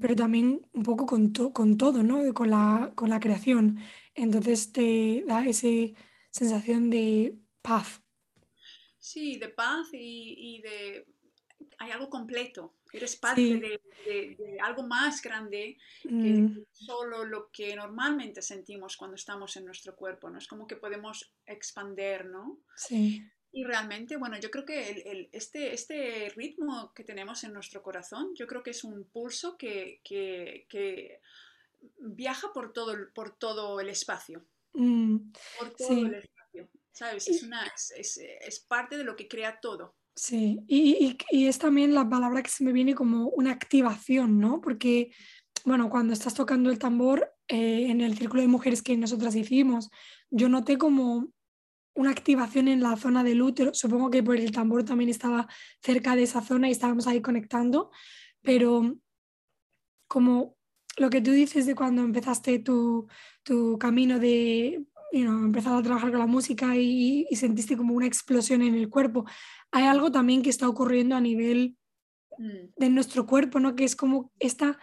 pero 0.00 0.16
también 0.16 0.66
un 0.72 0.82
poco 0.82 1.06
con, 1.06 1.32
con 1.32 1.78
todo, 1.78 2.02
¿no? 2.02 2.34
Con 2.34 2.50
la, 2.50 2.92
con 2.96 3.08
la 3.10 3.20
creación. 3.20 3.78
Entonces 4.14 4.72
te 4.72 5.24
da 5.28 5.46
esa 5.46 5.68
sensación 6.30 6.90
de 6.90 7.38
paz. 7.62 8.02
Sí, 8.98 9.38
de 9.38 9.48
paz 9.48 9.88
y, 9.92 10.34
y 10.36 10.62
de... 10.62 11.06
Hay 11.78 11.90
algo 11.92 12.10
completo, 12.10 12.74
Eres 12.94 13.16
parte 13.16 13.42
de, 13.42 14.58
algo 14.62 14.86
más 14.86 15.20
grande 15.20 15.76
que 16.02 16.08
mm. 16.08 16.64
solo 16.70 17.24
lo 17.24 17.50
que 17.50 17.74
normalmente 17.74 18.40
sentimos 18.40 18.96
cuando 18.96 19.16
estamos 19.16 19.56
en 19.56 19.64
nuestro 19.64 19.96
cuerpo, 19.96 20.30
¿no? 20.30 20.38
Es 20.38 20.46
como 20.46 20.68
que 20.68 20.76
podemos 20.76 21.34
expander, 21.44 22.26
¿no? 22.26 22.60
Sí. 22.76 23.28
Y 23.50 23.64
realmente, 23.64 24.16
bueno, 24.16 24.38
yo 24.38 24.48
creo 24.48 24.64
que 24.64 24.90
el, 24.90 25.28
este, 25.32 25.74
este 25.74 26.32
ritmo 26.36 26.92
que 26.94 27.02
tenemos 27.02 27.42
en 27.42 27.52
nuestro 27.52 27.82
corazón, 27.82 28.32
yo 28.36 28.46
creo 28.46 28.62
que 28.62 28.70
es 28.70 28.84
un 28.84 29.04
pulso 29.04 29.56
que, 29.56 30.00
que, 30.04 31.20
viaja 31.98 32.52
por 32.52 32.72
todo, 32.72 32.94
por 33.12 33.36
todo 33.36 33.80
el 33.80 33.88
espacio. 33.88 34.44
Mm. 34.72 35.32
Por 35.58 35.70
todo 35.74 36.06
el 36.06 36.14
espacio. 36.14 36.68
¿Sabes? 36.92 37.26
Es, 37.26 37.42
una, 37.42 37.66
es, 37.96 38.18
es 38.18 38.60
parte 38.60 38.96
de 38.96 39.02
lo 39.02 39.16
que 39.16 39.26
crea 39.26 39.58
todo. 39.58 39.96
Sí, 40.16 40.60
y, 40.68 41.16
y, 41.30 41.46
es 41.46 41.58
también 41.58 41.92
la 41.92 42.08
palabra 42.08 42.42
que 42.42 42.50
se 42.50 42.62
me 42.62 42.72
viene 42.72 42.94
como 42.94 43.28
una 43.30 43.50
activación, 43.50 44.38
¿no? 44.38 44.60
Porque, 44.60 45.10
bueno, 45.64 45.90
cuando 45.90 46.12
estás 46.12 46.34
tocando 46.34 46.70
el 46.70 46.78
tambor 46.78 47.32
eh, 47.48 47.86
en 47.90 48.00
el 48.00 48.16
círculo 48.16 48.42
de 48.42 48.48
mujeres 48.48 48.80
que 48.80 48.96
nosotras 48.96 49.34
hicimos, 49.34 49.90
yo 50.30 50.48
noté 50.48 50.78
como 50.78 51.32
una 51.94 52.10
activación 52.10 52.68
en 52.68 52.80
la 52.80 52.96
zona 52.96 53.24
del 53.24 53.42
útero. 53.42 53.74
Supongo 53.74 54.10
que 54.10 54.22
por 54.22 54.36
el 54.36 54.52
tambor 54.52 54.84
también 54.84 55.10
estaba 55.10 55.48
cerca 55.82 56.14
de 56.14 56.24
esa 56.24 56.42
zona 56.42 56.68
y 56.68 56.72
estábamos 56.72 57.08
ahí 57.08 57.20
conectando, 57.20 57.90
pero 58.40 58.96
como 60.06 60.56
lo 60.96 61.10
que 61.10 61.20
tú 61.20 61.32
dices 61.32 61.66
de 61.66 61.74
cuando 61.74 62.02
empezaste 62.02 62.60
tu, 62.60 63.08
tu 63.42 63.78
camino 63.78 64.20
de 64.20 64.84
you 65.14 65.44
empezar 65.44 65.76
a 65.76 65.82
trabajar 65.82 66.10
con 66.10 66.20
la 66.20 66.26
música 66.26 66.76
y, 66.76 67.26
y, 67.30 67.36
sentiste 67.36 67.76
como 67.76 67.94
una 67.94 68.06
explosión 68.06 68.62
en 68.62 68.74
el 68.74 68.88
cuerpo 68.88 69.24
hay 69.74 69.86
algo 69.86 70.12
también 70.12 70.42
que 70.42 70.50
está 70.50 70.68
ocurriendo 70.68 71.16
a 71.16 71.20
nivel 71.20 71.76
mm. 72.38 72.74
de 72.76 72.88
nuestro 72.90 73.26
cuerpo, 73.26 73.58
¿no? 73.58 73.74
Que 73.74 73.82
es 73.82 73.96
como 73.96 74.32
esta, 74.38 74.78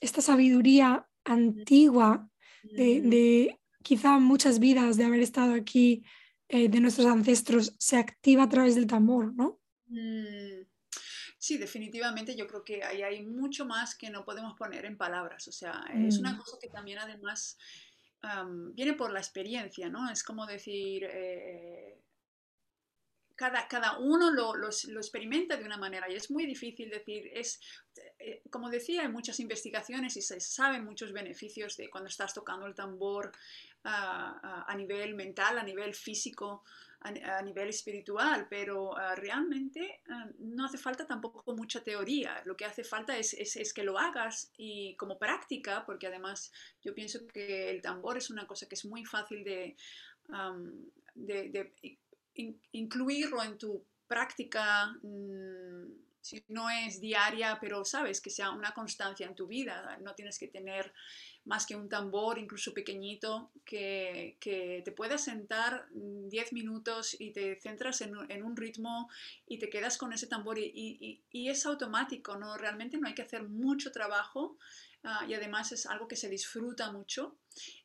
esta 0.00 0.22
sabiduría 0.22 1.08
antigua 1.24 2.30
de, 2.62 3.00
mm. 3.00 3.10
de 3.10 3.60
quizá 3.82 4.20
muchas 4.20 4.60
vidas 4.60 4.96
de 4.96 5.04
haber 5.04 5.20
estado 5.22 5.54
aquí, 5.54 6.04
eh, 6.48 6.68
de 6.68 6.80
nuestros 6.80 7.08
ancestros, 7.08 7.74
se 7.80 7.96
activa 7.96 8.44
a 8.44 8.48
través 8.48 8.76
del 8.76 8.86
tambor, 8.86 9.34
¿no? 9.34 9.60
Mm. 9.86 10.62
Sí, 11.36 11.58
definitivamente 11.58 12.36
yo 12.36 12.46
creo 12.46 12.62
que 12.62 12.84
ahí 12.84 13.02
hay 13.02 13.26
mucho 13.26 13.64
más 13.64 13.96
que 13.96 14.08
no 14.08 14.24
podemos 14.24 14.54
poner 14.56 14.84
en 14.84 14.96
palabras. 14.96 15.48
O 15.48 15.52
sea, 15.52 15.84
es 15.94 16.18
una 16.18 16.36
cosa 16.36 16.58
que 16.60 16.68
también 16.68 16.98
además 16.98 17.56
viene 18.72 18.94
por 18.94 19.12
la 19.12 19.20
experiencia, 19.20 19.88
¿no? 19.88 20.10
Es 20.10 20.22
como 20.22 20.46
decir, 20.46 21.04
eh, 21.04 22.00
cada, 23.36 23.98
uno 23.98 24.30
lo, 24.32 24.68
experimenta 24.68 25.56
de 25.56 25.64
una 25.64 25.76
manera 25.76 26.10
y 26.10 26.16
es 26.16 26.30
muy 26.30 26.44
difícil 26.44 26.90
decir, 26.90 27.30
es, 27.32 27.60
eh, 28.18 28.42
como 28.50 28.68
decía, 28.68 29.02
hay 29.02 29.08
muchas 29.08 29.38
investigaciones 29.38 30.16
y 30.16 30.22
se 30.22 30.40
saben 30.40 30.84
muchos 30.84 31.12
beneficios 31.12 31.76
de 31.76 31.88
cuando 31.88 32.08
estás 32.08 32.34
tocando 32.34 32.66
el 32.66 32.74
tambor 32.74 33.32
a 33.84 34.74
nivel 34.76 35.14
mental, 35.14 35.56
a 35.56 35.62
nivel 35.62 35.94
físico, 35.94 36.64
a, 37.00 37.42
nivel 37.42 37.68
espiritual, 37.68 38.46
pero 38.50 38.96
ah, 38.96 39.14
realmente 39.14 40.00
ah, 40.08 40.28
no 40.38 40.64
hace 40.64 40.78
falta 40.78 41.06
tampoco 41.06 41.54
mucha 41.54 41.82
teoría, 41.82 42.42
lo 42.44 42.56
que 42.56 42.64
hace 42.64 42.82
falta 42.82 43.16
es, 43.16 43.34
es, 43.34 43.72
que 43.72 43.84
lo 43.84 43.98
hagas 43.98 44.52
y 44.56 44.96
como 44.96 45.18
práctica, 45.18 45.84
porque 45.86 46.08
además 46.08 46.52
yo 46.82 46.94
pienso 46.94 47.26
que 47.26 47.70
el 47.70 47.80
tambor 47.82 48.18
es 48.18 48.30
una 48.30 48.46
cosa 48.46 48.66
que 48.68 48.74
es 48.74 48.84
muy 48.84 49.04
fácil 49.04 49.44
de, 49.44 49.76
de 51.14 51.72
incluirlo 52.72 53.42
en 53.42 53.58
tu 53.58 53.84
práctica, 54.08 54.86
mm, 55.02 56.08
si 56.20 56.44
no 56.48 56.68
es 56.68 57.00
diaria, 57.00 57.58
pero 57.60 57.84
sabes 57.84 58.20
que 58.20 58.30
sea 58.30 58.50
una 58.50 58.72
constancia 58.72 59.26
en 59.26 59.34
tu 59.34 59.46
vida. 59.46 59.98
No 60.02 60.14
tienes 60.14 60.38
que 60.38 60.48
tener 60.48 60.92
más 61.48 61.64
que 61.64 61.74
un 61.74 61.88
tambor, 61.88 62.38
incluso 62.38 62.74
pequeñito, 62.74 63.50
que, 63.64 64.36
te 64.84 64.92
pueda 64.92 65.16
sentar 65.16 65.88
10 65.92 66.52
minutos 66.52 67.16
y 67.18 67.32
te 67.32 67.58
centras 67.58 68.02
en, 68.02 68.42
un 68.42 68.56
ritmo 68.56 69.08
y 69.46 69.58
te 69.58 69.70
quedas 69.70 69.96
con 69.96 70.12
ese 70.12 70.26
tambor 70.26 70.58
y, 70.58 71.22
es 71.32 71.64
automático, 71.64 72.36
¿no? 72.36 72.58
Realmente 72.58 72.98
no 72.98 73.08
hay 73.08 73.14
que 73.14 73.22
hacer 73.22 73.44
mucho 73.44 73.90
trabajo 73.92 74.58
ah, 75.04 75.24
y 75.26 75.32
además 75.32 75.72
es 75.72 75.86
algo 75.86 76.06
que 76.06 76.16
se 76.16 76.28
disfruta 76.28 76.92
mucho. 76.92 77.38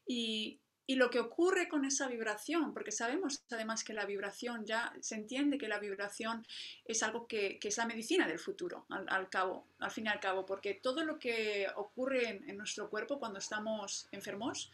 Y, 0.05 0.59
y 0.85 0.95
lo 0.95 1.09
que 1.09 1.19
ocurre 1.19 1.69
con 1.69 1.85
esa 1.85 2.07
vibración, 2.07 2.73
porque 2.73 2.91
sabemos 2.91 3.41
además 3.49 3.83
que 3.83 3.93
la 3.93 4.05
vibración 4.05 4.65
ya 4.65 4.93
se 4.99 5.15
entiende 5.15 5.57
que 5.57 5.69
la 5.69 5.79
vibración 5.79 6.45
es 6.83 7.03
algo 7.03 7.25
que, 7.25 7.59
es 7.61 7.77
la 7.77 7.85
medicina 7.85 8.27
del 8.27 8.39
futuro, 8.39 8.85
al, 8.89 9.29
cabo, 9.29 9.65
al 9.79 9.91
fin 9.91 10.07
y 10.07 10.09
al 10.09 10.19
cabo, 10.19 10.45
porque 10.45 10.73
todo 10.73 11.05
lo 11.05 11.19
que 11.19 11.67
ocurre 11.75 12.41
en, 12.45 12.57
nuestro 12.57 12.89
cuerpo 12.89 13.17
cuando 13.17 13.39
estamos 13.39 14.07
enfermos 14.11 14.71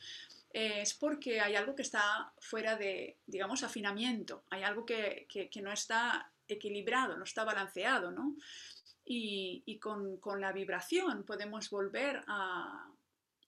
eh, 0.51 0.81
es 0.81 0.95
porque 0.95 1.41
hay 1.41 1.55
algo 1.55 1.75
que 1.75 1.83
está 1.83 2.31
fuera 2.39 2.75
de, 2.75 3.17
digamos, 3.27 3.61
afinamiento, 3.61 4.43
hay 4.49 4.63
algo 4.63 4.85
que, 4.85 5.27
no 5.61 5.71
está 5.71 6.31
equilibrado, 6.47 7.17
no 7.17 7.23
está 7.23 7.43
balanceado, 7.43 8.11
¿no? 8.11 8.35
Y, 9.11 9.79
con, 9.81 10.17
con 10.17 10.39
la 10.39 10.51
vibración 10.51 11.23
podemos 11.23 11.71
volver 11.71 12.23
a, 12.27 12.87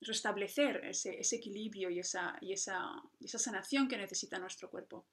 restablecer 0.02 0.82
ese, 0.86 1.20
equilibrio 1.36 1.89
y 1.89 1.99
esa, 1.99 2.39
sanación 3.26 3.88
que 3.88 3.97
necesita 3.97 4.39
nuestro 4.39 4.70
cuerpo. 4.70 5.06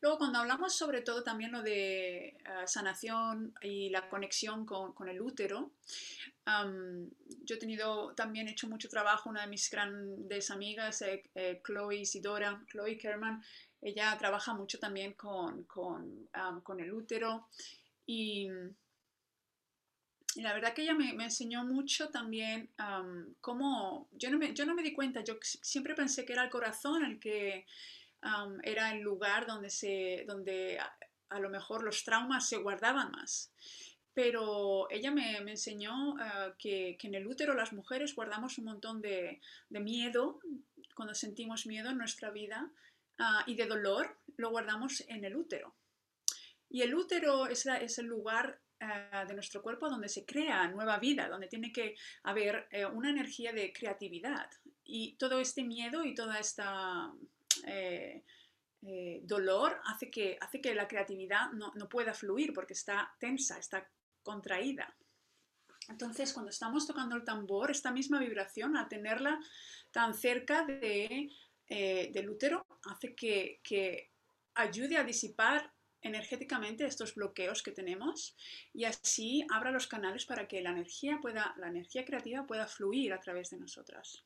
Luego, 0.00 0.18
cuando 0.18 0.40
hablamos 0.40 0.74
sobre 0.74 1.00
todo 1.00 1.22
también 1.22 1.52
lo 1.52 1.62
de 1.62 2.26
eh, 2.26 2.36
sanación 2.66 3.54
y 3.62 3.88
la 3.88 4.08
conexión 4.08 4.66
con, 4.66 5.08
el 5.08 5.20
útero, 5.20 5.72
yo 6.46 7.54
he 7.54 7.58
tenido 7.58 8.14
también 8.14 8.48
hecho 8.48 8.68
mucho 8.68 8.88
trabajo, 8.88 9.30
una 9.30 9.42
de 9.42 9.46
mis 9.46 9.70
grandes 9.70 10.50
amigas, 10.50 11.00
eh, 11.02 11.30
eh, 11.34 11.62
Chloe 11.64 11.96
Isidora, 11.96 12.62
Chloe 12.70 12.98
Kerman, 12.98 13.42
ella 13.80 14.16
trabaja 14.18 14.52
mucho 14.52 14.78
también 14.78 15.14
con 15.14 15.66
el 16.78 16.92
útero 16.92 17.48
y, 18.06 18.48
y, 20.34 20.42
la 20.42 20.52
verdad 20.52 20.74
que 20.74 20.82
ella 20.82 20.94
me, 20.94 21.10
enseñó 21.10 21.64
mucho 21.64 22.08
también 22.10 22.70
cómo, 23.40 24.08
yo 24.12 24.30
no, 24.30 24.38
me, 24.38 24.54
yo 24.54 24.66
no 24.66 24.74
me 24.74 24.82
di 24.82 24.92
cuenta, 24.92 25.22
yo 25.22 25.36
siempre 25.42 25.94
pensé 25.94 26.24
que 26.24 26.32
era 26.32 26.44
el 26.44 26.50
corazón 26.50 27.04
el 27.04 27.18
que 27.18 27.66
era 28.62 28.92
el 28.92 29.00
lugar 29.00 29.46
donde, 29.46 29.70
se, 29.70 30.24
donde 30.26 30.78
a, 31.28 31.38
lo 31.38 31.50
mejor 31.50 31.82
los 31.82 32.04
traumas 32.04 32.48
se 32.48 32.56
guardaban 32.56 33.10
más 33.10 33.52
pero 34.14 34.88
ella 34.90 35.10
me, 35.10 35.38
enseñó 35.38 36.14
uh, 36.14 36.54
que, 36.56 36.96
que, 36.98 37.08
en 37.08 37.16
el 37.16 37.26
útero 37.26 37.52
las 37.54 37.72
mujeres 37.72 38.14
guardamos 38.14 38.58
un 38.58 38.66
montón 38.66 39.02
de, 39.02 39.40
miedo, 39.70 40.38
cuando 40.94 41.14
sentimos 41.14 41.66
miedo 41.66 41.90
en 41.90 41.98
nuestra 41.98 42.30
vida, 42.30 42.70
uh, 43.18 43.50
y 43.50 43.56
de 43.56 43.66
dolor, 43.66 44.16
lo 44.36 44.50
guardamos 44.50 45.02
en 45.08 45.24
el 45.24 45.34
útero. 45.34 45.74
Y 46.70 46.82
el 46.82 46.94
útero 46.94 47.48
es, 47.48 47.66
es 47.66 47.98
el 47.98 48.06
lugar 48.06 48.60
uh, 48.80 49.26
de 49.26 49.34
nuestro 49.34 49.62
cuerpo 49.62 49.88
donde 49.88 50.08
se 50.08 50.24
crea 50.24 50.68
nueva 50.68 50.98
vida, 50.98 51.28
donde 51.28 51.48
tiene 51.48 51.72
que 51.72 51.94
haber 52.22 52.66
eh, 52.70 52.86
una 52.86 53.10
energía 53.10 53.52
de 53.52 53.72
creatividad. 53.72 54.50
Y 54.84 55.16
todo 55.16 55.40
este 55.40 55.62
miedo 55.64 56.04
y 56.04 56.14
toda 56.14 56.38
esta... 56.38 57.12
Eh, 57.66 58.24
eh, 58.86 59.20
dolor 59.22 59.80
hace 59.86 60.10
que, 60.10 60.36
hace 60.38 60.60
que 60.60 60.74
la 60.74 60.86
creatividad 60.86 61.50
no, 61.52 61.72
no, 61.74 61.88
pueda 61.88 62.12
fluir 62.12 62.52
porque 62.52 62.74
está 62.74 63.14
tensa, 63.18 63.58
está 63.58 63.88
contraída. 64.22 64.94
Entonces, 65.88 66.34
cuando 66.34 66.50
estamos 66.50 66.86
tocando 66.86 67.16
el 67.16 67.24
tambor, 67.24 67.70
esta 67.70 67.90
misma 67.90 68.18
vibración, 68.18 68.76
al 68.76 68.88
tenerla 68.88 69.40
tan 69.90 70.12
cerca 70.12 70.66
de, 70.66 71.30
del 71.66 72.28
útero, 72.28 72.66
hace 72.84 73.14
que, 73.14 73.60
que 73.62 74.10
ayude 74.54 74.96
a 74.96 75.04
disipar 75.04 75.73
energéticamente 76.04 76.84
estos 76.84 77.14
bloqueos 77.14 77.62
que 77.62 77.72
tenemos 77.72 78.36
y 78.72 78.84
así 78.84 79.44
abra 79.50 79.72
los 79.72 79.88
canales 79.88 80.26
para 80.26 80.46
que 80.46 80.62
la 80.62 80.70
energía 80.70 81.18
pueda, 81.20 81.54
la 81.58 81.68
energía 81.68 82.04
creativa 82.04 82.46
pueda 82.46 82.68
fluir 82.68 83.12
a 83.12 83.20
través 83.20 83.50
de 83.50 83.56
nosotras. 83.56 84.24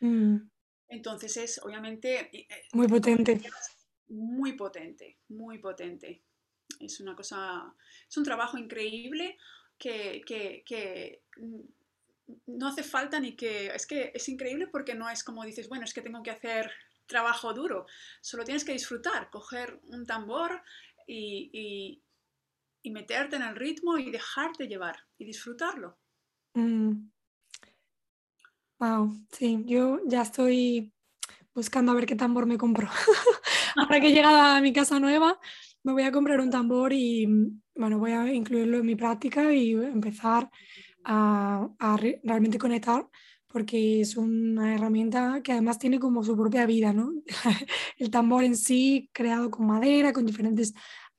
Mm. 0.00 0.36
Entonces 0.88 1.36
es 1.36 1.60
obviamente 1.62 2.30
eh, 2.36 2.48
muy 2.72 2.86
potente. 2.86 3.40
Muy 4.08 4.52
potente, 4.52 5.18
muy 5.28 5.58
potente. 5.58 6.22
Es 6.80 7.00
una 7.00 7.16
cosa, 7.16 7.74
es 8.08 8.16
un 8.16 8.24
trabajo 8.24 8.56
increíble 8.56 9.36
que, 9.78 10.22
que, 10.24 10.62
que 10.64 11.22
no 12.46 12.68
hace 12.68 12.82
falta 12.82 13.18
ni 13.18 13.34
que, 13.34 13.66
es 13.66 13.86
que 13.86 14.12
es 14.14 14.28
increíble 14.28 14.68
porque 14.68 14.94
no 14.94 15.10
es 15.10 15.24
como 15.24 15.44
dices, 15.44 15.68
bueno, 15.68 15.84
es 15.84 15.92
que 15.94 16.02
tengo 16.02 16.22
que 16.22 16.30
hacer 16.30 16.70
trabajo 17.06 17.52
duro, 17.52 17.86
solo 18.20 18.44
tienes 18.44 18.64
que 18.64 18.72
disfrutar, 18.72 19.30
coger 19.30 19.80
un 19.84 20.06
tambor 20.06 20.62
y, 21.06 21.50
y, 21.52 22.04
y 22.82 22.90
meterte 22.90 23.36
en 23.36 23.42
el 23.42 23.56
ritmo 23.56 23.98
y 23.98 24.10
dejarte 24.10 24.66
llevar 24.66 24.96
y 25.18 25.24
disfrutarlo. 25.24 25.98
Mm. 26.54 27.10
Wow, 28.78 29.12
sí, 29.30 29.62
yo 29.66 30.00
ya 30.06 30.22
estoy 30.22 30.92
buscando 31.54 31.92
a 31.92 31.94
ver 31.94 32.06
qué 32.06 32.16
tambor 32.16 32.46
me 32.46 32.58
compro. 32.58 32.88
Ahora 33.76 34.00
que 34.00 34.08
he 34.08 34.12
llegado 34.12 34.40
a 34.40 34.60
mi 34.60 34.72
casa 34.72 34.98
nueva, 34.98 35.38
me 35.84 35.92
voy 35.92 36.02
a 36.02 36.12
comprar 36.12 36.40
un 36.40 36.50
tambor 36.50 36.92
y 36.92 37.26
bueno, 37.74 37.98
voy 37.98 38.12
a 38.12 38.32
incluirlo 38.32 38.78
en 38.78 38.86
mi 38.86 38.96
práctica 38.96 39.52
y 39.52 39.72
empezar 39.72 40.50
a, 41.04 41.68
a 41.78 41.96
re 41.96 42.20
realmente 42.24 42.58
conectar 42.58 43.08
porque 43.52 44.00
es 44.00 44.16
una 44.16 44.74
herramienta 44.74 45.42
que 45.42 45.52
además 45.52 45.78
tiene 45.78 46.00
como 46.00 46.24
su 46.24 46.36
propia 46.36 46.64
vida, 46.66 46.92
¿no? 46.92 47.12
El 47.98 48.10
tambor 48.10 48.44
en 48.44 48.56
sí, 48.56 49.10
creado 49.12 49.50
con 49.50 49.66
madera, 49.66 50.12
con 50.12 50.24
diferentes 50.24 50.72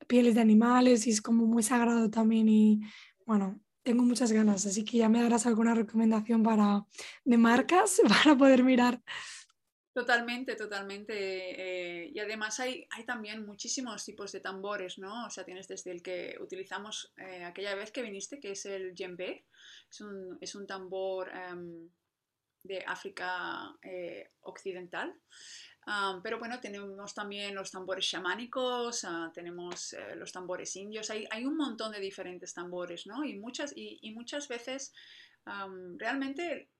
pieles 0.08 0.34
de 0.34 0.40
animales 0.40 1.06
y 1.06 1.10
es 1.10 1.22
como 1.22 1.46
muy 1.46 1.62
sagrado 1.62 2.10
también 2.10 2.48
y 2.48 2.80
bueno, 3.24 3.60
tengo 3.82 4.02
muchas 4.02 4.32
ganas, 4.32 4.66
así 4.66 4.84
que 4.84 4.98
ya 4.98 5.08
me 5.08 5.22
darás 5.22 5.46
alguna 5.46 5.74
recomendación 5.74 6.42
para, 6.42 6.84
de 7.24 7.38
marcas 7.38 8.00
para 8.24 8.36
poder 8.36 8.64
mirar. 8.64 9.00
Totalmente, 9.94 10.56
totalmente. 10.56 11.14
Eh, 11.14 12.10
y 12.12 12.18
además 12.18 12.58
hay, 12.58 12.84
hay 12.90 13.04
también 13.04 13.46
muchísimos 13.46 14.04
tipos 14.04 14.32
de 14.32 14.40
tambores, 14.40 14.98
¿no? 14.98 15.26
O 15.26 15.30
sea, 15.30 15.44
tienes 15.44 15.68
desde 15.68 15.92
el 15.92 16.02
que 16.02 16.36
utilizamos 16.40 17.12
eh, 17.16 17.44
aquella 17.44 17.76
vez 17.76 17.92
que 17.92 18.02
viniste, 18.02 18.40
que 18.40 18.50
es 18.52 18.66
el 18.66 18.92
djembe. 18.92 19.46
Es 19.88 20.00
un, 20.00 20.36
es 20.40 20.56
un 20.56 20.66
tambor 20.66 21.30
um, 21.52 21.88
de 22.64 22.82
África 22.86 23.76
eh, 23.82 24.32
Occidental. 24.40 25.14
Um, 25.86 26.22
pero 26.22 26.38
bueno, 26.38 26.58
tenemos 26.60 27.12
también 27.12 27.54
los 27.54 27.70
tambores 27.70 28.08
chamánicos, 28.08 29.04
uh, 29.04 29.30
tenemos 29.34 29.92
eh, 29.92 30.16
los 30.16 30.32
tambores 30.32 30.74
indios, 30.76 31.10
hay, 31.10 31.28
hay, 31.30 31.44
un 31.44 31.58
montón 31.58 31.92
de 31.92 32.00
diferentes 32.00 32.54
tambores, 32.54 33.06
¿no? 33.06 33.22
Y 33.22 33.38
muchas, 33.38 33.76
y, 33.76 33.98
y 34.00 34.12
muchas 34.12 34.48
veces 34.48 34.92
um, 35.46 35.98
realmente... 35.98 36.70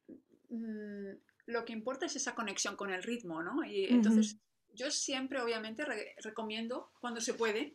Mm, 0.48 1.12
lo 1.46 1.66
que 1.66 1.74
importa 1.74 2.06
es 2.06 2.16
esa 2.16 2.34
conexión 2.34 2.74
con 2.74 2.90
el 2.90 3.02
ritmo, 3.02 3.42
¿no? 3.42 3.62
Y 3.66 3.84
entonces 3.84 4.38
yo 4.72 4.90
siempre, 4.90 5.42
obviamente, 5.42 5.84
recomiendo, 6.22 6.90
cuando 7.00 7.20
se 7.20 7.34
puede, 7.34 7.74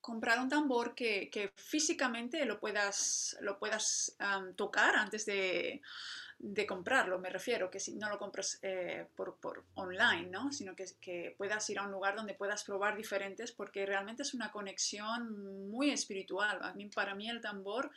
comprar 0.00 0.40
un 0.40 0.48
tambor 0.48 0.96
que, 0.96 1.30
que, 1.30 1.52
físicamente 1.54 2.44
lo 2.46 2.58
puedas, 2.58 3.36
lo 3.42 3.60
puedas 3.60 4.16
tocar 4.56 4.96
antes 4.96 5.24
de, 5.24 5.82
de 6.38 6.66
comprarlo, 6.66 7.18
me 7.18 7.30
refiero, 7.30 7.70
que 7.70 7.80
si 7.80 7.94
no 7.94 8.08
lo 8.08 8.18
compras 8.18 8.58
eh, 8.62 9.06
por, 9.14 9.36
por, 9.36 9.64
online, 9.74 10.28
¿no? 10.30 10.52
sino 10.52 10.74
que, 10.74 10.84
que, 11.00 11.34
puedas 11.38 11.68
ir 11.70 11.78
a 11.78 11.82
un 11.82 11.92
lugar 11.92 12.16
donde 12.16 12.34
puedas 12.34 12.64
probar 12.64 12.96
diferentes, 12.96 13.52
porque 13.52 13.86
realmente 13.86 14.22
es 14.22 14.34
una 14.34 14.50
conexión 14.50 15.70
muy 15.70 15.90
espiritual. 15.90 16.60
Para 16.94 17.14
mí 17.14 17.28
el 17.30 17.40
tambor 17.40 17.90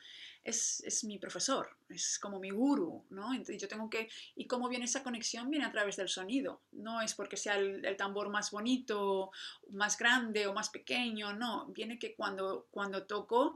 es, 0.43 0.81
es 0.85 1.03
mi 1.03 1.17
profesor, 1.17 1.75
es 1.89 2.19
como 2.19 2.39
mi 2.39 2.51
guru, 2.51 3.05
¿no? 3.09 3.31
Yo 3.35 3.67
tengo 3.67 3.89
que... 3.89 4.09
¿Y 4.35 4.47
cómo 4.47 4.69
viene 4.69 4.85
esa 4.85 5.03
conexión? 5.03 5.49
Viene 5.49 5.65
a 5.65 5.71
través 5.71 5.97
del 5.97 6.09
sonido, 6.09 6.61
no 6.71 7.01
es 7.01 7.13
porque 7.15 7.37
sea 7.37 7.57
el, 7.57 7.83
el 7.85 7.97
tambor 7.97 8.29
más 8.29 8.51
bonito, 8.51 9.31
más 9.69 9.97
grande 9.97 10.47
o 10.47 10.53
más 10.53 10.69
pequeño, 10.69 11.33
no, 11.33 11.67
viene 11.67 11.99
que 11.99 12.15
cuando, 12.15 12.67
cuando 12.71 13.05
toco 13.05 13.55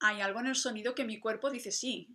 hay 0.00 0.20
algo 0.20 0.40
en 0.40 0.46
el 0.46 0.56
sonido 0.56 0.94
que 0.94 1.04
mi 1.04 1.18
cuerpo 1.18 1.50
dice 1.50 1.72
sí, 1.72 2.08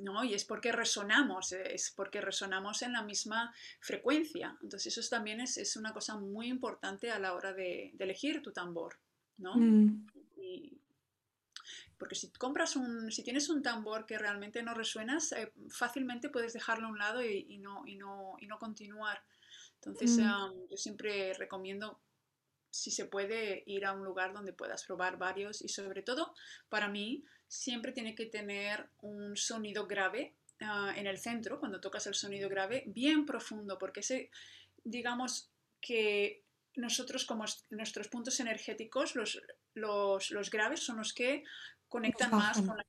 ¿no? 0.00 0.24
Y 0.24 0.34
es 0.34 0.44
porque 0.44 0.72
resonamos, 0.72 1.52
es 1.52 1.92
porque 1.94 2.20
resonamos 2.20 2.82
en 2.82 2.92
la 2.92 3.02
misma 3.02 3.54
frecuencia. 3.80 4.56
Entonces 4.62 4.96
eso 4.96 5.08
también 5.08 5.40
es, 5.40 5.56
es 5.58 5.76
una 5.76 5.92
cosa 5.92 6.16
muy 6.16 6.48
importante 6.48 7.10
a 7.10 7.18
la 7.18 7.34
hora 7.34 7.52
de, 7.52 7.92
de 7.94 8.04
elegir 8.04 8.42
tu 8.42 8.52
tambor, 8.52 8.98
¿no? 9.38 9.54
Mm. 9.54 10.06
Y, 10.38 10.78
porque 11.98 12.14
si 12.14 12.30
compras 12.30 12.76
un, 12.76 13.12
si 13.12 13.22
tienes 13.22 13.50
un 13.50 13.62
tambor 13.62 14.06
que 14.06 14.18
realmente 14.18 14.62
no 14.62 14.72
resuenas, 14.72 15.32
eh, 15.32 15.52
fácilmente 15.68 16.30
puedes 16.30 16.54
dejarlo 16.54 16.86
a 16.86 16.90
un 16.90 16.98
lado 16.98 17.22
y, 17.22 17.46
y, 17.50 17.58
no, 17.58 17.86
y, 17.86 17.96
no, 17.96 18.36
y 18.40 18.46
no 18.46 18.58
continuar. 18.58 19.22
Entonces 19.74 20.16
mm. 20.16 20.22
um, 20.22 20.68
yo 20.68 20.76
siempre 20.76 21.34
recomiendo 21.34 22.00
si 22.70 22.90
se 22.90 23.04
puede 23.04 23.62
ir 23.66 23.84
a 23.84 23.92
un 23.92 24.04
lugar 24.04 24.32
donde 24.32 24.52
puedas 24.52 24.84
probar 24.84 25.18
varios 25.18 25.62
y 25.62 25.68
sobre 25.68 26.02
todo 26.02 26.34
para 26.68 26.88
mí 26.88 27.24
siempre 27.48 27.92
tiene 27.92 28.14
que 28.14 28.26
tener 28.26 28.88
un 29.00 29.36
sonido 29.36 29.86
grave 29.86 30.36
uh, 30.60 30.90
en 30.96 31.06
el 31.06 31.18
centro, 31.18 31.58
cuando 31.58 31.80
tocas 31.80 32.06
el 32.06 32.14
sonido 32.14 32.48
grave, 32.48 32.84
bien 32.86 33.26
profundo, 33.26 33.76
porque 33.76 34.00
ese, 34.00 34.30
digamos 34.84 35.50
que 35.80 36.44
nosotros 36.76 37.24
como 37.24 37.44
nuestros 37.70 38.08
puntos 38.08 38.38
energéticos, 38.38 39.16
los, 39.16 39.42
los, 39.74 40.30
los 40.30 40.50
graves 40.50 40.80
son 40.80 40.98
los 40.98 41.12
que 41.12 41.42
conectan 41.88 42.30
más 42.30 42.56
con 42.58 42.76
la 42.76 42.86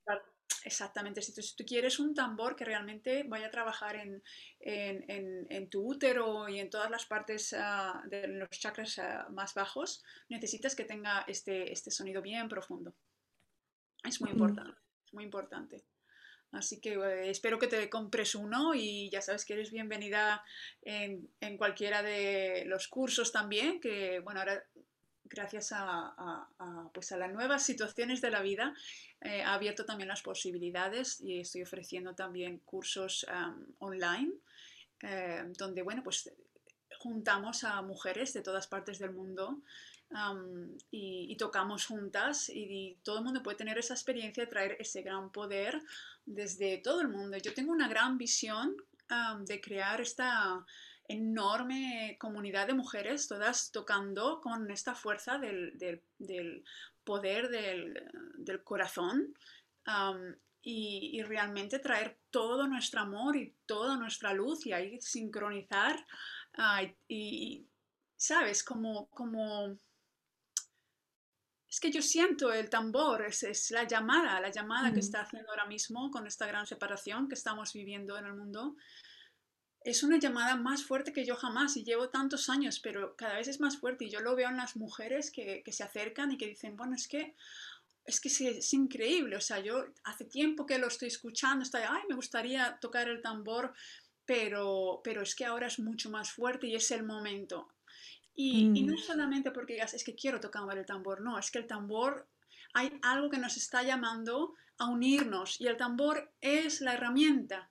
Exactamente, 0.63 1.21
si 1.21 1.33
tú, 1.33 1.41
si 1.41 1.55
tú, 1.55 1.65
quieres 1.65 1.99
un 1.99 2.13
tambor 2.13 2.55
que 2.55 2.65
realmente 2.65 3.23
vaya 3.23 3.47
a 3.47 3.51
trabajar 3.51 3.95
en, 3.95 4.21
en, 4.59 5.03
en, 5.09 5.47
en 5.49 5.69
tu 5.69 5.87
útero 5.87 6.47
y 6.49 6.59
en 6.59 6.69
todas 6.69 6.91
las 6.91 7.05
partes 7.05 7.53
uh, 7.53 8.07
de 8.09 8.27
los 8.27 8.49
chakras 8.51 8.99
uh, 8.99 9.31
más 9.33 9.55
bajos, 9.55 10.03
necesitas 10.29 10.75
que 10.75 10.83
tenga 10.83 11.25
este, 11.27 11.71
este 11.71 11.89
sonido 11.89 12.21
bien 12.21 12.47
profundo. 12.47 12.93
Es 14.03 14.21
muy 14.21 14.31
importante, 14.31 14.77
es 15.05 15.13
muy 15.13 15.23
importante. 15.23 15.83
Así 16.51 16.81
que 16.81 16.93
eh, 16.93 17.29
espero 17.29 17.57
que 17.57 17.67
te 17.67 17.89
compres 17.89 18.35
uno 18.35 18.75
y 18.75 19.09
ya 19.09 19.21
sabes 19.21 19.45
que 19.45 19.53
eres 19.53 19.71
bienvenida 19.71 20.43
en, 20.81 21.29
en, 21.39 21.57
cualquiera 21.57 22.03
de 22.03 22.65
los 22.65 22.87
cursos 22.87 23.31
también, 23.31 23.79
que 23.79 24.19
bueno, 24.19 24.41
ahora 24.41 24.61
gracias 25.31 25.71
a, 25.73 26.47
pues 26.93 27.11
a 27.11 27.17
las 27.17 27.31
nuevas 27.31 27.63
situaciones 27.63 28.21
de 28.21 28.31
la 28.31 28.41
vida 28.41 28.73
eh, 29.21 29.41
ha 29.43 29.53
abierto 29.53 29.85
también 29.85 30.09
las 30.09 30.21
posibilidades 30.21 31.21
y 31.21 31.39
estoy 31.39 31.63
ofreciendo 31.63 32.13
también 32.13 32.59
cursos 32.59 33.25
online 33.79 34.33
eh, 35.03 35.43
donde 35.57 35.81
bueno, 35.81 36.03
pues 36.03 36.31
juntamos 36.99 37.63
a 37.63 37.81
mujeres 37.81 38.33
de 38.33 38.41
todas 38.41 38.67
partes 38.67 38.99
del 38.99 39.11
mundo 39.11 39.59
y, 40.91 41.35
tocamos 41.37 41.85
juntas 41.85 42.49
y, 42.49 42.97
todo 43.03 43.19
el 43.19 43.23
mundo 43.23 43.41
puede 43.41 43.57
tener 43.57 43.77
esa 43.77 43.93
experiencia 43.93 44.47
traer 44.47 44.75
ese 44.79 45.01
gran 45.01 45.31
poder 45.31 45.81
desde 46.25 46.77
todo 46.77 47.01
el 47.01 47.07
mundo. 47.07 47.37
Yo 47.37 47.53
tengo 47.53 47.71
una 47.71 47.87
gran 47.87 48.17
visión 48.17 48.75
de 49.45 49.61
crear 49.61 50.01
esta 50.01 50.65
enorme 51.11 52.17
comunidad 52.19 52.67
de 52.67 52.73
mujeres, 52.73 53.27
todas 53.27 53.71
tocando 53.71 54.41
con 54.41 54.69
esta 54.71 54.95
fuerza 54.95 55.37
del, 55.37 56.03
poder 57.03 57.49
del, 57.49 58.63
corazón 58.63 59.33
y, 60.61 61.21
realmente 61.23 61.79
traer 61.79 62.17
todo 62.29 62.67
nuestro 62.67 63.01
amor 63.01 63.35
y 63.35 63.53
toda 63.65 63.97
nuestra 63.97 64.33
luz 64.33 64.65
y 64.65 64.73
ahí 64.73 64.99
sincronizar 65.01 66.05
y, 67.07 67.65
¿sabes? 68.15 68.63
Como, 68.63 69.07
como... 69.07 69.77
Es 71.67 71.79
que 71.79 71.91
yo 71.91 72.01
siento 72.01 72.51
el 72.51 72.69
tambor, 72.69 73.21
es, 73.21 73.43
es 73.43 73.71
la 73.71 73.85
llamada, 73.85 74.41
la 74.41 74.51
llamada 74.51 74.93
que 74.93 74.99
está 74.99 75.21
haciendo 75.21 75.51
ahora 75.51 75.65
mismo 75.65 76.11
con 76.11 76.27
esta 76.27 76.45
gran 76.45 76.67
separación 76.67 77.29
que 77.29 77.35
estamos 77.35 77.71
viviendo 77.71 78.17
en 78.17 78.25
el 78.25 78.33
mundo. 78.33 78.75
Es 79.83 80.03
una 80.03 80.19
llamada 80.19 80.55
más 80.55 80.83
fuerte 80.83 81.11
que 81.11 81.25
yo 81.25 81.35
jamás 81.35 81.75
y 81.75 81.83
llevo 81.83 82.09
tantos 82.09 82.49
años, 82.49 82.79
pero 82.79 83.15
cada 83.15 83.35
vez 83.35 83.47
es 83.47 83.59
más 83.59 83.77
fuerte 83.77 84.05
y 84.05 84.09
yo 84.09 84.19
lo 84.19 84.35
veo 84.35 84.49
en 84.49 84.57
las 84.57 84.75
mujeres 84.75 85.31
que, 85.31 85.63
que 85.63 85.71
se 85.71 85.83
acercan 85.83 86.31
y 86.31 86.37
que 86.37 86.47
dicen, 86.47 86.75
bueno, 86.75 86.95
es 86.95 87.07
que 87.07 87.35
es 88.05 88.19
que 88.19 88.29
es, 88.29 88.73
increíble, 88.73 89.35
o 89.35 89.41
sea, 89.41 89.59
yo 89.59 89.85
hace 90.03 90.25
tiempo 90.25 90.65
que 90.65 90.77
lo 90.77 90.87
estoy 90.87 91.07
escuchando, 91.07 91.63
estoy, 91.63 91.81
ay, 91.87 92.01
me 92.09 92.15
gustaría 92.15 92.77
tocar 92.81 93.07
el 93.07 93.21
tambor, 93.21 93.73
pero, 94.25 95.01
pero 95.03 95.21
es 95.21 95.35
que 95.35 95.45
ahora 95.45 95.67
es 95.67 95.79
mucho 95.79 96.09
más 96.09 96.31
fuerte 96.31 96.67
y 96.67 96.75
es 96.75 96.91
el 96.91 97.03
momento. 97.03 97.69
Y, 98.33 98.65
no 98.83 98.93
mm. 98.93 98.97
solamente 98.97 99.51
porque 99.51 99.73
digas, 99.73 99.93
es 99.93 100.03
que 100.03 100.15
quiero 100.15 100.39
tocar 100.39 100.77
el 100.77 100.85
tambor, 100.85 101.21
no, 101.21 101.37
es 101.37 101.51
que 101.51 101.59
el 101.59 101.67
tambor, 101.67 102.27
hay 102.73 102.97
algo 103.01 103.29
que 103.29 103.37
nos 103.37 103.57
está 103.57 103.83
llamando 103.83 104.55
a 104.77 104.87
unirnos 104.87 105.59
y 105.59 105.67
el 105.67 105.77
tambor 105.77 106.31
es 106.39 106.81
la 106.81 106.93
herramienta. 106.93 107.69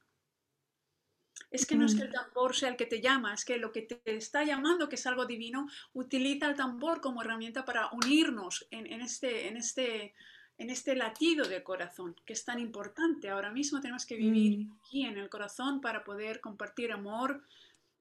Es 1.51 1.67
que 1.67 1.75
no 1.75 1.87
es 1.87 1.97
que 1.97 2.03
el 2.03 2.13
tambor 2.13 2.55
sea 2.55 2.69
el 2.69 2.77
que 2.77 2.87
te 2.87 3.01
llama, 3.01 3.35
es 3.35 3.45
que 3.45 3.57
lo 3.57 3.73
que 3.73 3.83
te 3.83 4.01
está 4.05 4.45
llamando, 4.45 4.89
que 4.89 4.95
es 4.95 5.07
algo 5.07 5.27
divino, 5.27 5.69
utiliza 5.93 6.47
el 6.47 6.55
tambor 6.55 7.01
como 7.01 7.23
herramienta 7.23 7.65
para 7.65 7.91
unirnos 7.91 8.69
en, 8.71 8.87
este, 9.01 9.49
en, 9.49 9.57
este, 9.57 10.15
en 10.59 10.71
este 10.71 10.95
latido 10.95 11.49
de 11.49 11.65
corazón, 11.65 12.15
que 12.25 12.35
es 12.35 12.45
tan 12.45 12.61
importante. 12.61 13.31
Ahora 13.31 13.51
mismo 13.51 13.81
tenemos 13.81 14.07
que 14.07 14.15
vivir 14.15 14.59
mm. 14.59 14.73
aquí 14.79 15.05
en 15.05 15.19
el 15.19 15.29
corazón 15.29 15.81
para 15.81 16.05
poder 16.05 16.41
compartir 16.41 16.93
amor 16.93 17.43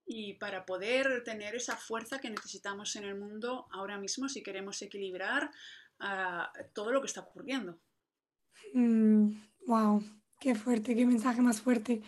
y 0.05 0.33
para 0.33 0.65
poder 0.65 1.23
tener 1.23 1.55
esa 1.55 1.75
fuerza 1.75 2.19
que 2.19 2.29
necesitamos 2.29 2.95
en 2.95 3.03
el 3.03 3.15
mundo 3.15 3.67
ahora 3.71 3.97
mismo 3.97 4.29
si 4.29 4.43
queremos 4.43 4.81
equilibrar 4.83 5.51
ah, 5.99 6.51
todo 6.73 6.91
lo 6.91 7.01
que 7.01 7.07
está 7.07 7.21
ocurriendo. 7.21 7.79
wow, 8.73 10.01
mm, 10.01 10.21
qué 10.39 10.53
fuerte, 10.53 10.95
qué 10.95 11.05
mensaje 11.05 11.41
más 11.41 11.61
fuerte. 11.61 12.01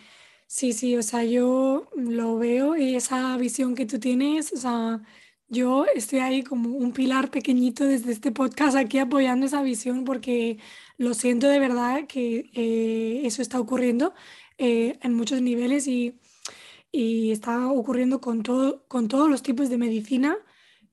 Sí, 0.54 0.74
sí, 0.74 0.96
o 0.96 1.02
sea, 1.02 1.24
yo 1.24 1.88
lo 1.96 2.36
veo 2.36 2.76
y 2.76 2.94
esa 2.94 3.34
visión 3.38 3.74
que 3.74 3.86
tú 3.86 3.98
tienes, 3.98 4.52
o 4.52 4.58
sea, 4.58 5.02
yo 5.48 5.86
estoy 5.94 6.18
ahí 6.18 6.42
como 6.42 6.76
un 6.76 6.92
pilar 6.92 7.30
pequeñito 7.30 7.84
desde 7.86 8.12
este 8.12 8.32
podcast 8.32 8.76
aquí 8.76 8.98
apoyando 8.98 9.46
esa 9.46 9.62
visión 9.62 10.04
porque 10.04 10.58
lo 10.98 11.14
siento 11.14 11.48
de 11.48 11.58
verdad 11.58 12.06
que 12.06 12.50
eh, 12.54 13.22
eso 13.24 13.40
está 13.40 13.58
ocurriendo 13.60 14.12
eh, 14.58 14.98
en 15.00 15.14
muchos 15.14 15.40
niveles 15.40 15.88
y, 15.88 16.18
y 16.92 17.32
está 17.32 17.68
ocurriendo 17.72 18.20
con, 18.20 18.42
todo, 18.42 18.84
con 18.88 19.08
todos 19.08 19.30
los 19.30 19.42
tipos 19.42 19.70
de 19.70 19.78
medicina. 19.78 20.36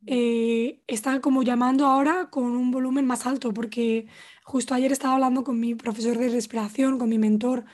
Eh, 0.07 0.82
está 0.88 1.20
como 1.22 1.43
llamando 1.43 1.86
ahora 1.86 2.30
con 2.30 2.45
un 2.45 2.72
volumen 2.72 3.05
más 3.05 3.26
alto 3.26 3.53
porque 3.53 4.07
justo 4.43 4.74
ayer 4.74 4.91
estaba 4.93 5.16
hablando 5.16 5.43
con 5.43 5.60
mi 5.60 5.76
profesor 5.76 6.18
de 6.18 6.30
respiración, 6.30 6.97
con 6.97 7.10
mi 7.10 7.20
mentor 7.20 7.66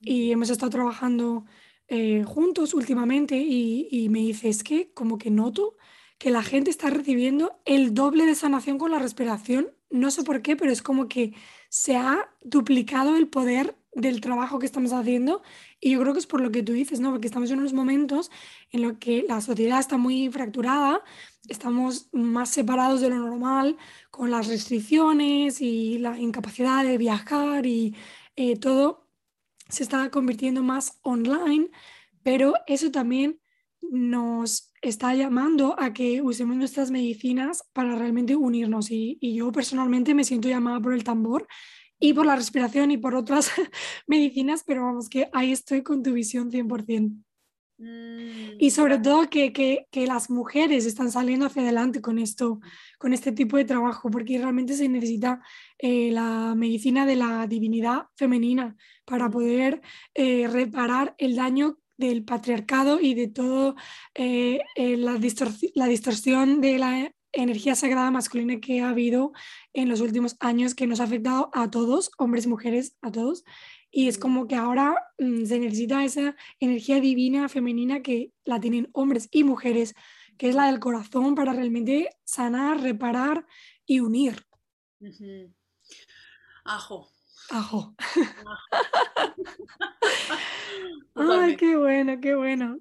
y 0.00 0.32
hemos 0.32 0.50
estado 0.50 0.70
trabajando 0.70 1.44
eh, 1.88 2.24
juntos 2.24 2.74
últimamente 2.74 3.36
y, 3.36 4.08
me 4.10 4.20
dice, 4.20 4.48
es 4.48 4.64
que 4.64 4.92
como 4.92 5.18
que 5.18 5.30
noto 5.30 5.76
que 6.18 6.30
la 6.30 6.42
gente 6.42 6.70
está 6.70 6.90
recibiendo 6.90 7.60
el 7.64 7.94
doble 7.94 8.26
de 8.26 8.34
sanación 8.34 8.78
con 8.78 8.90
la 8.90 8.98
respiración. 8.98 9.72
No 9.90 10.10
sé 10.10 10.24
por 10.24 10.42
qué, 10.42 10.56
pero 10.56 10.72
es 10.72 10.82
como 10.82 11.08
que 11.08 11.34
se 11.68 11.96
ha 11.96 12.30
duplicado 12.42 13.16
el 13.16 13.28
poder 13.28 13.76
del 13.92 14.20
trabajo 14.20 14.58
que 14.58 14.66
estamos 14.66 14.92
haciendo 14.92 15.42
y 15.80 15.92
yo 15.92 16.00
creo 16.00 16.12
que 16.12 16.18
es 16.18 16.26
por 16.26 16.40
lo 16.40 16.50
que 16.50 16.62
tú 16.62 16.72
dices, 16.72 17.00
¿no? 17.00 17.12
Porque 17.12 17.28
estamos 17.28 17.50
en 17.50 17.60
unos 17.60 17.72
momentos 17.72 18.30
en 18.70 18.82
los 18.82 18.98
que 18.98 19.24
la 19.26 19.40
sociedad 19.40 19.78
está 19.78 19.96
muy 19.96 20.28
fracturada, 20.28 21.02
estamos 21.48 22.08
más 22.12 22.50
separados 22.50 23.00
de 23.00 23.10
lo 23.10 23.16
normal 23.16 23.76
con 24.10 24.30
las 24.30 24.48
restricciones 24.48 25.60
y 25.62 25.98
la 25.98 26.18
incapacidad 26.18 26.84
de 26.84 26.98
viajar 26.98 27.64
y 27.66 27.94
eh, 28.36 28.56
todo 28.58 29.05
se 29.68 29.82
está 29.82 30.10
convirtiendo 30.10 30.62
más 30.62 30.98
online, 31.02 31.70
pero 32.22 32.54
eso 32.66 32.90
también 32.90 33.40
nos 33.82 34.72
está 34.82 35.14
llamando 35.14 35.78
a 35.78 35.92
que 35.92 36.22
usemos 36.22 36.56
nuestras 36.56 36.90
medicinas 36.90 37.64
para 37.72 37.96
realmente 37.96 38.36
unirnos. 38.36 38.90
Y, 38.90 39.18
yo 39.20 39.52
personalmente 39.52 40.14
me 40.14 40.24
siento 40.24 40.48
llamada 40.48 40.80
por 40.80 40.94
el 40.94 41.04
tambor 41.04 41.46
y 41.98 42.12
por 42.12 42.26
la 42.26 42.36
respiración 42.36 42.90
y 42.90 42.98
por 42.98 43.14
otras 43.14 43.50
medicinas, 44.06 44.64
pero 44.66 44.82
vamos, 44.82 45.08
que 45.08 45.28
ahí 45.32 45.52
estoy 45.52 45.82
con 45.82 46.02
tu 46.02 46.12
visión 46.12 46.50
100%. 46.50 47.25
Mm, 47.78 48.56
y 48.58 48.70
sobre 48.70 48.98
todo 48.98 49.28
que, 49.28 49.52
que, 49.52 49.86
que, 49.90 50.06
las 50.06 50.30
mujeres 50.30 50.86
están 50.86 51.10
saliendo 51.12 51.44
hacia 51.44 51.60
adelante 51.60 52.00
con 52.00 52.18
esto, 52.18 52.58
con 52.98 53.12
este 53.12 53.32
tipo 53.32 53.58
de 53.58 53.66
trabajo, 53.66 54.10
porque 54.10 54.38
realmente 54.38 54.74
se 54.74 54.88
necesita 54.88 55.42
eh, 55.78 56.10
la 56.10 56.54
medicina 56.56 57.04
de 57.04 57.16
la 57.16 57.46
divinidad 57.46 58.06
femenina 58.14 58.76
para 59.04 59.28
mm. 59.28 59.30
poder 59.30 59.82
eh, 60.14 60.48
reparar 60.48 61.14
el 61.18 61.36
daño 61.36 61.78
del 61.98 62.24
patriarcado 62.24 62.98
y 63.00 63.14
de 63.14 63.28
todo 63.28 63.74
eh, 64.14 64.60
la, 64.76 65.18
la 65.74 65.86
distorsión 65.86 66.60
de 66.60 66.78
la 66.78 67.12
energía 67.32 67.74
sagrada 67.74 68.10
masculina 68.10 68.60
que 68.60 68.80
ha 68.80 68.90
habido 68.90 69.32
en 69.72 69.88
los 69.88 70.00
últimos 70.00 70.36
años 70.40 70.74
que 70.74 70.86
nos 70.86 71.00
ha 71.00 71.04
afectado 71.04 71.50
a 71.52 71.70
todos, 71.70 72.10
hombres, 72.18 72.46
mujeres, 72.46 72.96
a 73.02 73.10
todos. 73.10 73.44
Y 73.96 74.08
es 74.08 74.18
como 74.18 74.46
que 74.46 74.56
ahora 74.56 74.94
mm, 75.16 75.46
se 75.46 75.58
necesita 75.58 76.04
esa 76.04 76.36
energía 76.60 77.00
divina 77.00 77.48
femenina 77.48 78.02
que 78.02 78.30
la 78.44 78.60
tienen 78.60 78.90
hombres 78.92 79.26
y 79.30 79.42
mujeres, 79.42 79.94
que 80.36 80.50
es 80.50 80.54
la 80.54 80.66
del 80.66 80.80
corazón 80.80 81.34
para 81.34 81.54
realmente 81.54 82.10
sanar, 82.22 82.82
reparar 82.82 83.46
y 83.86 84.00
unir. 84.00 84.46
Ajo. 86.66 87.10
Ajo. 87.48 87.94
Ay, 91.14 91.56
qué 91.56 91.76
bueno, 91.76 92.20
qué 92.20 92.34
bueno. 92.34 92.78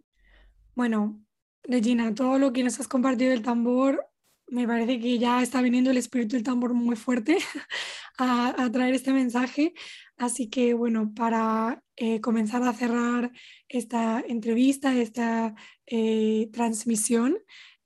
Bueno, 0.73 1.23
Regina, 1.63 2.13
todo 2.13 2.39
lo 2.39 2.51
que 2.51 2.61
nos 2.61 2.77
has 2.81 2.89
compartido 2.89 3.31
del 3.31 3.41
tambor, 3.41 4.05
me 4.47 4.67
parece 4.67 4.99
que 4.99 5.17
ya 5.17 5.41
está 5.41 5.61
viniendo 5.61 5.91
el 5.91 5.97
espíritu 5.97 6.35
del 6.35 6.43
tambor 6.43 6.73
muy 6.73 6.95
fuerte 6.95 7.37
a, 8.17 8.69
traer 8.71 8.93
este 8.93 9.13
mensaje. 9.13 9.73
Así 10.17 10.49
que 10.49 10.73
bueno, 10.73 11.13
para 11.13 11.83
eh, 11.97 12.21
comenzar 12.21 12.63
a 12.63 12.73
cerrar 12.73 13.31
esta 13.67 14.21
entrevista, 14.21 14.95
esta 14.95 15.55
eh, 15.85 16.49
transmisión, 16.53 17.37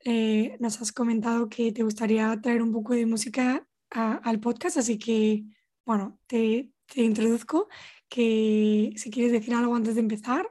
eh, 0.06 0.58
nos 0.60 0.82
has 0.82 0.92
comentado 0.92 1.50
que 1.50 1.72
te 1.72 1.84
gustaría 1.84 2.40
traer 2.42 2.62
un 2.62 2.72
poco 2.72 2.94
de 2.94 3.06
música 3.06 3.66
al 3.92 4.40
podcast, 4.40 4.78
así 4.78 5.00
que 5.00 5.46
bueno, 5.86 6.20
te, 6.28 6.72
introduzco 6.96 7.68
que 8.08 8.94
si 8.96 9.10
quieres 9.12 9.32
decir 9.32 9.54
algo 9.56 9.76
antes 9.76 9.96
de 9.96 10.02
empezar 10.02 10.48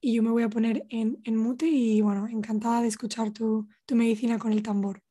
y 0.00 0.14
yo 0.14 0.22
me 0.22 0.30
voy 0.30 0.42
a 0.42 0.50
poner 0.50 0.84
en, 0.90 1.18
en 1.24 1.36
mute 1.36 1.66
y 1.66 2.00
bueno, 2.02 2.28
encantada 2.28 2.82
de 2.82 2.88
escuchar 2.88 3.32
tu, 3.32 3.68
tu 3.86 3.94
medicina 3.96 4.38
con 4.38 4.52
el 4.52 4.62
tambor. 4.62 5.02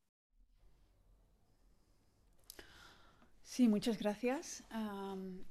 Sí, 3.52 3.68
muchas 3.68 3.98
gracias. 3.98 4.64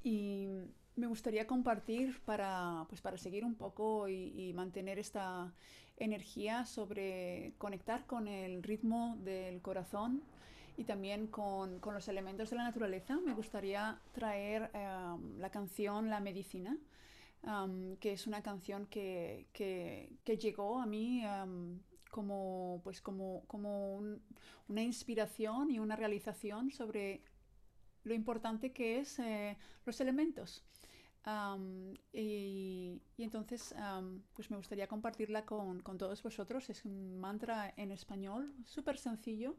y 0.02 0.48
me 0.96 1.06
gustaría 1.06 1.46
compartir 1.46 2.20
para, 2.24 2.84
pues 2.88 3.00
para 3.00 3.16
seguir 3.16 3.44
un 3.44 3.54
poco 3.54 4.08
y, 4.08 4.52
mantener 4.54 4.98
esta 4.98 5.52
energía 5.96 6.64
sobre 6.64 7.54
conectar 7.58 8.04
con 8.06 8.26
el 8.26 8.64
ritmo 8.64 9.16
del 9.20 9.62
corazón 9.62 10.20
y 10.76 10.82
también 10.82 11.28
con, 11.28 11.78
con 11.78 11.94
los 11.94 12.08
elementos 12.08 12.50
de 12.50 12.56
la 12.56 12.64
naturaleza. 12.64 13.20
Me 13.24 13.34
gustaría 13.34 14.00
traer 14.10 14.68
la 15.38 15.50
canción 15.52 16.10
La 16.10 16.18
Medicina, 16.18 16.76
que 18.00 18.12
es 18.12 18.26
una 18.26 18.42
canción 18.42 18.86
que, 18.86 19.46
que, 19.52 20.10
que 20.24 20.38
llegó 20.38 20.80
a 20.80 20.86
mí 20.86 21.22
como, 22.10 22.80
pues 22.82 23.00
como, 23.00 23.44
como 23.46 23.98
una 24.68 24.82
inspiración 24.82 25.70
y 25.70 25.78
una 25.78 25.94
realización 25.94 26.72
sobre 26.72 27.22
lo 28.04 28.14
importante 28.14 28.72
que 28.72 28.98
es 29.00 29.18
eh, 29.18 29.56
los 29.84 30.00
elementos. 30.00 30.64
y, 32.12 33.00
entonces, 33.18 33.74
pues 34.34 34.50
me 34.50 34.56
gustaría 34.56 34.86
compartirla 34.88 35.44
con, 35.44 35.80
con, 35.80 35.98
todos 35.98 36.22
vosotros. 36.22 36.68
Es 36.70 36.84
un 36.84 37.18
mantra 37.18 37.72
en 37.76 37.92
español, 37.92 38.52
súper 38.64 38.98
sencillo, 38.98 39.56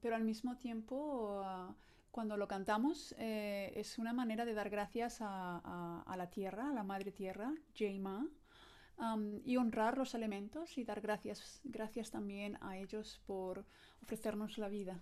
pero 0.00 0.16
al 0.16 0.24
mismo 0.24 0.56
tiempo, 0.56 1.40
ah, 1.44 1.74
cuando 2.10 2.36
lo 2.36 2.48
cantamos, 2.48 3.14
eh, 3.18 3.72
es 3.76 3.98
una 3.98 4.12
manera 4.12 4.44
de 4.44 4.54
dar 4.54 4.70
gracias 4.70 5.18
a, 5.20 6.02
a, 6.06 6.16
la 6.16 6.30
tierra, 6.30 6.70
a 6.70 6.72
la 6.72 6.82
madre 6.82 7.12
tierra, 7.12 7.52
Jaima, 7.76 8.26
y 9.44 9.56
honrar 9.56 9.96
los 9.96 10.14
elementos 10.14 10.76
y 10.76 10.84
dar 10.84 11.00
gracias, 11.00 11.60
gracias 11.62 12.10
también 12.10 12.58
a 12.60 12.78
ellos 12.78 13.20
por 13.26 13.64
ofrecernos 14.02 14.58
la 14.58 14.68
vida. 14.68 15.00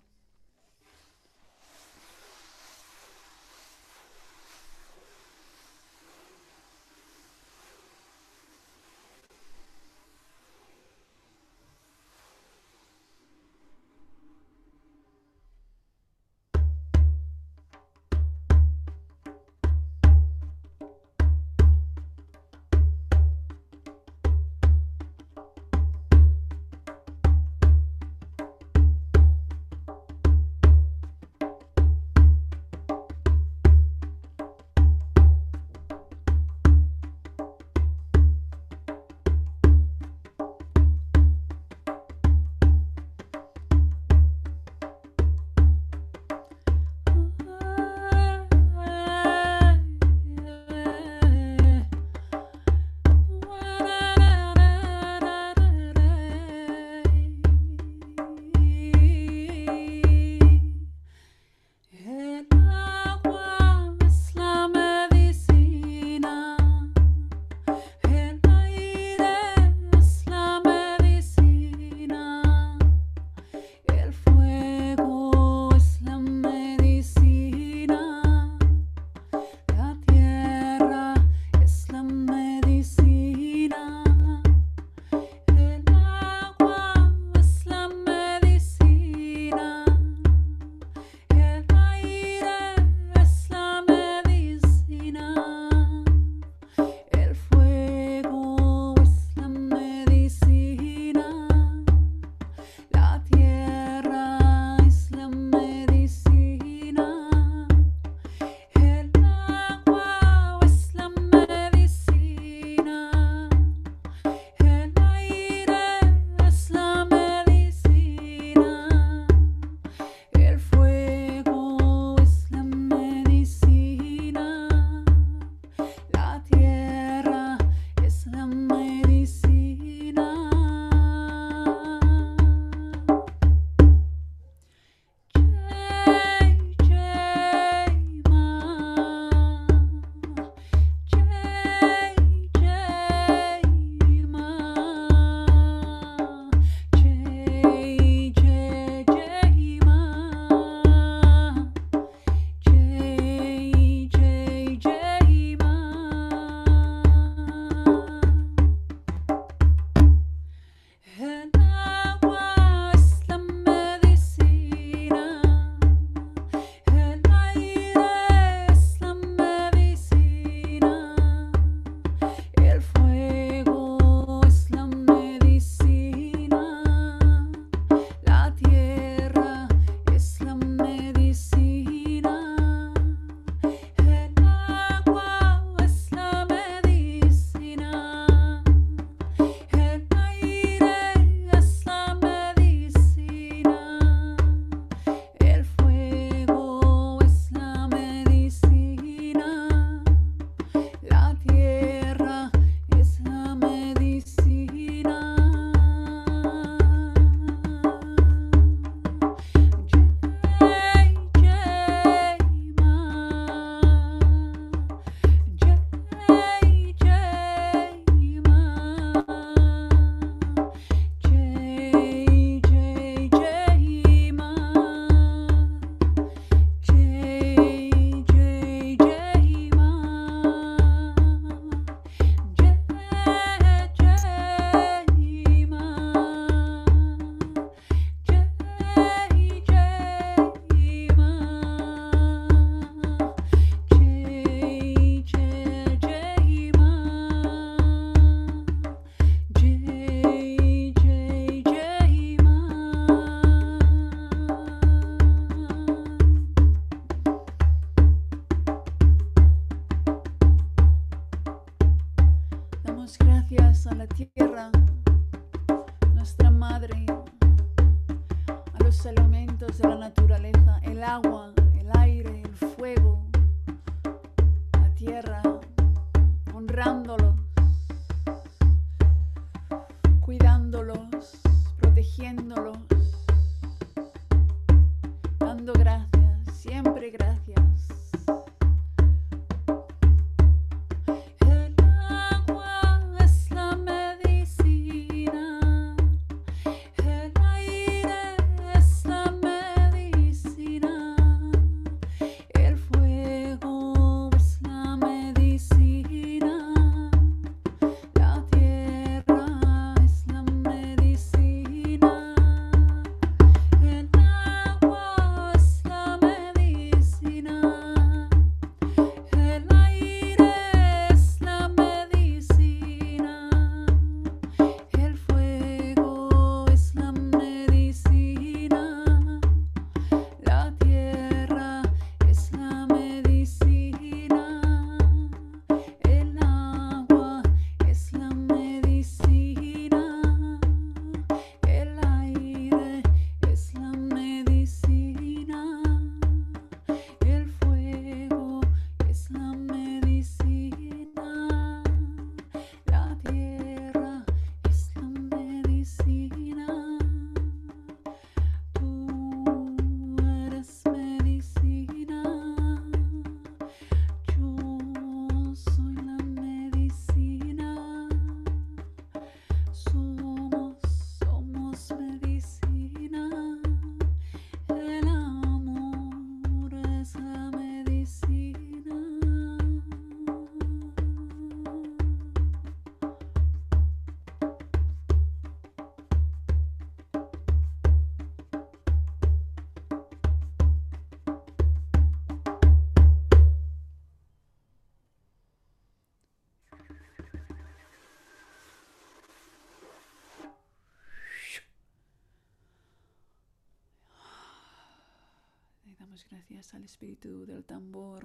Gracias 406.48 406.74
al 406.74 406.84
espíritu 406.84 407.44
del 407.44 407.64
tambor, 407.64 408.24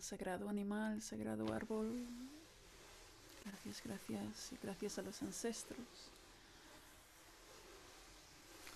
sagrado 0.00 0.48
animal, 0.48 1.02
sagrado 1.02 1.52
árbol. 1.52 2.06
Gracias, 3.44 3.82
gracias 3.84 4.52
gracias 4.62 4.98
a 4.98 5.02
los 5.02 5.22
ancestros, 5.22 5.86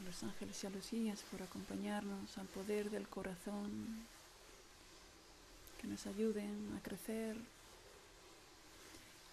a 0.00 0.04
los 0.04 0.22
ángeles 0.22 0.62
y 0.62 0.66
a 0.66 0.70
los 0.70 0.90
guías 0.90 1.22
por 1.30 1.42
acompañarnos 1.42 2.36
al 2.36 2.46
poder 2.48 2.90
del 2.90 3.08
corazón, 3.08 4.04
que 5.80 5.86
nos 5.86 6.06
ayuden 6.06 6.74
a 6.76 6.82
crecer, 6.82 7.38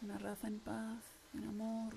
una 0.02 0.18
raza 0.18 0.48
en 0.48 0.60
paz, 0.60 1.04
en 1.34 1.44
amor, 1.44 1.94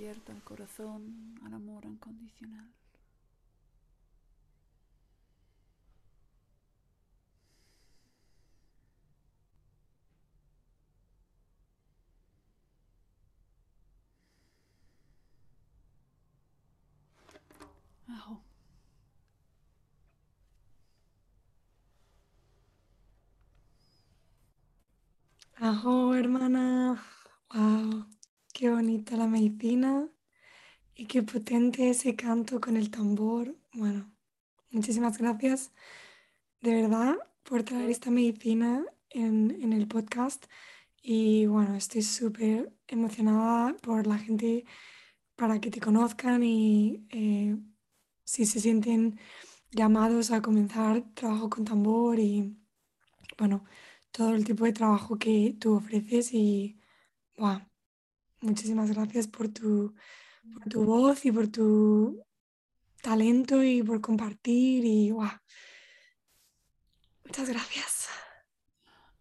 abierta 0.00 0.32
al 0.32 0.42
corazón, 0.42 1.38
al 1.44 1.52
amor 1.52 1.84
incondicional. 1.84 2.72
Ajo. 18.08 18.40
Ajo, 25.60 26.14
hermana. 26.16 27.00
Wow, 27.54 28.06
qué 28.60 28.68
bonita 28.68 29.16
la 29.16 29.26
medicina 29.26 30.06
y 30.94 31.06
qué 31.06 31.22
potente 31.22 31.88
ese 31.88 32.14
canto 32.14 32.60
con 32.60 32.76
el 32.76 32.90
tambor. 32.90 33.56
Bueno, 33.72 34.12
muchísimas 34.70 35.16
gracias 35.16 35.72
de 36.60 36.74
verdad 36.74 37.16
por 37.42 37.62
traer 37.62 37.88
esta 37.88 38.10
medicina 38.10 38.84
en, 39.08 39.50
en 39.62 39.72
el 39.72 39.88
podcast. 39.88 40.44
Y 41.02 41.46
bueno, 41.46 41.74
estoy 41.74 42.02
súper 42.02 42.70
emocionada 42.86 43.74
por 43.78 44.06
la 44.06 44.18
gente 44.18 44.66
para 45.36 45.58
que 45.58 45.70
te 45.70 45.80
conozcan 45.80 46.42
y 46.42 47.06
eh, 47.08 47.56
si 48.24 48.44
se 48.44 48.60
sienten 48.60 49.18
llamados 49.70 50.32
a 50.32 50.42
comenzar 50.42 51.02
trabajo 51.14 51.48
con 51.48 51.64
tambor 51.64 52.18
y 52.18 52.58
bueno, 53.38 53.64
todo 54.10 54.34
el 54.34 54.44
tipo 54.44 54.66
de 54.66 54.74
trabajo 54.74 55.18
que 55.18 55.56
tú 55.58 55.76
ofreces 55.76 56.34
y 56.34 56.78
wow, 57.38 57.69
muchísimas 58.40 58.90
gracias 58.90 59.26
por 59.28 59.48
tu, 59.48 59.94
por 60.52 60.64
tu 60.68 60.84
voz 60.84 61.24
y 61.24 61.32
por 61.32 61.48
tu 61.48 62.22
talento 63.02 63.62
y 63.62 63.82
por 63.82 64.00
compartir 64.00 64.84
y 64.84 65.10
wow. 65.10 65.30
Muchas 67.24 67.48
gracias. 67.48 68.08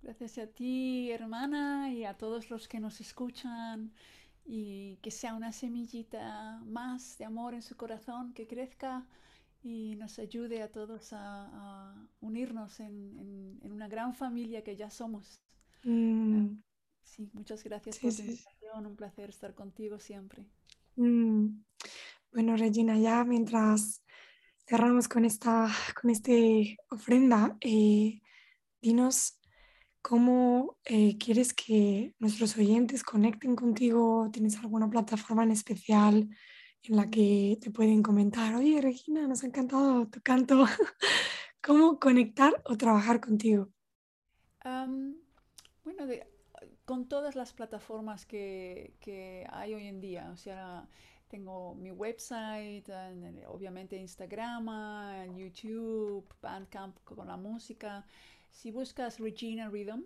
Gracias 0.01 0.37
a 0.37 0.47
ti, 0.47 1.11
hermana, 1.11 1.91
y 1.91 2.05
a 2.05 2.15
todos 2.15 2.49
los 2.49 2.67
que 2.67 2.79
nos 2.79 3.01
escuchan 3.01 3.93
y 4.45 4.97
que 4.97 5.11
sea 5.11 5.35
una 5.35 5.51
semillita 5.51 6.61
más 6.65 7.17
de 7.17 7.25
amor 7.25 7.53
en 7.53 7.61
su 7.61 7.75
corazón 7.75 8.33
que 8.33 8.47
crezca 8.47 9.05
y 9.61 9.95
nos 9.97 10.17
ayude 10.17 10.63
a 10.63 10.71
todos 10.71 11.13
a, 11.13 11.19
a 11.51 12.07
unirnos 12.21 12.79
en, 12.79 13.19
en, 13.19 13.59
en, 13.61 13.71
una 13.73 13.87
gran 13.87 14.15
familia 14.15 14.63
que 14.63 14.75
ya 14.75 14.89
somos. 14.89 15.43
Mm, 15.83 16.61
Sí, 17.03 17.29
muchas 17.33 17.63
gracias 17.63 17.95
sí, 17.95 18.01
por 18.01 18.11
sí, 18.11 18.39
un 18.77 18.95
placer 18.95 19.29
estar 19.29 19.53
contigo 19.53 19.99
siempre. 19.99 20.45
Mm. 20.95 21.63
Bueno, 22.31 22.55
Regina, 22.55 22.97
ya 22.97 23.23
mientras 23.23 24.03
cerramos 24.67 25.07
con 25.07 25.25
esta, 25.25 25.67
con 25.99 26.09
este 26.09 26.77
ofrenda, 26.89 27.57
eh, 27.61 28.21
dinos 28.81 29.39
cómo 30.01 30.77
eh, 30.85 31.17
quieres 31.17 31.53
que 31.53 32.13
nuestros 32.19 32.55
oyentes 32.57 33.03
conecten 33.03 33.55
contigo. 33.55 34.29
¿Tienes 34.31 34.57
alguna 34.57 34.89
plataforma 34.89 35.43
en 35.43 35.51
especial 35.51 36.29
en 36.83 36.95
la 36.95 37.09
que 37.09 37.57
te 37.59 37.71
pueden 37.71 38.01
comentar, 38.03 38.55
oye, 38.55 38.79
Regina, 38.81 39.27
nos 39.27 39.43
ha 39.43 39.47
encantado 39.47 40.07
tu 40.07 40.21
canto? 40.21 40.65
¿Cómo 41.61 41.99
conectar 41.99 42.61
o 42.65 42.77
trabajar 42.77 43.19
contigo? 43.19 43.69
Bueno, 45.83 46.05
de- 46.05 46.38
con 46.89 47.07
todas 47.07 47.35
las 47.35 47.53
plataformas 47.53 48.25
que, 48.25 48.95
que 48.99 49.45
hay 49.51 49.75
hoy 49.75 49.85
en 49.85 50.01
día, 50.01 50.31
o 50.33 50.37
sea, 50.37 50.87
tengo 51.27 51.75
mi 51.75 51.91
website, 51.91 52.89
en- 52.89 53.43
obviamente 53.45 53.95
Instagram, 53.95 54.65
YouTube, 55.37 56.25
Bandcamp 56.41 56.97
con 57.03 57.27
la 57.27 57.37
música. 57.37 57.91
Si 58.49 58.71
buscas 58.71 59.19
Regina 59.19 59.69
Rhythm, 59.69 60.01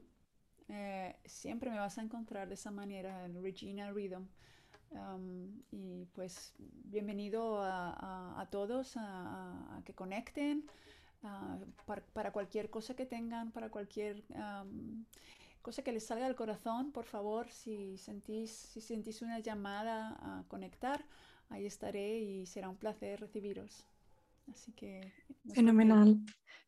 eh, 0.67 1.15
siempre 1.23 1.69
me 1.71 1.79
vas 1.79 1.97
a 1.97 2.01
encontrar 2.01 2.49
de 2.49 2.55
esa 2.55 2.69
manera, 2.71 3.23
en 3.27 3.41
Regina 3.41 3.89
Rhythm. 3.91 4.25
Um, 4.91 5.61
y 5.71 6.05
pues 6.13 6.53
bienvenido 6.93 7.61
a, 7.63 8.41
a- 8.41 8.45
todos 8.49 8.95
a, 8.97 9.81
que 9.85 9.93
conecten 9.93 10.65
par- 11.85 12.03
para, 12.13 12.31
cualquier 12.31 12.69
cosa 12.69 12.93
que 12.93 13.05
tengan, 13.05 13.51
para 13.51 13.69
cualquier 13.69 14.21
am, 14.35 15.05
cosa 15.63 15.81
que 15.81 15.93
les 15.93 16.05
salga 16.05 16.25
del 16.25 16.35
corazón, 16.35 16.91
por 16.91 17.05
favor, 17.05 17.49
si 17.49 17.97
sentís, 17.97 18.51
si 18.51 18.81
sentís 18.81 19.23
una 19.23 19.39
llamada 19.39 20.15
a 20.19 20.43
conectar, 20.47 21.03
ahí 21.49 21.65
estaré 21.65 22.19
y 22.19 22.45
será 22.45 22.69
un 22.69 22.77
placer 22.77 23.19
recibiros. 23.21 23.85
Así 24.51 24.73
que. 24.73 25.13
Fenomenal. 25.55 26.19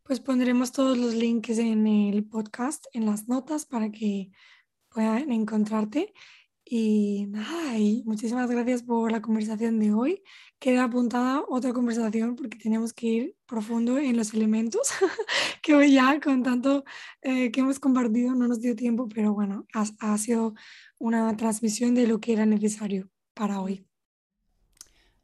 Pues 0.02 0.20
pondremos 0.20 0.72
todos 0.72 0.98
los 0.98 1.14
links 1.14 1.58
en 1.58 1.86
el 1.86 2.24
podcast, 2.24 2.86
en 2.94 3.06
las 3.06 3.28
notas, 3.28 3.66
para 3.66 3.92
que 3.92 4.32
puedan 4.90 5.32
encontrarte. 5.32 6.14
Y 6.68 7.28
nada, 7.28 7.78
y 7.78 8.02
muchísimas 8.06 8.50
gracias 8.50 8.82
por 8.82 9.12
la 9.12 9.22
conversación 9.22 9.80
de 9.80 9.94
hoy. 9.94 10.24
Queda 10.58 10.86
apuntada 10.86 11.44
otra 11.48 11.74
conversación 11.74 12.36
porque 12.36 12.58
tenemos 12.58 12.92
que 12.92 13.06
ir 13.06 13.36
profundo 13.46 14.00
en 14.00 14.18
los 14.18 14.34
elementos, 14.34 14.90
que 15.62 15.76
hoy 15.76 15.94
ya 15.94 16.20
con 16.20 16.42
tanto 16.42 16.84
eh, 17.22 17.52
que 17.52 17.60
hemos 17.60 17.80
compartido 17.80 18.34
no 18.34 18.48
nos 18.48 18.62
dio 18.62 18.76
tiempo, 18.76 19.08
pero 19.08 19.36
bueno, 19.36 19.68
ha, 19.76 19.86
ha 20.00 20.18
sido 20.18 20.56
una 20.98 21.38
transmisión 21.38 21.94
de 21.94 22.08
lo 22.08 22.20
que 22.20 22.34
era 22.34 22.48
necesario 22.48 23.12
para 23.36 23.62
hoy. 23.62 23.86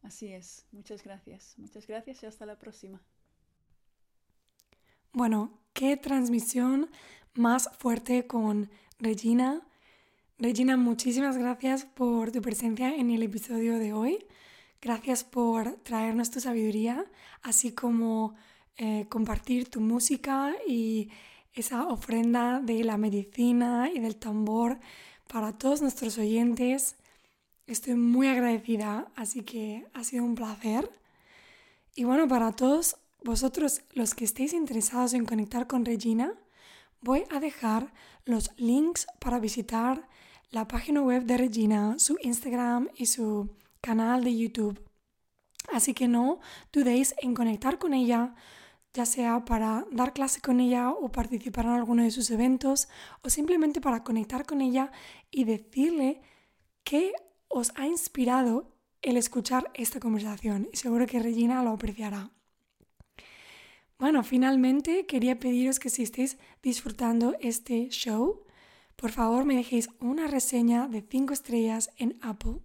Así 0.03 0.27
es. 0.27 0.67
Muchas 0.71 1.03
gracias. 1.03 1.55
Muchas 1.57 1.87
gracias 1.87 2.21
y 2.21 2.27
hasta 2.27 2.45
la 2.45 2.59
próxima. 2.59 3.01
Bueno, 5.11 5.59
qué 5.73 5.97
transmisión 5.97 6.91
más 7.33 7.69
fuerte 7.79 8.27
con 8.27 8.69
Regina. 8.99 9.67
Regina, 10.41 10.75
muchísimas 10.75 11.37
gracias 11.37 11.85
por 11.85 12.31
tu 12.31 12.41
presencia 12.41 12.95
en 12.95 13.11
el 13.11 13.21
episodio 13.21 13.77
de 13.77 13.93
hoy. 13.93 14.25
Gracias 14.81 15.23
por 15.23 15.73
traernos 15.83 16.31
tu 16.31 16.39
sabiduría, 16.39 17.05
así 17.43 17.73
como 17.73 18.33
eh, 18.75 19.05
compartir 19.07 19.69
tu 19.69 19.81
música 19.81 20.55
y 20.67 21.11
esa 21.53 21.85
ofrenda 21.85 22.59
de 22.59 22.83
la 22.83 22.97
medicina 22.97 23.91
y 23.93 23.99
del 23.99 24.15
tambor 24.15 24.79
para 25.27 25.55
todos 25.59 25.83
nuestros 25.83 26.17
oyentes. 26.17 26.95
Estoy 27.67 27.93
muy 27.93 28.27
agradecida, 28.27 29.11
así 29.15 29.43
que 29.43 29.85
ha 29.93 30.03
sido 30.03 30.23
un 30.23 30.33
placer. 30.33 30.89
Y 31.93 32.03
bueno, 32.05 32.27
para 32.27 32.51
todos 32.51 32.95
vosotros 33.23 33.83
los 33.93 34.15
que 34.15 34.25
estéis 34.25 34.53
interesados 34.53 35.13
en 35.13 35.23
conectar 35.23 35.67
con 35.67 35.85
Regina, 35.85 36.33
voy 36.99 37.25
a 37.29 37.39
dejar 37.39 37.93
los 38.25 38.49
links 38.57 39.05
para 39.19 39.37
visitar 39.37 40.09
la 40.51 40.67
página 40.67 41.01
web 41.01 41.23
de 41.23 41.37
Regina, 41.37 41.97
su 41.97 42.17
Instagram 42.21 42.89
y 42.95 43.05
su 43.05 43.49
canal 43.79 44.23
de 44.23 44.37
YouTube. 44.37 44.79
Así 45.71 45.93
que 45.93 46.09
no 46.09 46.39
dudéis 46.73 47.15
en 47.21 47.33
conectar 47.33 47.79
con 47.79 47.93
ella, 47.93 48.35
ya 48.93 49.05
sea 49.05 49.45
para 49.45 49.85
dar 49.91 50.11
clase 50.11 50.41
con 50.41 50.59
ella 50.59 50.89
o 50.89 51.09
participar 51.09 51.65
en 51.65 51.71
alguno 51.71 52.03
de 52.03 52.11
sus 52.11 52.29
eventos 52.31 52.89
o 53.21 53.29
simplemente 53.29 53.79
para 53.79 54.03
conectar 54.03 54.45
con 54.45 54.59
ella 54.59 54.91
y 55.29 55.45
decirle 55.45 56.21
qué 56.83 57.13
os 57.47 57.71
ha 57.75 57.87
inspirado 57.87 58.75
el 59.01 59.15
escuchar 59.15 59.71
esta 59.73 60.01
conversación. 60.01 60.67
Y 60.73 60.77
seguro 60.77 61.07
que 61.07 61.19
Regina 61.19 61.63
lo 61.63 61.71
apreciará. 61.71 62.29
Bueno, 63.97 64.23
finalmente 64.23 65.05
quería 65.05 65.39
pediros 65.39 65.79
que 65.79 65.89
si 65.89 66.03
estáis 66.03 66.37
disfrutando 66.61 67.35
este 67.39 67.87
show, 67.89 68.43
por 69.01 69.11
favor 69.11 69.45
me 69.45 69.55
dejéis 69.55 69.89
una 69.99 70.27
reseña 70.27 70.87
de 70.87 71.01
5 71.01 71.33
estrellas 71.33 71.89
en 71.97 72.19
Apple. 72.21 72.59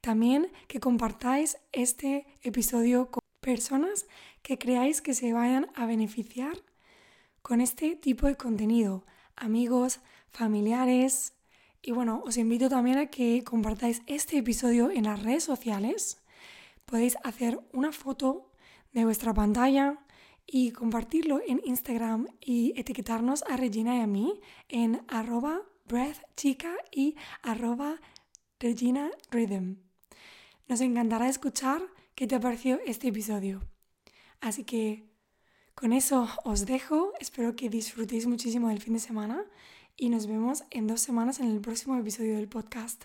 También 0.00 0.52
que 0.68 0.78
compartáis 0.78 1.58
este 1.72 2.24
episodio 2.42 3.10
con 3.10 3.20
personas 3.40 4.06
que 4.42 4.58
creáis 4.58 5.02
que 5.02 5.12
se 5.12 5.32
vayan 5.32 5.66
a 5.74 5.86
beneficiar 5.86 6.56
con 7.42 7.60
este 7.60 7.96
tipo 7.96 8.28
de 8.28 8.36
contenido. 8.36 9.04
Amigos, 9.34 9.98
familiares. 10.30 11.32
Y 11.82 11.90
bueno, 11.90 12.22
os 12.24 12.36
invito 12.36 12.68
también 12.68 12.98
a 12.98 13.06
que 13.06 13.42
compartáis 13.42 14.02
este 14.06 14.38
episodio 14.38 14.92
en 14.92 15.04
las 15.04 15.20
redes 15.20 15.42
sociales 15.42 16.22
podéis 16.84 17.16
hacer 17.24 17.60
una 17.72 17.90
foto 17.90 18.50
de 18.92 19.04
vuestra 19.04 19.34
pantalla 19.34 19.98
y 20.52 20.72
compartirlo 20.72 21.40
en 21.46 21.60
Instagram 21.64 22.26
y 22.40 22.72
etiquetarnos 22.76 23.44
a 23.44 23.56
Regina 23.56 23.96
y 23.96 24.00
a 24.00 24.06
mí 24.06 24.40
en 24.68 25.02
arroba 25.06 25.62
breathchica 25.86 26.74
y 26.90 27.14
arroba 27.42 28.00
Regina. 28.58 29.10
Nos 30.68 30.80
encantará 30.80 31.28
escuchar 31.28 31.82
qué 32.14 32.26
te 32.26 32.40
pareció 32.40 32.80
este 32.84 33.08
episodio. 33.08 33.60
Así 34.40 34.64
que 34.64 35.08
con 35.74 35.92
eso 35.92 36.28
os 36.44 36.66
dejo, 36.66 37.12
espero 37.20 37.54
que 37.54 37.70
disfrutéis 37.70 38.26
muchísimo 38.26 38.68
del 38.68 38.82
fin 38.82 38.94
de 38.94 39.00
semana 39.00 39.44
y 39.96 40.08
nos 40.08 40.26
vemos 40.26 40.64
en 40.70 40.88
dos 40.88 41.00
semanas 41.00 41.38
en 41.38 41.46
el 41.46 41.60
próximo 41.60 41.96
episodio 41.96 42.36
del 42.36 42.48
podcast. 42.48 43.04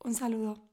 Un 0.00 0.14
saludo. 0.14 0.71